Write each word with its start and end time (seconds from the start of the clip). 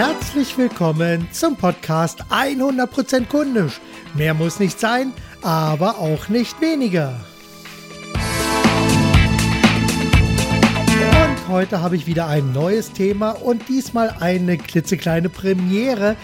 Herzlich 0.00 0.56
willkommen 0.56 1.28
zum 1.30 1.56
Podcast 1.56 2.24
100% 2.30 3.26
kundisch. 3.26 3.82
Mehr 4.14 4.32
muss 4.32 4.58
nicht 4.58 4.80
sein, 4.80 5.12
aber 5.42 5.98
auch 5.98 6.30
nicht 6.30 6.58
weniger. 6.62 7.20
Heute 11.50 11.82
habe 11.82 11.96
ich 11.96 12.06
wieder 12.06 12.28
ein 12.28 12.52
neues 12.52 12.92
Thema 12.92 13.30
und 13.30 13.68
diesmal 13.68 14.14
eine 14.20 14.56
klitzekleine 14.56 15.28
Premiere, 15.28 16.14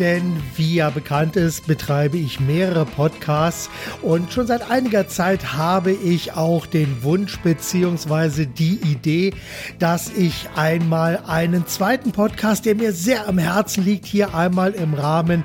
denn 0.00 0.36
wie 0.56 0.74
ja 0.74 0.90
bekannt 0.90 1.36
ist, 1.36 1.68
betreibe 1.68 2.16
ich 2.18 2.40
mehrere 2.40 2.84
Podcasts 2.84 3.70
und 4.02 4.32
schon 4.32 4.48
seit 4.48 4.68
einiger 4.72 5.06
Zeit 5.06 5.52
habe 5.52 5.92
ich 5.92 6.32
auch 6.32 6.66
den 6.66 7.04
Wunsch 7.04 7.38
bzw. 7.38 8.46
die 8.46 8.80
Idee, 8.82 9.34
dass 9.78 10.10
ich 10.10 10.48
einmal 10.56 11.22
einen 11.28 11.68
zweiten 11.68 12.10
Podcast, 12.10 12.66
der 12.66 12.74
mir 12.74 12.92
sehr 12.92 13.28
am 13.28 13.38
Herzen 13.38 13.84
liegt, 13.84 14.04
hier 14.04 14.34
einmal 14.34 14.72
im 14.72 14.94
Rahmen 14.94 15.44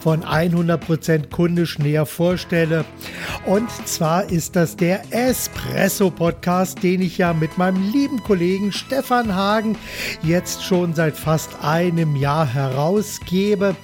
von 0.00 0.24
100% 0.24 1.28
kundisch 1.28 1.78
näher 1.78 2.06
vorstelle. 2.06 2.86
Und 3.44 3.70
zwar 3.86 4.30
ist 4.30 4.56
das 4.56 4.76
der 4.76 5.02
Espresso 5.10 6.10
Podcast, 6.10 6.82
den 6.82 7.02
ich 7.02 7.18
ja 7.18 7.34
mit 7.34 7.58
meinem 7.58 7.92
lieben 7.92 8.22
Kollegen 8.22 8.72
Stefan 8.78 9.34
Hagen 9.34 9.76
jetzt 10.22 10.64
schon 10.64 10.94
seit 10.94 11.16
fast 11.16 11.50
einem 11.62 12.16
Jahr 12.16 12.46
herausgebe. 12.46 13.76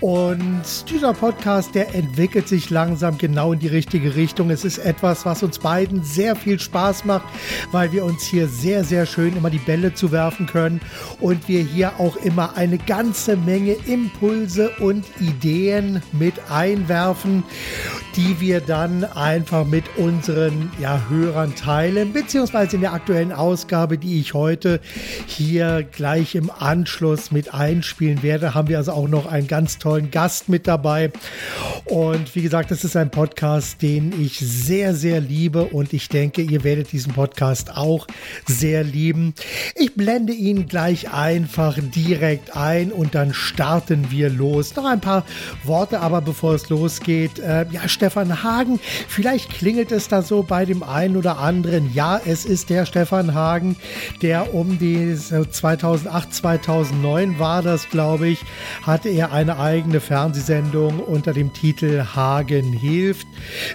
Und 0.00 0.62
dieser 0.88 1.12
Podcast, 1.12 1.74
der 1.74 1.94
entwickelt 1.94 2.48
sich 2.48 2.70
langsam 2.70 3.18
genau 3.18 3.52
in 3.52 3.58
die 3.58 3.68
richtige 3.68 4.14
Richtung. 4.14 4.50
Es 4.50 4.64
ist 4.64 4.78
etwas, 4.78 5.26
was 5.26 5.42
uns 5.42 5.58
beiden 5.58 6.04
sehr 6.04 6.36
viel 6.36 6.58
Spaß 6.58 7.04
macht, 7.04 7.26
weil 7.72 7.92
wir 7.92 8.04
uns 8.04 8.22
hier 8.24 8.46
sehr, 8.46 8.84
sehr 8.84 9.06
schön 9.06 9.36
immer 9.36 9.50
die 9.50 9.58
Bälle 9.58 9.94
zuwerfen 9.94 10.46
können 10.46 10.80
und 11.20 11.48
wir 11.48 11.62
hier 11.62 11.98
auch 11.98 12.16
immer 12.16 12.56
eine 12.56 12.78
ganze 12.78 13.36
Menge 13.36 13.72
Impulse 13.72 14.70
und 14.78 15.04
Ideen 15.20 16.02
mit 16.12 16.34
einwerfen, 16.48 17.42
die 18.14 18.40
wir 18.40 18.60
dann 18.60 19.04
einfach 19.04 19.66
mit 19.66 19.84
unseren 19.96 20.70
ja, 20.80 21.02
Hörern 21.08 21.54
teilen, 21.54 22.12
beziehungsweise 22.12 22.76
in 22.76 22.82
der 22.82 22.92
aktuellen 22.92 23.32
Ausgabe, 23.32 23.98
die 23.98 24.20
ich 24.20 24.34
heute 24.38 24.80
hier 25.26 25.82
gleich 25.90 26.36
im 26.36 26.50
Anschluss 26.50 27.32
mit 27.32 27.52
einspielen 27.52 28.22
werde, 28.22 28.54
haben 28.54 28.68
wir 28.68 28.78
also 28.78 28.92
auch 28.92 29.08
noch 29.08 29.26
einen 29.26 29.48
ganz 29.48 29.78
tollen 29.78 30.10
Gast 30.10 30.48
mit 30.48 30.66
dabei. 30.66 31.10
Und 31.84 32.34
wie 32.34 32.42
gesagt, 32.42 32.70
das 32.70 32.84
ist 32.84 32.96
ein 32.96 33.10
Podcast, 33.10 33.82
den 33.82 34.14
ich 34.20 34.38
sehr, 34.38 34.94
sehr 34.94 35.20
liebe 35.20 35.64
und 35.64 35.92
ich 35.92 36.08
denke, 36.08 36.42
ihr 36.42 36.62
werdet 36.62 36.92
diesen 36.92 37.12
Podcast 37.12 37.76
auch 37.76 38.06
sehr 38.46 38.84
lieben. 38.84 39.34
Ich 39.74 39.94
blende 39.94 40.32
ihn 40.32 40.66
gleich 40.66 41.12
einfach 41.12 41.76
direkt 41.94 42.56
ein 42.56 42.92
und 42.92 43.14
dann 43.14 43.34
starten 43.34 44.10
wir 44.10 44.30
los. 44.30 44.76
Noch 44.76 44.84
ein 44.84 45.00
paar 45.00 45.24
Worte, 45.64 46.00
aber 46.00 46.20
bevor 46.20 46.54
es 46.54 46.68
losgeht, 46.68 47.38
äh, 47.38 47.66
ja, 47.70 47.88
Stefan 47.88 48.42
Hagen, 48.42 48.78
vielleicht 49.08 49.50
klingelt 49.50 49.90
es 49.90 50.08
da 50.08 50.22
so 50.22 50.42
bei 50.42 50.64
dem 50.64 50.82
einen 50.82 51.16
oder 51.16 51.38
anderen. 51.38 51.92
Ja, 51.94 52.20
es 52.24 52.44
ist 52.44 52.70
der 52.70 52.86
Stefan 52.86 53.34
Hagen, 53.34 53.76
der 54.22 54.54
um 54.54 54.78
die 54.78 55.16
2008, 55.16 56.34
2009 56.34 57.38
war 57.38 57.62
das, 57.62 57.88
glaube 57.88 58.28
ich, 58.28 58.44
hatte 58.82 59.08
er 59.08 59.32
eine 59.32 59.58
eigene 59.58 60.00
Fernsehsendung 60.00 61.00
unter 61.00 61.32
dem 61.32 61.52
Titel 61.52 62.04
Hagen 62.14 62.72
hilft. 62.72 63.26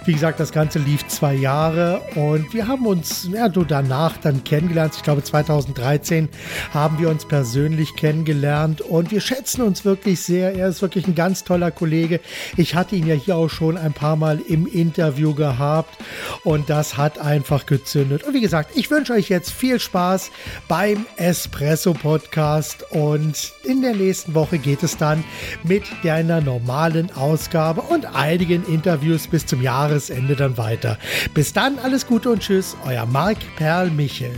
Wie 0.04 0.12
gesagt, 0.12 0.40
das 0.40 0.52
Ganze 0.52 0.78
lief 0.78 1.06
zwei 1.08 1.34
Jahre 1.34 2.00
und 2.14 2.52
wir 2.52 2.68
haben 2.68 2.86
uns 2.86 3.28
ja, 3.32 3.48
danach 3.48 4.16
dann 4.18 4.44
kennengelernt. 4.44 4.94
Ich 4.96 5.02
glaube, 5.02 5.22
2013 5.22 6.28
haben 6.72 6.98
wir 6.98 7.08
uns 7.08 7.24
persönlich 7.24 7.96
kennengelernt 7.96 8.80
und 8.80 9.10
wir 9.10 9.20
schätzen 9.20 9.62
uns 9.62 9.84
wirklich 9.84 10.20
sehr. 10.20 10.54
Er 10.54 10.68
ist 10.68 10.82
wirklich 10.82 11.06
ein 11.06 11.14
ganz 11.14 11.44
toller 11.44 11.70
Kollege. 11.70 12.20
Ich 12.56 12.74
hatte 12.74 12.96
ihn 12.96 13.06
ja 13.06 13.14
hier 13.14 13.36
auch 13.36 13.48
schon 13.48 13.78
ein 13.78 13.92
paar 13.92 14.16
Mal 14.16 14.40
im 14.48 14.66
Interview 14.66 15.34
gehabt 15.34 15.96
und 16.42 16.70
das 16.70 16.96
hat 16.96 17.18
einfach 17.18 17.66
gezündet. 17.66 18.24
Und 18.24 18.34
wie 18.34 18.40
gesagt, 18.40 18.70
ich 18.74 18.90
wünsche 18.90 19.12
euch 19.12 19.28
jetzt 19.28 19.50
viel 19.50 19.80
Spaß 19.80 20.30
beim 20.68 21.06
Espresso 21.16 21.94
Podcast 21.94 22.84
und 22.90 23.52
in 23.62 23.82
der 23.82 23.94
nächsten 23.94 24.34
Woche 24.34 24.58
geht 24.58 24.82
es 24.82 24.96
dann 24.96 25.24
mit 25.62 25.84
einer 26.04 26.40
normalen 26.40 27.10
Ausgabe 27.12 27.80
und 27.82 28.06
einigen 28.14 28.64
Interviews 28.66 29.26
bis 29.26 29.46
zum 29.46 29.62
Jahresende 29.62 30.36
dann 30.36 30.56
weiter. 30.56 30.98
Bis 31.34 31.52
dann, 31.52 31.78
alles 31.78 32.06
Gute 32.06 32.30
und 32.30 32.40
Tschüss, 32.40 32.76
euer 32.86 33.06
Marc 33.06 33.38
Perl 33.56 33.90
Michel. 33.90 34.32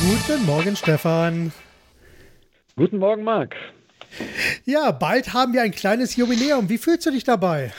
Guten 0.00 0.46
Morgen, 0.46 0.76
Stefan. 0.76 1.52
Guten 2.76 2.98
Morgen, 2.98 3.24
Marc. 3.24 3.54
Ja, 4.64 4.90
bald 4.90 5.32
haben 5.32 5.52
wir 5.52 5.62
ein 5.62 5.72
kleines 5.72 6.16
Jubiläum. 6.16 6.68
Wie 6.68 6.78
fühlst 6.78 7.06
du 7.06 7.10
dich 7.10 7.24
dabei? 7.24 7.72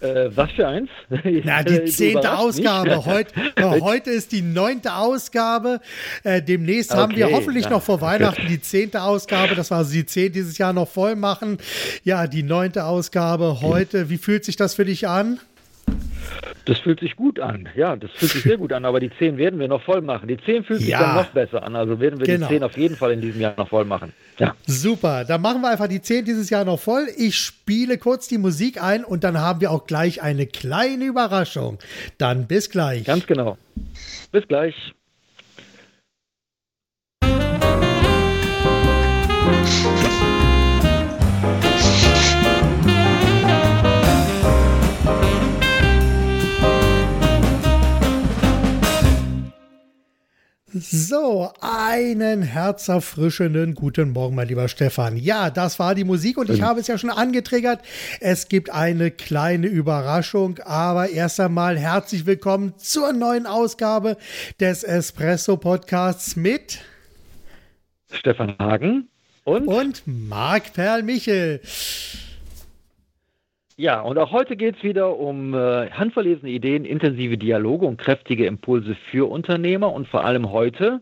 Äh, 0.00 0.30
was 0.36 0.50
für 0.52 0.66
eins? 0.66 0.88
Na, 1.44 1.62
die 1.62 1.84
zehnte 1.86 2.38
Ausgabe. 2.38 3.04
Heute, 3.04 3.32
heute 3.80 4.10
ist 4.10 4.32
die 4.32 4.42
neunte 4.42 4.94
Ausgabe. 4.94 5.80
Äh, 6.22 6.42
demnächst 6.42 6.92
okay, 6.92 7.00
haben 7.00 7.16
wir 7.16 7.30
hoffentlich 7.30 7.64
ja. 7.64 7.70
noch 7.70 7.82
vor 7.82 8.00
Weihnachten 8.00 8.46
die 8.48 8.60
zehnte 8.60 9.02
Ausgabe. 9.02 9.54
Das 9.54 9.70
war 9.70 9.78
also 9.78 9.92
die 9.92 10.06
zehn 10.06 10.32
dieses 10.32 10.58
Jahr 10.58 10.72
noch 10.72 10.88
voll 10.88 11.16
machen. 11.16 11.58
Ja, 12.04 12.26
die 12.26 12.42
neunte 12.42 12.84
Ausgabe 12.84 13.60
heute. 13.60 14.10
Wie 14.10 14.18
fühlt 14.18 14.44
sich 14.44 14.56
das 14.56 14.74
für 14.74 14.84
dich 14.84 15.08
an? 15.08 15.40
Das 16.64 16.78
fühlt 16.80 17.00
sich 17.00 17.16
gut 17.16 17.40
an. 17.40 17.68
Ja, 17.74 17.96
das 17.96 18.10
fühlt 18.12 18.32
sich 18.32 18.42
sehr 18.42 18.56
gut 18.58 18.72
an. 18.72 18.84
Aber 18.84 19.00
die 19.00 19.10
10 19.10 19.38
werden 19.38 19.58
wir 19.58 19.68
noch 19.68 19.82
voll 19.82 20.02
machen. 20.02 20.28
Die 20.28 20.36
10 20.36 20.64
fühlt 20.64 20.80
sich 20.80 20.88
ja. 20.88 21.00
dann 21.00 21.14
noch 21.16 21.30
besser 21.30 21.62
an. 21.62 21.76
Also 21.76 21.98
werden 21.98 22.18
wir 22.18 22.26
genau. 22.26 22.46
die 22.46 22.54
10 22.54 22.62
auf 22.62 22.76
jeden 22.76 22.96
Fall 22.96 23.12
in 23.12 23.20
diesem 23.20 23.40
Jahr 23.40 23.54
noch 23.56 23.68
voll 23.68 23.84
machen. 23.84 24.12
Ja. 24.38 24.54
Super. 24.66 25.24
Dann 25.24 25.40
machen 25.40 25.62
wir 25.62 25.70
einfach 25.70 25.88
die 25.88 26.02
10 26.02 26.24
dieses 26.24 26.50
Jahr 26.50 26.64
noch 26.64 26.78
voll. 26.78 27.06
Ich 27.16 27.36
spiele 27.38 27.98
kurz 27.98 28.28
die 28.28 28.38
Musik 28.38 28.82
ein 28.82 29.04
und 29.04 29.24
dann 29.24 29.38
haben 29.38 29.60
wir 29.60 29.70
auch 29.70 29.86
gleich 29.86 30.22
eine 30.22 30.46
kleine 30.46 31.06
Überraschung. 31.06 31.78
Dann 32.18 32.46
bis 32.46 32.70
gleich. 32.70 33.04
Ganz 33.04 33.26
genau. 33.26 33.56
Bis 34.30 34.46
gleich. 34.46 34.74
So, 50.80 51.52
einen 51.60 52.42
herzerfrischenden 52.42 53.74
guten 53.74 54.12
Morgen, 54.12 54.36
mein 54.36 54.48
lieber 54.48 54.68
Stefan. 54.68 55.16
Ja, 55.16 55.50
das 55.50 55.78
war 55.78 55.94
die 55.94 56.04
Musik 56.04 56.38
und 56.38 56.50
ich 56.50 56.62
habe 56.62 56.78
es 56.78 56.86
ja 56.86 56.98
schon 56.98 57.10
angetriggert. 57.10 57.80
Es 58.20 58.48
gibt 58.48 58.70
eine 58.70 59.10
kleine 59.10 59.66
Überraschung, 59.66 60.58
aber 60.60 61.10
erst 61.10 61.40
einmal 61.40 61.78
herzlich 61.78 62.26
willkommen 62.26 62.74
zur 62.76 63.12
neuen 63.12 63.46
Ausgabe 63.46 64.16
des 64.60 64.84
Espresso 64.84 65.56
Podcasts 65.56 66.36
mit 66.36 66.78
Stefan 68.12 68.54
Hagen 68.58 69.08
und, 69.44 69.66
und 69.66 70.02
Marc 70.06 70.74
Perl 70.74 71.02
Michel. 71.02 71.60
Ja, 73.78 74.00
und 74.00 74.18
auch 74.18 74.32
heute 74.32 74.56
geht 74.56 74.76
es 74.78 74.82
wieder 74.82 75.16
um 75.16 75.54
äh, 75.54 75.88
handverlesene 75.90 76.50
Ideen, 76.50 76.84
intensive 76.84 77.38
Dialoge 77.38 77.86
und 77.86 77.96
kräftige 77.96 78.44
Impulse 78.44 78.96
für 79.12 79.30
Unternehmer 79.30 79.92
und 79.92 80.08
vor 80.08 80.24
allem 80.24 80.50
heute 80.50 81.00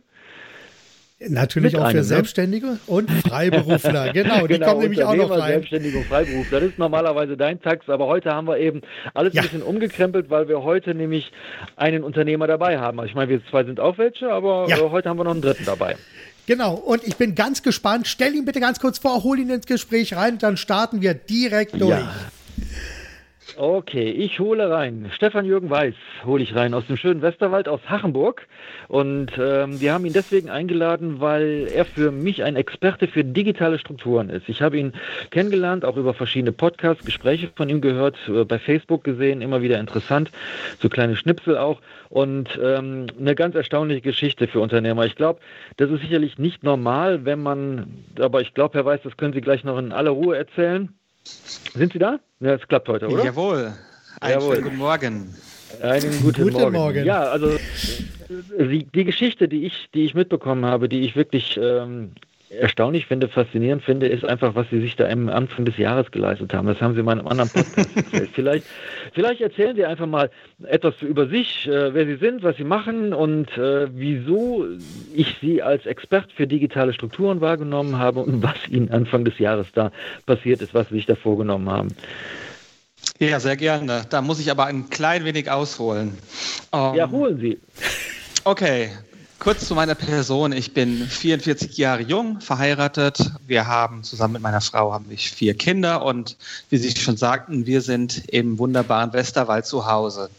Natürlich 1.19 1.75
auch 1.75 1.81
für 1.81 1.87
einem, 1.87 1.97
ne? 1.97 2.05
Selbstständige 2.05 2.79
und 2.87 3.11
Freiberufler. 3.11 4.09
genau, 4.13 4.47
die 4.47 4.55
genau, 4.55 4.67
kommen 4.67 4.81
nämlich 4.83 5.03
auch 5.03 5.15
noch 5.15 5.31
rein. 5.31 5.53
Selbstständige 5.53 5.97
und 5.97 6.05
Freiberufler. 6.05 6.61
Das 6.61 6.69
ist 6.69 6.79
normalerweise 6.79 7.39
dein 7.39 7.63
Tax, 7.63 7.89
aber 7.89 8.07
heute 8.09 8.35
haben 8.35 8.47
wir 8.47 8.59
eben 8.59 8.83
alles 9.15 9.33
ja. 9.33 9.41
ein 9.41 9.49
bisschen 9.49 9.63
umgekrempelt, 9.63 10.29
weil 10.29 10.47
wir 10.47 10.63
heute 10.63 10.95
nämlich 10.95 11.33
einen 11.77 12.05
Unternehmer 12.05 12.47
dabei 12.47 12.79
haben. 12.79 13.01
Also 13.01 13.09
ich 13.09 13.15
meine, 13.15 13.31
wir 13.31 13.41
zwei 13.47 13.65
sind 13.65 13.81
auch 13.81 13.97
welche, 13.97 14.31
aber 14.31 14.67
ja. 14.69 14.77
Äh, 14.77 14.91
heute 14.91 15.09
haben 15.09 15.19
wir 15.19 15.25
noch 15.25 15.33
einen 15.33 15.41
dritten 15.41 15.65
dabei. 15.65 15.97
Genau, 16.47 16.75
und 16.75 17.03
ich 17.05 17.17
bin 17.17 17.35
ganz 17.35 17.63
gespannt. 17.63 18.07
Stell 18.07 18.35
ihn 18.35 18.45
bitte 18.45 18.61
ganz 18.61 18.81
kurz 18.81 18.99
vor, 18.99 19.25
hol 19.25 19.39
ihn 19.39 19.49
ins 19.49 19.65
Gespräch 19.65 20.15
rein, 20.15 20.37
dann 20.37 20.59
starten 20.59 21.01
wir 21.01 21.15
direkt 21.15 21.81
durch. 21.81 21.99
Ja. 21.99 22.15
Okay, 23.59 24.11
ich 24.11 24.39
hole 24.39 24.69
rein. 24.69 25.11
Stefan 25.15 25.47
Jürgen 25.47 25.71
Weiß 25.71 25.95
hole 26.27 26.43
ich 26.43 26.55
rein 26.55 26.75
aus 26.75 26.87
dem 26.89 26.99
schönen 26.99 27.23
Westerwald 27.23 27.69
aus 27.69 27.81
Hachenburg. 27.89 28.47
Und 28.89 29.33
ähm, 29.39 29.81
wir 29.81 29.95
haben 29.95 30.05
ihn 30.05 30.13
deswegen 30.13 30.51
eingeladen, 30.51 31.21
weil 31.21 31.67
er 31.75 31.87
für 31.87 32.11
mich 32.11 32.45
ein 32.45 32.55
Experte 32.55 33.09
für 33.09 33.25
digitale 33.25 33.79
Strukturen 33.79 34.29
ist. 34.29 34.51
Ich 34.51 34.61
habe 34.61 34.77
ihn 34.77 34.93
kennengelernt, 35.31 35.87
auch 35.87 35.97
über 35.97 36.13
verschiedene 36.13 36.53
Podcasts, 36.53 37.03
Gespräche 37.07 37.49
von 37.55 37.71
ihm 37.71 37.81
gehört, 37.81 38.19
äh, 38.29 38.45
bei 38.45 38.59
Facebook 38.59 39.05
gesehen, 39.05 39.41
immer 39.41 39.63
wieder 39.63 39.81
interessant, 39.81 40.31
so 40.79 40.91
kleine 40.91 41.17
Schnipsel 41.17 41.57
auch. 41.57 41.81
Und 42.11 42.61
ähm, 42.63 43.07
eine 43.19 43.35
ganz 43.35 43.55
erstaunliche 43.55 44.03
Geschichte 44.03 44.49
für 44.49 44.61
Unternehmer. 44.61 45.07
Ich 45.07 45.17
glaube, 45.17 45.41
das 45.79 45.91
ist 45.91 46.03
sicherlich 46.03 46.37
nicht 46.37 46.63
normal, 46.63 47.25
wenn 47.25 47.43
man, 47.43 48.05
aber 48.21 48.43
ich 48.43 48.53
glaube, 48.53 48.77
Herr 48.77 48.85
Weiß, 48.85 49.01
das 49.03 49.17
können 49.17 49.33
Sie 49.33 49.41
gleich 49.41 49.65
noch 49.65 49.79
in 49.79 49.93
aller 49.93 50.11
Ruhe 50.11 50.37
erzählen. 50.37 50.91
Sind 51.25 51.95
Sie 51.95 51.99
da? 51.99 52.19
Ja, 52.41 52.55
es 52.55 52.69
klappt 52.69 52.89
heute, 52.89 53.09
oder? 53.09 53.25
Jawohl. 53.25 53.73
Einen 54.21 54.35
Jawohl. 54.35 54.57
schönen 54.57 54.65
guten 54.65 54.77
Morgen. 54.77 55.35
Einen 55.81 56.23
guten, 56.23 56.43
guten 56.43 56.53
Morgen. 56.53 56.73
Morgen. 56.77 57.05
Ja, 57.05 57.23
also 57.23 57.57
die, 58.29 58.85
die, 58.85 59.05
Geschichte, 59.05 59.49
die 59.49 59.65
ich, 59.65 59.89
die 59.95 60.05
ich 60.05 60.15
mitbekommen 60.15 60.65
habe, 60.67 60.89
die 60.89 61.01
ich 61.01 61.17
wirklich 61.17 61.59
ähm, 61.61 62.13
erstaunlich 62.51 63.07
finde, 63.07 63.29
faszinierend 63.29 63.83
finde, 63.83 64.07
ist 64.09 64.25
einfach, 64.25 64.55
was 64.55 64.69
Sie 64.71 64.81
sich 64.81 64.97
da 64.97 65.09
am 65.09 65.29
Anfang 65.29 65.65
des 65.65 65.77
Jahres 65.77 66.11
geleistet 66.11 66.53
haben. 66.55 66.67
Das 66.69 66.81
haben 66.81 66.95
Sie 66.95 67.01
in 67.01 67.07
meinem 67.07 67.27
anderen 67.27 67.51
Podcast 67.51 67.97
erzählt. 67.97 68.31
Vielleicht, 68.35 68.67
vielleicht 69.13 69.41
erzählen 69.41 69.77
Sie 69.77 69.85
einfach 69.85 70.07
mal 70.07 70.31
etwas 70.65 71.01
über 71.03 71.27
sich, 71.27 71.67
äh, 71.67 71.93
wer 71.95 72.07
Sie 72.07 72.17
sind, 72.17 72.43
was 72.43 72.57
Sie 72.57 72.65
machen 72.65 73.13
und 73.13 73.57
äh, 73.59 73.89
wieso 73.93 74.67
ich 75.15 75.37
Sie 75.41 75.63
als 75.63 75.87
Expert 75.87 76.33
für 76.33 76.47
digitale 76.47 76.93
Strukturen 76.93 77.41
wahrgenommen 77.41 77.99
habe 77.99 78.21
und 78.21 78.43
was 78.43 78.57
Ihnen 78.69 78.91
Anfang 78.91 79.25
des 79.25 79.39
Jahres 79.39 79.67
da 79.73 79.91
passiert 80.27 80.63
ist, 80.63 80.75
was 80.75 80.89
Sie 80.89 80.97
sich 80.97 81.07
da 81.07 81.15
vorgenommen 81.15 81.69
haben. 81.71 81.89
Ja, 83.19 83.41
sehr 83.41 83.57
gerne. 83.57 84.05
Da 84.11 84.21
muss 84.21 84.41
ich 84.41 84.51
aber 84.51 84.67
ein 84.67 84.91
klein 84.91 85.25
wenig 85.25 85.51
ausholen. 85.51 86.19
Um, 86.71 86.95
ja, 86.95 87.11
holen 87.11 87.39
Sie. 87.39 87.59
Okay, 88.45 88.91
Kurz 89.39 89.69
zu 89.69 89.75
meiner 89.75 89.95
Person. 89.95 90.53
Ich 90.53 90.73
bin 90.73 91.07
44 91.07 91.77
Jahre 91.77 92.03
jung, 92.03 92.41
verheiratet. 92.41 93.19
Wir 93.47 93.67
haben 93.67 94.03
zusammen 94.03 94.35
mit 94.35 94.43
meiner 94.43 94.61
Frau 94.61 94.93
haben 94.93 95.09
wir 95.09 95.19
vier 95.19 95.55
Kinder 95.55 96.05
und 96.05 96.37
wie 96.71 96.79
Sie 96.79 96.91
schon 96.99 97.17
sagten, 97.17 97.67
wir 97.67 97.83
sind 97.83 98.25
im 98.29 98.59
wunderbaren 98.59 99.13
Westerwald 99.13 99.67
zu 99.67 99.87
Hause. 99.87 100.31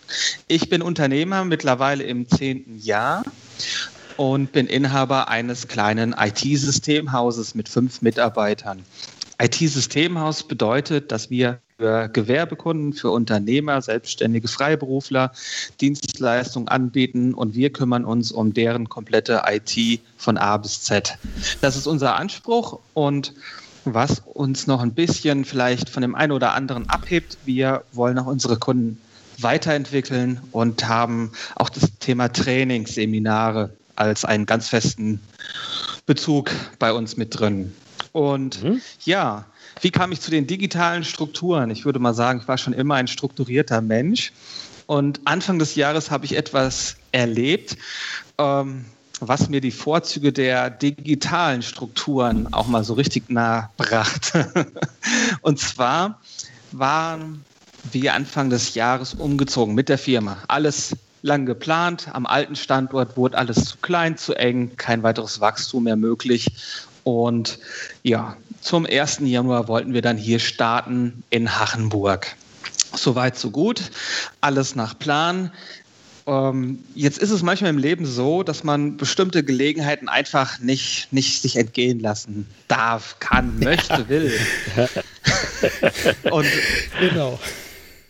Ich 0.47 0.69
bin 0.69 0.81
Unternehmer 0.81 1.45
mittlerweile 1.45 2.03
im 2.03 2.27
zehnten 2.27 2.79
Jahr 2.79 3.23
und 4.17 4.51
bin 4.51 4.67
Inhaber 4.67 5.29
eines 5.29 5.67
kleinen 5.67 6.13
IT-Systemhauses 6.17 7.55
mit 7.55 7.69
fünf 7.69 8.01
Mitarbeitern. 8.01 8.83
IT-Systemhaus 9.39 10.47
bedeutet, 10.47 11.11
dass 11.11 11.29
wir 11.29 11.59
für 11.77 12.09
Gewerbekunden, 12.09 12.93
für 12.93 13.11
Unternehmer, 13.11 13.81
selbstständige 13.81 14.47
Freiberufler 14.47 15.31
Dienstleistungen 15.79 16.67
anbieten 16.67 17.35
und 17.35 17.53
wir 17.53 17.71
kümmern 17.71 18.03
uns 18.03 18.31
um 18.31 18.53
deren 18.53 18.89
komplette 18.89 19.43
IT 19.47 20.01
von 20.17 20.37
A 20.37 20.57
bis 20.57 20.81
Z. 20.81 21.17
Das 21.61 21.75
ist 21.75 21.85
unser 21.85 22.15
Anspruch 22.15 22.79
und 22.95 23.33
was 23.85 24.19
uns 24.33 24.65
noch 24.65 24.81
ein 24.81 24.93
bisschen 24.93 25.45
vielleicht 25.45 25.89
von 25.89 26.01
dem 26.01 26.15
einen 26.15 26.31
oder 26.31 26.53
anderen 26.53 26.89
abhebt, 26.89 27.37
wir 27.45 27.83
wollen 27.93 28.17
auch 28.17 28.25
unsere 28.25 28.57
Kunden 28.57 28.99
weiterentwickeln 29.39 30.41
und 30.51 30.87
haben 30.87 31.31
auch 31.55 31.69
das 31.69 31.91
Thema 31.99 32.27
Trainingsseminare 32.27 33.69
als 33.95 34.25
einen 34.25 34.47
ganz 34.47 34.67
festen 34.67 35.19
Bezug 36.07 36.49
bei 36.79 36.91
uns 36.91 37.17
mit 37.17 37.39
drin. 37.39 37.71
Und 38.17 38.63
mhm. 38.63 38.81
ja, 39.05 39.45
wie 39.81 39.91
kam 39.91 40.11
ich 40.11 40.21
zu 40.21 40.31
den 40.31 40.47
digitalen 40.47 41.03
Strukturen? 41.03 41.69
Ich 41.69 41.85
würde 41.85 41.99
mal 41.99 42.15
sagen, 42.15 42.39
ich 42.41 42.47
war 42.47 42.57
schon 42.57 42.73
immer 42.73 42.95
ein 42.95 43.07
strukturierter 43.07 43.79
Mensch. 43.79 44.31
Und 44.87 45.21
Anfang 45.25 45.59
des 45.59 45.75
Jahres 45.75 46.09
habe 46.09 46.25
ich 46.25 46.35
etwas 46.35 46.95
erlebt, 47.11 47.77
ähm, 48.39 48.85
was 49.19 49.49
mir 49.49 49.61
die 49.61 49.69
Vorzüge 49.69 50.33
der 50.33 50.71
digitalen 50.71 51.61
Strukturen 51.61 52.51
auch 52.55 52.65
mal 52.65 52.83
so 52.83 52.95
richtig 52.95 53.29
nahe 53.29 53.69
brachte. 53.77 54.65
Und 55.41 55.59
zwar 55.59 56.19
waren 56.71 57.45
wir 57.91 58.15
Anfang 58.15 58.49
des 58.49 58.73
Jahres 58.73 59.13
umgezogen 59.13 59.75
mit 59.75 59.89
der 59.89 59.99
Firma. 59.99 60.37
Alles 60.47 60.95
lang 61.21 61.45
geplant. 61.45 62.07
Am 62.13 62.25
alten 62.25 62.55
Standort 62.55 63.15
wurde 63.15 63.37
alles 63.37 63.65
zu 63.65 63.77
klein, 63.77 64.17
zu 64.17 64.33
eng, 64.33 64.75
kein 64.77 65.03
weiteres 65.03 65.39
Wachstum 65.39 65.83
mehr 65.83 65.95
möglich. 65.95 66.51
Und 67.07 67.59
ja, 68.03 68.35
zum 68.59 68.85
1. 68.85 69.19
Januar 69.21 69.69
wollten 69.69 69.93
wir 69.93 70.01
dann 70.01 70.17
hier 70.17 70.39
starten 70.39 71.23
in 71.29 71.57
Hachenburg. 71.57 72.35
Soweit, 72.93 73.37
so 73.37 73.49
gut. 73.49 73.81
Alles 74.41 74.75
nach 74.75 74.99
Plan. 74.99 75.53
Ähm, 76.25 76.83
jetzt 76.95 77.19
ist 77.19 77.29
es 77.29 77.43
manchmal 77.43 77.69
im 77.69 77.77
Leben 77.77 78.05
so, 78.05 78.43
dass 78.43 78.65
man 78.65 78.97
bestimmte 78.97 79.45
Gelegenheiten 79.45 80.09
einfach 80.09 80.59
nicht, 80.59 81.07
nicht 81.11 81.41
sich 81.41 81.55
entgehen 81.55 82.01
lassen 82.01 82.45
darf, 82.67 83.15
kann, 83.19 83.57
möchte, 83.57 84.09
will. 84.09 84.37
Und 86.29 86.47
genau. 86.99 87.39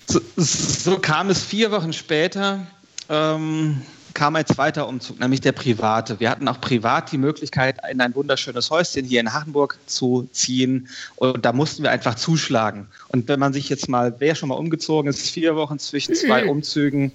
So, 0.07 0.21
so, 0.37 0.97
kam 0.97 1.29
es 1.29 1.43
vier 1.43 1.69
Wochen 1.69 1.93
später. 1.93 2.65
Ähm, 3.09 3.83
kam 4.17 4.35
ein 4.35 4.47
zweiter 4.47 4.87
Umzug, 4.87 5.19
nämlich 5.19 5.41
der 5.41 5.51
private. 5.51 6.19
Wir 6.19 6.31
hatten 6.31 6.47
auch 6.47 6.59
privat 6.59 7.11
die 7.11 7.19
Möglichkeit, 7.19 7.77
in 7.89 8.01
ein 8.01 8.15
wunderschönes 8.15 8.71
Häuschen 8.71 9.05
hier 9.05 9.19
in 9.19 9.31
Hachenburg 9.31 9.77
zu 9.85 10.27
ziehen. 10.31 10.89
Und 11.17 11.45
da 11.45 11.53
mussten 11.53 11.83
wir 11.83 11.91
einfach 11.91 12.15
zuschlagen. 12.15 12.87
Und 13.09 13.27
wenn 13.27 13.39
man 13.39 13.53
sich 13.53 13.69
jetzt 13.69 13.87
mal, 13.87 14.15
wer 14.17 14.33
schon 14.33 14.49
mal 14.49 14.55
umgezogen 14.55 15.07
ist, 15.07 15.29
vier 15.29 15.55
Wochen 15.55 15.77
zwischen 15.77 16.15
zwei 16.15 16.45
Umzügen. 16.49 17.11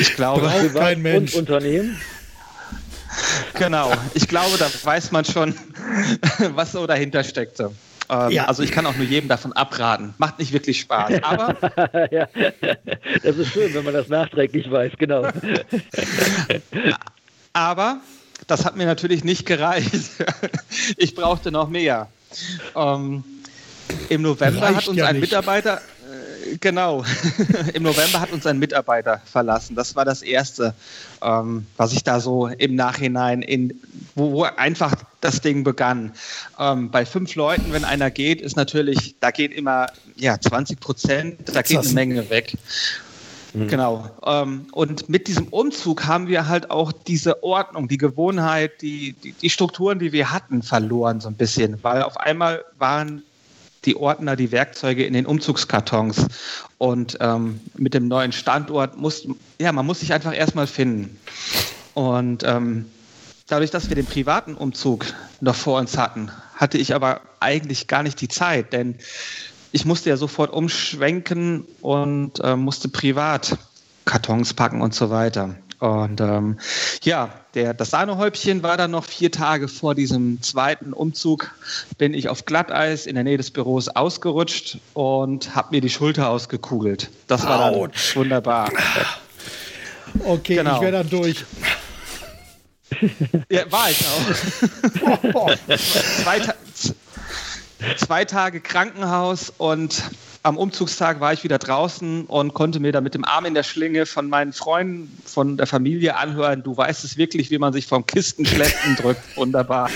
Ich 0.00 0.16
glaube, 0.16 0.46
Braucht 0.46 0.74
kein 0.74 1.02
Mensch. 1.02 1.34
Und 1.34 1.40
Unternehmen. 1.40 2.00
Genau. 3.58 3.92
Ich 4.14 4.28
glaube, 4.28 4.56
da 4.56 4.66
weiß 4.82 5.12
man 5.12 5.26
schon, 5.26 5.54
was 6.54 6.72
so 6.72 6.86
dahinter 6.86 7.22
steckte. 7.22 7.70
Ähm, 8.10 8.30
ja. 8.30 8.46
Also 8.46 8.62
ich 8.64 8.72
kann 8.72 8.86
auch 8.86 8.96
nur 8.96 9.06
jedem 9.06 9.28
davon 9.28 9.52
abraten. 9.52 10.14
Macht 10.18 10.38
nicht 10.40 10.52
wirklich 10.52 10.80
Spaß. 10.80 11.12
Aber 11.22 12.12
ja, 12.12 12.28
das 13.22 13.36
ist 13.36 13.52
schön, 13.52 13.72
wenn 13.72 13.84
man 13.84 13.94
das 13.94 14.08
nachträglich 14.08 14.70
weiß, 14.70 14.92
genau. 14.98 15.28
aber 17.52 18.00
das 18.46 18.64
hat 18.64 18.76
mir 18.76 18.86
natürlich 18.86 19.22
nicht 19.22 19.46
gereicht. 19.46 20.10
ich 20.96 21.14
brauchte 21.14 21.52
noch 21.52 21.68
mehr. 21.68 22.08
Ähm, 22.74 23.22
Im 24.08 24.22
November 24.22 24.62
Reicht 24.62 24.76
hat 24.76 24.88
uns 24.88 24.98
ja 24.98 25.06
ein 25.06 25.16
nicht. 25.16 25.22
Mitarbeiter, 25.22 25.80
Genau. 26.60 27.04
Im 27.74 27.82
November 27.82 28.20
hat 28.20 28.32
uns 28.32 28.46
ein 28.46 28.58
Mitarbeiter 28.58 29.20
verlassen. 29.24 29.76
Das 29.76 29.96
war 29.96 30.04
das 30.04 30.22
Erste, 30.22 30.74
ähm, 31.22 31.66
was 31.76 31.92
ich 31.92 32.02
da 32.02 32.20
so 32.20 32.46
im 32.46 32.74
Nachhinein, 32.74 33.42
in, 33.42 33.80
wo, 34.14 34.32
wo 34.32 34.42
einfach 34.44 34.94
das 35.20 35.40
Ding 35.40 35.64
begann. 35.64 36.12
Ähm, 36.58 36.90
bei 36.90 37.04
fünf 37.04 37.34
Leuten, 37.34 37.72
wenn 37.72 37.84
einer 37.84 38.10
geht, 38.10 38.40
ist 38.40 38.56
natürlich, 38.56 39.16
da 39.20 39.30
geht 39.30 39.52
immer 39.52 39.88
ja, 40.16 40.40
20 40.40 40.80
Prozent, 40.80 41.40
da 41.52 41.62
geht 41.62 41.78
eine 41.78 41.88
Menge 41.90 42.30
weg. 42.30 42.56
Mhm. 43.52 43.68
Genau. 43.68 44.10
Ähm, 44.24 44.66
und 44.72 45.08
mit 45.08 45.26
diesem 45.28 45.48
Umzug 45.48 46.06
haben 46.06 46.28
wir 46.28 46.48
halt 46.48 46.70
auch 46.70 46.92
diese 46.92 47.42
Ordnung, 47.42 47.88
die 47.88 47.98
Gewohnheit, 47.98 48.80
die, 48.82 49.12
die, 49.12 49.32
die 49.32 49.50
Strukturen, 49.50 49.98
die 49.98 50.12
wir 50.12 50.32
hatten, 50.32 50.62
verloren 50.62 51.20
so 51.20 51.28
ein 51.28 51.34
bisschen, 51.34 51.82
weil 51.82 52.02
auf 52.02 52.16
einmal 52.16 52.64
waren 52.78 53.22
die 53.84 53.96
Ordner, 53.96 54.36
die 54.36 54.52
Werkzeuge 54.52 55.04
in 55.04 55.14
den 55.14 55.26
Umzugskartons. 55.26 56.26
Und 56.78 57.18
ähm, 57.20 57.60
mit 57.76 57.94
dem 57.94 58.08
neuen 58.08 58.32
Standort 58.32 58.96
muss, 58.96 59.26
ja, 59.60 59.72
man 59.72 59.86
muss 59.86 60.00
sich 60.00 60.12
einfach 60.12 60.36
erstmal 60.36 60.66
finden. 60.66 61.18
Und 61.94 62.42
ähm, 62.44 62.86
dadurch, 63.46 63.70
dass 63.70 63.88
wir 63.88 63.96
den 63.96 64.06
privaten 64.06 64.54
Umzug 64.54 65.06
noch 65.40 65.54
vor 65.54 65.78
uns 65.78 65.96
hatten, 65.96 66.30
hatte 66.54 66.78
ich 66.78 66.94
aber 66.94 67.22
eigentlich 67.40 67.86
gar 67.86 68.02
nicht 68.02 68.20
die 68.20 68.28
Zeit, 68.28 68.72
denn 68.72 68.96
ich 69.72 69.84
musste 69.84 70.10
ja 70.10 70.16
sofort 70.16 70.52
umschwenken 70.52 71.64
und 71.80 72.40
äh, 72.40 72.56
musste 72.56 72.88
privat 72.88 73.56
Kartons 74.04 74.54
packen 74.54 74.82
und 74.82 74.94
so 74.94 75.10
weiter. 75.10 75.54
Und 75.80 76.20
ähm, 76.20 76.58
ja, 77.02 77.30
der, 77.54 77.72
das 77.72 77.90
Sahnehäubchen 77.90 78.62
war 78.62 78.76
dann 78.76 78.90
noch 78.90 79.04
vier 79.04 79.32
Tage 79.32 79.66
vor 79.66 79.94
diesem 79.94 80.42
zweiten 80.42 80.92
Umzug, 80.92 81.52
bin 81.96 82.12
ich 82.12 82.28
auf 82.28 82.44
Glatteis 82.44 83.06
in 83.06 83.14
der 83.14 83.24
Nähe 83.24 83.38
des 83.38 83.50
Büros 83.50 83.88
ausgerutscht 83.88 84.78
und 84.92 85.54
habe 85.56 85.68
mir 85.70 85.80
die 85.80 85.88
Schulter 85.88 86.28
ausgekugelt. 86.28 87.10
Das 87.26 87.46
war 87.46 87.70
dann 87.72 87.90
wunderbar. 88.14 88.70
Okay, 90.24 90.56
genau. 90.56 90.76
ich 90.76 90.80
wäre 90.82 90.92
dann 90.92 91.10
durch. 91.10 91.44
Ja, 93.48 93.70
war 93.70 93.88
ich 93.88 94.04
auch. 94.04 95.54
zwei, 96.22 96.40
zwei 97.96 98.24
Tage 98.24 98.60
Krankenhaus 98.60 99.52
und 99.56 100.02
am 100.42 100.56
Umzugstag 100.56 101.20
war 101.20 101.32
ich 101.32 101.44
wieder 101.44 101.58
draußen 101.58 102.24
und 102.24 102.54
konnte 102.54 102.80
mir 102.80 102.92
da 102.92 103.00
mit 103.00 103.14
dem 103.14 103.24
Arm 103.24 103.44
in 103.44 103.54
der 103.54 103.62
Schlinge 103.62 104.06
von 104.06 104.28
meinen 104.28 104.52
Freunden, 104.52 105.16
von 105.26 105.56
der 105.56 105.66
Familie 105.66 106.16
anhören, 106.16 106.62
du 106.62 106.76
weißt 106.76 107.04
es 107.04 107.16
wirklich, 107.16 107.50
wie 107.50 107.58
man 107.58 107.72
sich 107.72 107.86
vom 107.86 108.06
Kistenschleppen 108.06 108.96
drückt. 108.96 109.20
Wunderbar. 109.36 109.90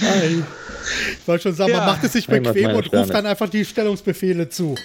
Hi. 0.00 0.42
Ich 1.12 1.26
wollte 1.26 1.44
schon 1.44 1.54
sagen, 1.54 1.72
ja. 1.72 1.78
man 1.78 1.86
macht 1.86 2.04
es 2.04 2.12
sich 2.12 2.26
bequem 2.26 2.76
und 2.76 2.92
ruft 2.92 3.10
dann 3.12 3.26
einfach 3.26 3.48
die 3.48 3.64
Stellungsbefehle 3.64 4.48
zu. 4.48 4.76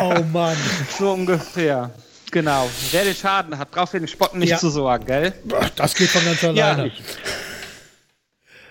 Oh 0.00 0.14
Mann. 0.32 0.56
So 0.98 1.12
ungefähr. 1.12 1.90
Genau. 2.30 2.70
Wer 2.90 3.04
den 3.04 3.14
Schaden 3.14 3.58
hat, 3.58 3.70
braucht 3.70 3.90
für 3.90 3.98
den 3.98 4.08
Spotten 4.08 4.38
nicht 4.38 4.50
ja. 4.50 4.58
zu 4.58 4.70
sorgen, 4.70 5.06
gell? 5.06 5.32
Das 5.76 5.94
geht 5.94 6.08
von 6.08 6.24
ganz 6.24 6.44
alleine. 6.44 6.86
Ja. 6.86 6.92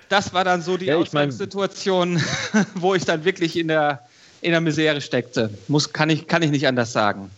Das 0.10 0.34
war 0.34 0.44
dann 0.44 0.62
so 0.62 0.78
die 0.78 0.86
ja, 0.86 0.96
Ausgangssituation, 0.96 2.22
wo 2.76 2.96
ich 2.96 3.04
dann 3.04 3.26
wirklich 3.26 3.58
in 3.58 3.68
der 3.68 4.07
in 4.42 4.52
der 4.52 4.62
Misere 4.62 5.02
steckte. 5.02 5.50
Muss, 5.68 5.94
kann, 5.94 6.10
ich, 6.10 6.28
kann 6.28 6.42
ich 6.42 6.52
nicht 6.52 6.68
anders 6.68 6.94
sagen. 6.94 7.30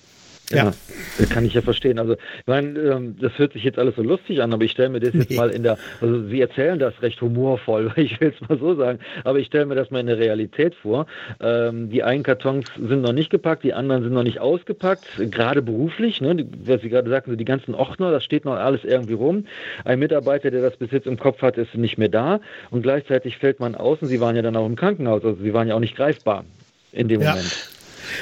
Ja, 0.51 0.71
ja, 1.19 1.25
kann 1.27 1.45
ich 1.45 1.53
ja 1.53 1.61
verstehen. 1.61 1.99
Also, 1.99 2.13
ich 2.13 2.47
meine, 2.47 2.79
ähm, 2.79 3.15
das 3.19 3.37
hört 3.37 3.53
sich 3.53 3.63
jetzt 3.63 3.77
alles 3.77 3.95
so 3.95 4.01
lustig 4.01 4.41
an, 4.41 4.51
aber 4.51 4.63
ich 4.63 4.71
stelle 4.71 4.89
mir 4.89 4.99
das 4.99 5.13
jetzt 5.13 5.29
nee. 5.29 5.35
mal 5.35 5.49
in 5.49 5.61
der, 5.61 5.77
also 6.01 6.27
Sie 6.27 6.41
erzählen 6.41 6.79
das 6.79 6.99
recht 7.03 7.21
humorvoll, 7.21 7.91
ich 7.97 8.19
will 8.19 8.33
es 8.35 8.49
mal 8.49 8.57
so 8.57 8.73
sagen, 8.75 8.99
aber 9.23 9.37
ich 9.37 9.47
stelle 9.47 9.67
mir 9.67 9.75
das 9.75 9.91
mal 9.91 9.99
in 9.99 10.07
der 10.07 10.17
Realität 10.17 10.73
vor. 10.73 11.05
Ähm, 11.39 11.91
die 11.91 12.01
einen 12.01 12.23
Kartons 12.23 12.65
sind 12.75 13.01
noch 13.01 13.13
nicht 13.13 13.29
gepackt, 13.29 13.63
die 13.63 13.73
anderen 13.73 14.01
sind 14.01 14.13
noch 14.13 14.23
nicht 14.23 14.39
ausgepackt, 14.39 15.05
gerade 15.17 15.61
beruflich, 15.61 16.19
ne, 16.19 16.47
was 16.63 16.81
Sie 16.81 16.89
gerade 16.89 17.09
sagten, 17.09 17.31
so 17.31 17.37
die 17.37 17.45
ganzen 17.45 17.75
Ordner, 17.75 18.11
das 18.11 18.23
steht 18.23 18.45
noch 18.45 18.55
alles 18.55 18.83
irgendwie 18.83 19.13
rum. 19.13 19.45
Ein 19.85 19.99
Mitarbeiter, 19.99 20.49
der 20.49 20.61
das 20.61 20.77
bis 20.77 20.89
jetzt 20.91 21.05
im 21.05 21.19
Kopf 21.19 21.43
hat, 21.43 21.57
ist 21.57 21.75
nicht 21.75 21.99
mehr 21.99 22.09
da 22.09 22.39
und 22.71 22.81
gleichzeitig 22.81 23.37
fällt 23.37 23.59
man 23.59 23.75
aus 23.75 24.01
und 24.01 24.07
Sie 24.07 24.19
waren 24.19 24.35
ja 24.35 24.41
dann 24.41 24.55
auch 24.55 24.65
im 24.65 24.75
Krankenhaus, 24.75 25.23
also 25.23 25.43
Sie 25.43 25.53
waren 25.53 25.67
ja 25.67 25.75
auch 25.75 25.79
nicht 25.79 25.95
greifbar 25.95 26.43
in 26.91 27.07
dem 27.07 27.21
ja. 27.21 27.31
Moment. 27.31 27.69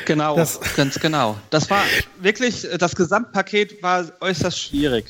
Genau, 0.06 0.36
das, 0.36 0.60
ganz 0.76 1.00
genau. 1.00 1.38
Das 1.50 1.70
war 1.70 1.84
wirklich, 2.20 2.68
das 2.78 2.96
Gesamtpaket 2.96 3.82
war 3.82 4.06
äußerst 4.20 4.60
schwierig. 4.60 5.06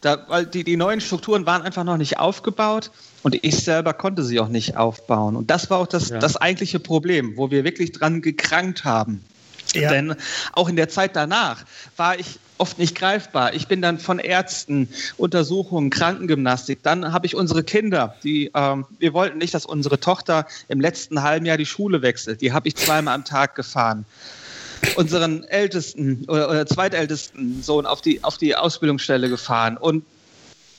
Da, 0.00 0.24
weil 0.28 0.46
die, 0.46 0.62
die 0.62 0.76
neuen 0.76 1.00
Strukturen 1.00 1.46
waren 1.46 1.62
einfach 1.62 1.84
noch 1.84 1.96
nicht 1.96 2.18
aufgebaut 2.18 2.90
und 3.22 3.34
ich 3.42 3.64
selber 3.64 3.94
konnte 3.94 4.24
sie 4.24 4.38
auch 4.40 4.48
nicht 4.48 4.76
aufbauen. 4.76 5.36
Und 5.36 5.50
das 5.50 5.70
war 5.70 5.78
auch 5.78 5.86
das, 5.86 6.10
ja. 6.10 6.18
das 6.18 6.36
eigentliche 6.36 6.78
Problem, 6.78 7.36
wo 7.36 7.50
wir 7.50 7.64
wirklich 7.64 7.92
dran 7.92 8.20
gekrankt 8.20 8.84
haben. 8.84 9.24
Ja. 9.74 9.90
Denn 9.90 10.14
auch 10.52 10.68
in 10.68 10.76
der 10.76 10.88
Zeit 10.88 11.16
danach 11.16 11.64
war 11.96 12.18
ich 12.18 12.38
oft 12.58 12.78
nicht 12.78 12.94
greifbar. 12.94 13.54
Ich 13.54 13.68
bin 13.68 13.82
dann 13.82 13.98
von 13.98 14.18
Ärzten, 14.18 14.88
Untersuchungen, 15.16 15.90
Krankengymnastik. 15.90 16.82
Dann 16.82 17.12
habe 17.12 17.26
ich 17.26 17.34
unsere 17.34 17.62
Kinder, 17.62 18.14
die 18.22 18.50
ähm, 18.54 18.86
wir 18.98 19.12
wollten 19.12 19.38
nicht, 19.38 19.54
dass 19.54 19.66
unsere 19.66 20.00
Tochter 20.00 20.46
im 20.68 20.80
letzten 20.80 21.22
halben 21.22 21.46
Jahr 21.46 21.56
die 21.56 21.66
Schule 21.66 22.02
wechselt. 22.02 22.40
Die 22.40 22.52
habe 22.52 22.68
ich 22.68 22.76
zweimal 22.76 23.14
am 23.14 23.24
Tag 23.24 23.54
gefahren. 23.54 24.04
Unseren 24.96 25.44
ältesten 25.44 26.24
oder, 26.28 26.50
oder 26.50 26.66
zweitältesten 26.66 27.62
Sohn 27.62 27.86
auf 27.86 28.02
die, 28.02 28.22
auf 28.22 28.36
die 28.36 28.54
Ausbildungsstelle 28.56 29.28
gefahren. 29.28 29.76
Und 29.76 30.04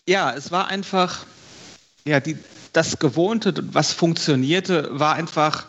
ja, 0.08 0.34
es 0.34 0.52
war 0.52 0.68
einfach, 0.68 1.26
ja, 2.06 2.20
die, 2.20 2.38
das 2.74 3.00
Gewohnte, 3.00 3.54
was 3.74 3.92
funktionierte, 3.92 4.90
war 4.92 5.16
einfach 5.16 5.66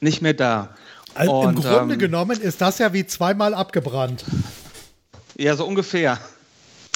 nicht 0.00 0.22
mehr 0.22 0.34
da. 0.34 0.68
Also 1.14 1.32
Und, 1.32 1.56
Im 1.56 1.62
Grunde 1.62 1.94
ähm, 1.94 2.00
genommen 2.00 2.40
ist 2.40 2.60
das 2.60 2.78
ja 2.78 2.92
wie 2.92 3.06
zweimal 3.06 3.54
abgebrannt. 3.54 4.24
Ja, 5.36 5.56
so 5.56 5.64
ungefähr. 5.64 6.18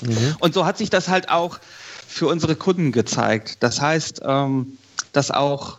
Mhm. 0.02 0.36
Und 0.40 0.54
so 0.54 0.66
hat 0.66 0.78
sich 0.78 0.90
das 0.90 1.08
halt 1.08 1.28
auch 1.30 1.58
für 2.06 2.28
unsere 2.28 2.56
Kunden 2.56 2.92
gezeigt. 2.92 3.58
Das 3.60 3.80
heißt, 3.80 4.20
ähm, 4.24 4.78
dass 5.12 5.30
auch 5.30 5.78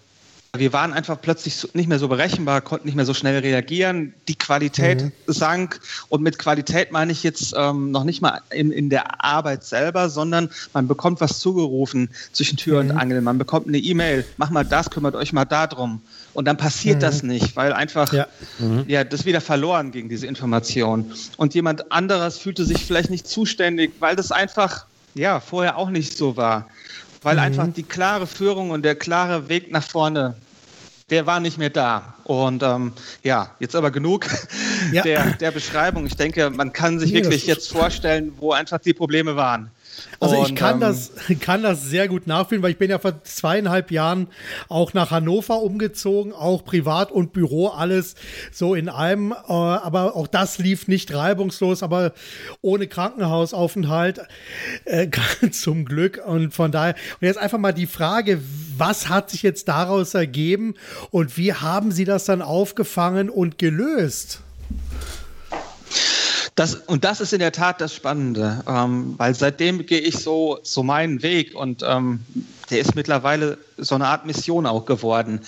wir 0.59 0.73
waren 0.73 0.93
einfach 0.93 1.19
plötzlich 1.21 1.73
nicht 1.73 1.87
mehr 1.87 1.99
so 1.99 2.07
berechenbar, 2.07 2.61
konnten 2.61 2.87
nicht 2.87 2.95
mehr 2.95 3.05
so 3.05 3.13
schnell 3.13 3.39
reagieren. 3.39 4.13
Die 4.27 4.35
Qualität 4.35 5.03
mhm. 5.03 5.11
sank. 5.27 5.79
Und 6.09 6.21
mit 6.21 6.37
Qualität 6.37 6.91
meine 6.91 7.11
ich 7.11 7.23
jetzt 7.23 7.53
ähm, 7.57 7.91
noch 7.91 8.03
nicht 8.03 8.21
mal 8.21 8.41
in, 8.51 8.71
in 8.71 8.89
der 8.89 9.23
Arbeit 9.23 9.63
selber, 9.63 10.09
sondern 10.09 10.49
man 10.73 10.87
bekommt 10.87 11.21
was 11.21 11.39
zugerufen 11.39 12.09
zwischen 12.31 12.57
Tür 12.57 12.83
mhm. 12.83 12.89
und 12.89 12.97
Angel. 12.97 13.21
Man 13.21 13.37
bekommt 13.37 13.67
eine 13.67 13.77
E-Mail, 13.77 14.25
mach 14.37 14.49
mal 14.49 14.63
das, 14.63 14.89
kümmert 14.89 15.15
euch 15.15 15.33
mal 15.33 15.45
darum. 15.45 16.01
Und 16.33 16.45
dann 16.45 16.57
passiert 16.57 16.97
mhm. 16.97 17.01
das 17.01 17.23
nicht, 17.23 17.55
weil 17.55 17.73
einfach 17.73 18.13
ja. 18.13 18.27
Mhm. 18.59 18.85
ja. 18.87 19.03
das 19.03 19.25
wieder 19.25 19.41
verloren 19.41 19.91
ging, 19.91 20.07
diese 20.07 20.27
Information. 20.27 21.11
Und 21.37 21.55
jemand 21.55 21.91
anderes 21.91 22.37
fühlte 22.37 22.65
sich 22.65 22.85
vielleicht 22.85 23.09
nicht 23.09 23.27
zuständig, 23.27 23.93
weil 23.99 24.15
das 24.15 24.31
einfach 24.31 24.85
ja 25.15 25.39
vorher 25.39 25.77
auch 25.77 25.89
nicht 25.89 26.15
so 26.15 26.37
war. 26.37 26.69
Weil 27.23 27.35
mhm. 27.35 27.41
einfach 27.41 27.67
die 27.75 27.83
klare 27.83 28.27
Führung 28.27 28.69
und 28.69 28.83
der 28.83 28.95
klare 28.95 29.49
Weg 29.49 29.71
nach 29.71 29.83
vorne 29.83 30.35
der 31.09 31.25
war 31.25 31.39
nicht 31.39 31.57
mehr 31.57 31.69
da. 31.69 32.15
Und 32.25 32.63
ähm, 32.63 32.93
ja, 33.23 33.51
jetzt 33.59 33.75
aber 33.75 33.91
genug 33.91 34.27
ja. 34.91 35.03
der, 35.03 35.31
der 35.33 35.51
Beschreibung. 35.51 36.05
Ich 36.05 36.15
denke, 36.15 36.49
man 36.49 36.73
kann 36.73 36.99
sich 36.99 37.13
wirklich 37.13 37.47
jetzt 37.47 37.71
vorstellen, 37.71 38.33
wo 38.37 38.51
einfach 38.51 38.79
die 38.79 38.93
Probleme 38.93 39.35
waren. 39.35 39.71
Also 40.19 40.43
ich 40.43 40.55
kann, 40.55 40.75
ähm, 40.75 40.79
das, 40.81 41.11
kann 41.39 41.63
das 41.63 41.83
sehr 41.83 42.07
gut 42.07 42.27
nachfühlen, 42.27 42.63
weil 42.63 42.71
ich 42.71 42.77
bin 42.77 42.89
ja 42.89 42.99
vor 42.99 43.23
zweieinhalb 43.23 43.91
Jahren 43.91 44.27
auch 44.67 44.93
nach 44.93 45.11
Hannover 45.11 45.61
umgezogen, 45.61 46.33
auch 46.33 46.63
privat 46.65 47.11
und 47.11 47.33
Büro, 47.33 47.67
alles 47.67 48.15
so 48.51 48.75
in 48.75 48.89
einem. 48.89 49.31
Äh, 49.31 49.53
aber 49.53 50.15
auch 50.15 50.27
das 50.27 50.57
lief 50.57 50.87
nicht 50.87 51.13
reibungslos, 51.13 51.83
aber 51.83 52.13
ohne 52.61 52.87
Krankenhausaufenthalt 52.87 54.21
äh, 54.85 55.07
zum 55.51 55.85
Glück. 55.85 56.21
Und 56.25 56.53
von 56.53 56.71
daher, 56.71 56.95
und 57.19 57.27
jetzt 57.27 57.37
einfach 57.37 57.59
mal 57.59 57.73
die 57.73 57.87
Frage, 57.87 58.41
was 58.77 59.09
hat 59.09 59.29
sich 59.29 59.43
jetzt 59.43 59.67
daraus 59.67 60.13
ergeben 60.13 60.75
und 61.11 61.37
wie 61.37 61.53
haben 61.53 61.91
Sie 61.91 62.05
das 62.05 62.25
dann 62.25 62.41
aufgefangen 62.41 63.29
und 63.29 63.57
gelöst? 63.57 64.41
Das, 66.57 66.73
und 66.73 67.03
das 67.03 67.21
ist 67.21 67.33
in 67.33 67.39
der 67.39 67.51
Tat 67.51 67.81
das 67.81 67.93
Spannende, 67.93 68.63
ähm, 68.67 69.13
weil 69.17 69.35
seitdem 69.35 69.85
gehe 69.85 69.99
ich 69.99 70.17
so, 70.17 70.57
so 70.63 70.81
meinen 70.81 71.21
Weg 71.21 71.53
und 71.53 71.83
ähm, 71.85 72.21
der 72.71 72.79
ist 72.79 72.95
mittlerweile 72.95 73.59
so 73.77 73.93
eine 73.93 74.07
Art 74.07 74.25
Mission 74.25 74.65
auch 74.65 74.85
geworden. 74.87 75.41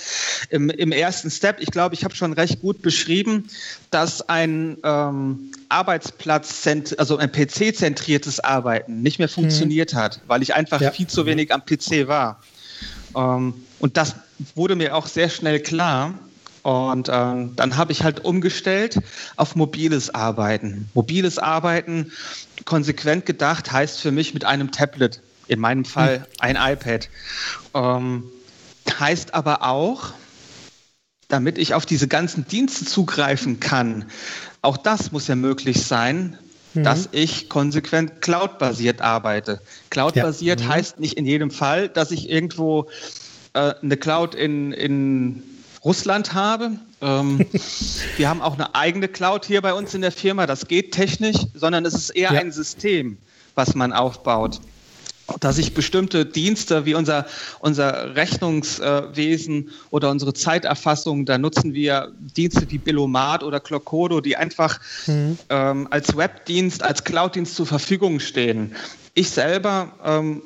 Im, 0.51 0.69
im 0.69 0.91
ersten 0.91 1.31
Step, 1.31 1.61
ich 1.61 1.71
glaube, 1.71 1.95
ich 1.95 2.03
habe 2.03 2.13
schon 2.15 2.33
recht 2.33 2.61
gut 2.61 2.83
beschrieben, 2.83 3.49
dass 3.89 4.29
ein 4.29 4.77
ähm, 4.83 5.51
Arbeitsplatz, 5.67 6.67
also 6.99 7.17
ein 7.17 7.31
PC-zentriertes 7.31 8.39
Arbeiten 8.39 9.01
nicht 9.01 9.17
mehr 9.17 9.29
mhm. 9.29 9.33
funktioniert 9.33 9.95
mhm. 9.95 9.97
hat, 9.97 10.21
weil 10.27 10.43
ich 10.43 10.53
einfach 10.53 10.79
ja. 10.79 10.91
viel 10.91 11.07
zu 11.07 11.25
wenig 11.25 11.51
am 11.51 11.65
PC 11.65 12.07
war. 12.07 12.39
Ähm, 13.15 13.55
und 13.79 13.97
das 13.97 14.13
wurde 14.53 14.75
mir 14.75 14.95
auch 14.95 15.07
sehr 15.07 15.29
schnell 15.29 15.59
klar. 15.59 16.13
Und 16.69 17.09
ähm, 17.11 17.55
dann 17.55 17.77
habe 17.77 17.91
ich 17.91 18.03
halt 18.03 18.23
umgestellt 18.23 18.99
auf 19.37 19.55
mobiles 19.55 20.13
Arbeiten. 20.13 20.87
Mobiles 20.93 21.39
Arbeiten, 21.39 22.11
konsequent 22.65 23.25
gedacht, 23.25 23.71
heißt 23.71 23.99
für 23.99 24.11
mich 24.11 24.35
mit 24.35 24.45
einem 24.45 24.71
Tablet, 24.71 25.19
in 25.47 25.59
meinem 25.59 25.83
Fall 25.83 26.27
ein 26.37 26.57
iPad. 26.57 27.09
Ähm, 27.73 28.25
heißt 28.99 29.33
aber 29.33 29.63
auch, 29.63 30.13
damit 31.27 31.57
ich 31.57 31.73
auf 31.73 31.87
diese 31.87 32.07
ganzen 32.07 32.47
Dienste 32.47 32.85
zugreifen 32.85 33.59
kann, 33.59 34.05
auch 34.61 34.77
das 34.77 35.11
muss 35.11 35.27
ja 35.27 35.35
möglich 35.35 35.83
sein, 35.83 36.37
mhm. 36.75 36.83
dass 36.83 37.09
ich 37.13 37.49
konsequent 37.49 38.21
cloud-basiert 38.21 39.01
arbeite. 39.01 39.59
Cloud-basiert 39.89 40.61
ja. 40.61 40.67
mhm. 40.67 40.71
heißt 40.71 40.99
nicht 40.99 41.17
in 41.17 41.25
jedem 41.25 41.49
Fall, 41.49 41.89
dass 41.89 42.11
ich 42.11 42.29
irgendwo 42.29 42.91
äh, 43.53 43.73
eine 43.81 43.97
Cloud 43.97 44.35
in, 44.35 44.71
in 44.71 45.41
Russland 45.83 46.33
habe. 46.33 46.71
Ähm, 47.01 47.45
wir 48.17 48.29
haben 48.29 48.41
auch 48.41 48.55
eine 48.55 48.75
eigene 48.75 49.07
Cloud 49.07 49.45
hier 49.45 49.61
bei 49.61 49.73
uns 49.73 49.93
in 49.93 50.01
der 50.01 50.11
Firma. 50.11 50.45
Das 50.45 50.67
geht 50.67 50.91
technisch, 50.91 51.37
sondern 51.53 51.85
es 51.85 51.93
ist 51.93 52.09
eher 52.11 52.33
ja. 52.33 52.39
ein 52.39 52.51
System, 52.51 53.17
was 53.55 53.75
man 53.75 53.93
aufbaut. 53.93 54.59
Dass 55.41 55.59
ich 55.59 55.75
bestimmte 55.75 56.25
Dienste 56.25 56.85
wie 56.87 56.95
unser, 56.95 57.27
unser 57.59 58.15
Rechnungswesen 58.15 59.69
oder 59.91 60.09
unsere 60.09 60.33
Zeiterfassung, 60.33 61.25
da 61.25 61.37
nutzen 61.37 61.75
wir 61.75 62.11
Dienste 62.35 62.69
wie 62.71 62.79
Billomat 62.79 63.43
oder 63.43 63.59
Clocodo, 63.59 64.21
die 64.21 64.35
einfach 64.35 64.79
mhm. 65.05 65.37
ähm, 65.49 65.87
als 65.91 66.17
Webdienst, 66.17 66.81
als 66.81 67.03
Cloud-Dienst 67.03 67.55
zur 67.55 67.67
Verfügung 67.67 68.19
stehen. 68.19 68.75
Ich 69.13 69.29
selber 69.29 69.91
ähm, 70.03 70.41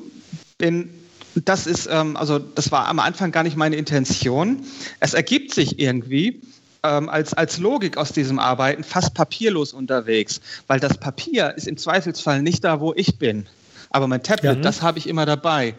bin 0.58 0.90
das 1.36 1.68
ist, 1.68 1.88
ähm, 1.92 2.16
also 2.16 2.40
das 2.40 2.72
war 2.72 2.88
am 2.88 3.00
Anfang 3.00 3.32
gar 3.32 3.44
nicht 3.44 3.58
meine 3.58 3.76
Intention. 3.76 4.66
Es 5.00 5.14
ergibt 5.14 5.54
sich 5.54 5.80
irgendwie 5.80 6.42
ähm, 6.84 7.10
als, 7.10 7.34
als 7.34 7.58
Logik 7.58 7.98
aus 7.98 8.12
diesem 8.12 8.40
Arbeiten 8.40 8.84
fast 8.84 9.14
papierlos 9.14 9.74
unterwegs, 9.74 10.42
weil 10.68 10.80
das 10.80 10.98
Papier 10.98 11.54
ist 11.56 11.68
im 11.68 11.78
Zweifelsfall 11.78 12.42
nicht 12.42 12.64
da, 12.64 12.80
wo 12.80 12.94
ich 12.96 13.18
bin. 13.18 13.48
Aber 13.90 14.08
mein 14.08 14.24
Tablet, 14.24 14.58
ja. 14.58 14.62
das 14.62 14.82
habe 14.82 15.00
ich 15.00 15.08
immer 15.08 15.26
dabei. 15.26 15.76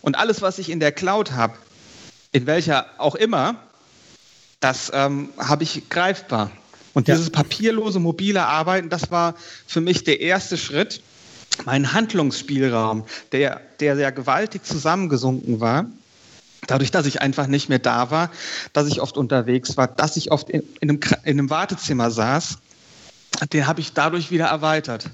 Und 0.00 0.16
alles, 0.16 0.42
was 0.42 0.58
ich 0.58 0.70
in 0.70 0.80
der 0.80 0.92
Cloud 0.92 1.32
habe, 1.32 1.54
in 2.32 2.46
welcher 2.46 2.86
auch 2.98 3.14
immer, 3.14 3.56
das 4.60 4.90
ähm, 4.94 5.30
habe 5.38 5.64
ich 5.64 5.88
greifbar. 5.88 6.50
Und 6.94 7.08
ja. 7.08 7.14
dieses 7.14 7.30
papierlose, 7.30 7.98
mobile 7.98 8.46
Arbeiten, 8.46 8.88
das 8.88 9.10
war 9.10 9.34
für 9.66 9.80
mich 9.80 10.04
der 10.04 10.20
erste 10.20 10.56
Schritt, 10.56 11.02
mein 11.64 11.92
Handlungsspielraum, 11.92 13.04
der, 13.32 13.60
der 13.80 13.96
sehr 13.96 14.12
gewaltig 14.12 14.64
zusammengesunken 14.64 15.60
war, 15.60 15.86
dadurch, 16.66 16.90
dass 16.90 17.06
ich 17.06 17.22
einfach 17.22 17.46
nicht 17.46 17.68
mehr 17.68 17.78
da 17.78 18.10
war, 18.10 18.30
dass 18.72 18.86
ich 18.86 19.00
oft 19.00 19.16
unterwegs 19.16 19.76
war, 19.76 19.88
dass 19.88 20.16
ich 20.16 20.30
oft 20.30 20.50
in, 20.50 20.62
in, 20.80 20.90
einem, 20.90 21.00
in 21.24 21.38
einem 21.38 21.50
Wartezimmer 21.50 22.10
saß, 22.10 22.58
den 23.52 23.66
habe 23.66 23.80
ich 23.80 23.92
dadurch 23.92 24.30
wieder 24.30 24.46
erweitert. 24.46 25.10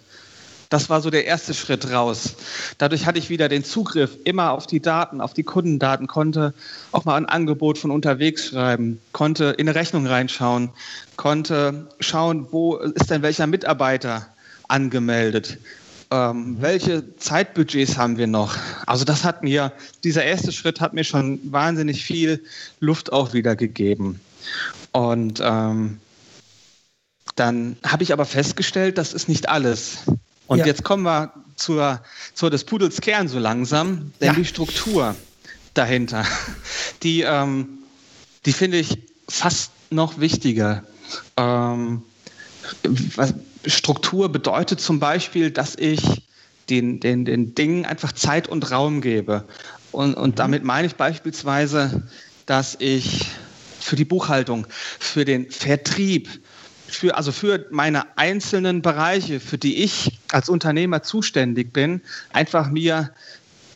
Das 0.73 0.89
war 0.89 1.03
so 1.03 1.11
der 1.11 1.27
erste 1.27 1.53
Schritt 1.53 1.91
raus. 1.91 2.35
Dadurch 2.79 3.05
hatte 3.05 3.19
ich 3.19 3.29
wieder 3.29 3.51
den 3.51 3.63
Zugriff 3.63 4.17
immer 4.25 4.53
auf 4.53 4.67
die 4.67 4.81
Daten, 4.81 5.21
auf 5.21 5.35
die 5.35 5.43
Kundendaten, 5.43 6.07
konnte 6.07 6.55
auch 6.93 7.05
mal 7.05 7.17
ein 7.17 7.27
Angebot 7.27 7.77
von 7.77 7.91
unterwegs 7.91 8.47
schreiben, 8.47 8.99
konnte 9.13 9.55
in 9.59 9.69
eine 9.69 9.79
Rechnung 9.79 10.07
reinschauen, 10.07 10.71
konnte 11.17 11.89
schauen, 12.01 12.47
wo 12.53 12.77
ist 12.77 13.11
denn 13.11 13.21
welcher 13.21 13.47
Mitarbeiter 13.47 14.27
angemeldet, 14.67 15.59
ähm, 16.13 16.59
welche 16.61 17.17
Zeitbudgets 17.17 17.97
haben 17.97 18.19
wir 18.19 18.27
noch? 18.27 18.57
Also 18.87 19.05
das 19.05 19.25
hat 19.25 19.43
mir, 19.43 19.73
dieser 20.05 20.25
erste 20.25 20.53
Schritt 20.53 20.81
hat 20.81 20.93
mir 20.93 21.05
schon 21.05 21.41
wahnsinnig 21.51 22.05
viel 22.05 22.45
Luft 22.81 23.13
auch 23.13 23.33
wieder 23.33 23.57
gegeben. 23.57 24.21
Und 24.93 25.41
ähm, 25.43 25.99
Dann 27.37 27.77
habe 27.83 28.03
ich 28.03 28.13
aber 28.13 28.27
festgestellt, 28.27 28.99
das 28.99 29.15
ist 29.15 29.29
nicht 29.29 29.49
alles. 29.49 29.99
Und 30.47 30.59
ja. 30.59 30.67
jetzt 30.67 30.85
kommen 30.85 31.03
wir 31.05 31.33
zur, 31.57 32.01
zur 32.35 32.51
des 32.51 32.65
Pudels 32.65 33.01
Kern 33.01 33.29
so 33.29 33.39
langsam, 33.39 34.13
denn 34.21 34.29
ja. 34.29 34.35
die 34.35 34.45
Struktur 34.45 35.17
dahinter, 35.75 36.27
die, 37.03 37.23
ähm, 37.23 37.79
die 38.45 38.53
finde 38.53 38.79
ich 38.79 38.99
fast 39.29 39.71
noch 39.91 40.21
wichtiger. 40.21 40.85
Ähm, 41.37 42.03
was, 43.17 43.35
Struktur 43.67 44.31
bedeutet 44.31 44.81
zum 44.81 44.99
Beispiel, 45.01 45.51
dass 45.51 45.77
ich 45.77 46.23
den, 46.71 47.01
den, 47.01 47.25
den 47.25 47.55
Dingen 47.55 47.85
einfach 47.85 48.13
Zeit 48.13 48.49
und 48.49 48.71
Raum 48.71 49.01
gebe. 49.01 49.45
Und, 49.91 50.15
und 50.15 50.31
mhm. 50.31 50.35
damit 50.37 50.65
meine 50.65 50.87
ich 50.87 50.97
beispielsweise, 50.97 52.03
dass 52.47 52.77
ich 52.79 53.27
für 53.79 53.97
die 53.97 54.05
Buchhaltung, 54.05 54.67
für 54.99 55.25
den 55.25 55.51
Vertrieb, 55.51 56.29
für, 56.87 57.17
also 57.17 57.33
für 57.33 57.67
meine 57.71 58.17
einzelnen 58.17 58.83
Bereiche, 58.83 59.41
für 59.41 59.59
die 59.59 59.83
ich 59.83 60.19
als 60.31 60.49
Unternehmer 60.49 61.03
zuständig 61.03 61.73
bin, 61.73 62.01
einfach 62.33 62.71
mir 62.71 63.11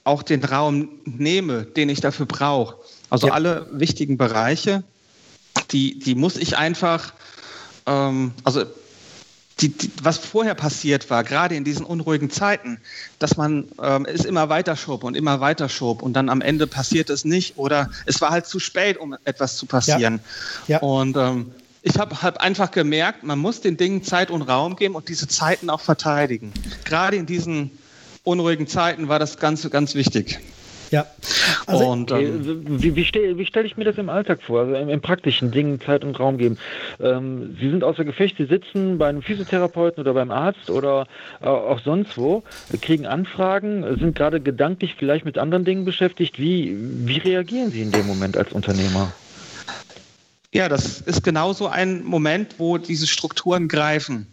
auch 0.04 0.22
den 0.22 0.44
Raum 0.44 0.88
nehme, 1.04 1.64
den 1.64 1.88
ich 1.88 2.00
dafür 2.00 2.26
brauche. 2.26 2.76
Also 3.10 3.28
ja. 3.28 3.32
alle 3.34 3.66
wichtigen 3.72 4.16
Bereiche, 4.16 4.84
die, 5.72 5.98
die 5.98 6.14
muss 6.14 6.36
ich 6.36 6.56
einfach, 6.56 7.12
ähm, 7.86 8.32
also 8.44 8.64
die, 9.60 9.70
die, 9.70 9.90
was 10.02 10.18
vorher 10.18 10.54
passiert 10.54 11.08
war, 11.08 11.24
gerade 11.24 11.54
in 11.54 11.64
diesen 11.64 11.86
unruhigen 11.86 12.30
Zeiten, 12.30 12.78
dass 13.18 13.36
man 13.36 13.68
ähm, 13.82 14.04
es 14.04 14.24
immer 14.24 14.48
weiter 14.48 14.76
schob 14.76 15.02
und 15.02 15.16
immer 15.16 15.40
weiter 15.40 15.68
schob 15.68 16.02
und 16.02 16.12
dann 16.12 16.28
am 16.28 16.42
Ende 16.42 16.66
passiert 16.66 17.08
es 17.08 17.24
nicht 17.24 17.56
oder 17.56 17.90
es 18.04 18.20
war 18.20 18.30
halt 18.30 18.46
zu 18.46 18.58
spät, 18.58 18.98
um 18.98 19.16
etwas 19.24 19.56
zu 19.56 19.66
passieren. 19.66 20.20
Ja. 20.66 20.76
Ja. 20.76 20.82
Und 20.82 21.16
ähm, 21.16 21.52
ich 21.82 21.98
habe 21.98 22.20
hab 22.20 22.38
einfach 22.38 22.70
gemerkt, 22.70 23.22
man 23.22 23.38
muss 23.38 23.60
den 23.60 23.76
Dingen 23.76 24.02
Zeit 24.02 24.30
und 24.30 24.42
Raum 24.42 24.76
geben 24.76 24.94
und 24.94 25.08
diese 25.08 25.28
Zeiten 25.28 25.70
auch 25.70 25.80
verteidigen. 25.80 26.52
Gerade 26.84 27.16
in 27.16 27.26
diesen 27.26 27.70
unruhigen 28.24 28.66
Zeiten 28.66 29.08
war 29.08 29.18
das 29.18 29.38
Ganze 29.38 29.70
ganz 29.70 29.94
wichtig. 29.94 30.40
Ja. 30.90 31.06
Also, 31.66 31.86
und, 31.86 32.10
ähm, 32.12 32.82
wie, 32.82 32.94
wie 32.94 33.04
stelle 33.04 33.44
stell 33.44 33.66
ich 33.66 33.76
mir 33.76 33.84
das 33.84 33.98
im 33.98 34.08
Alltag 34.08 34.42
vor, 34.42 34.60
also 34.60 34.74
im, 34.74 34.88
im, 34.88 35.00
praktischen 35.00 35.50
Dingen 35.50 35.80
Zeit 35.80 36.04
und 36.04 36.18
Raum 36.18 36.38
geben? 36.38 36.58
Ähm, 37.00 37.56
Sie 37.60 37.70
sind 37.70 37.82
außer 37.82 38.04
Gefecht, 38.04 38.36
Sie 38.38 38.46
sitzen 38.46 38.98
bei 38.98 39.08
einem 39.08 39.22
Physiotherapeuten 39.22 40.00
oder 40.00 40.14
beim 40.14 40.30
Arzt 40.30 40.70
oder 40.70 41.06
äh, 41.40 41.46
auch 41.46 41.80
sonst 41.80 42.16
wo, 42.16 42.42
kriegen 42.80 43.06
Anfragen, 43.06 43.84
sind 43.98 44.14
gerade 44.16 44.40
gedanklich 44.40 44.94
vielleicht 44.96 45.24
mit 45.24 45.38
anderen 45.38 45.64
Dingen 45.64 45.84
beschäftigt. 45.84 46.38
Wie, 46.38 46.76
wie 46.78 47.18
reagieren 47.18 47.70
Sie 47.70 47.82
in 47.82 47.90
dem 47.90 48.06
Moment 48.06 48.36
als 48.36 48.52
Unternehmer? 48.52 49.12
Ja, 50.52 50.68
das 50.68 51.00
ist 51.00 51.22
genauso 51.22 51.66
ein 51.66 52.04
Moment, 52.04 52.54
wo 52.58 52.78
diese 52.78 53.06
Strukturen 53.06 53.68
greifen. 53.68 54.26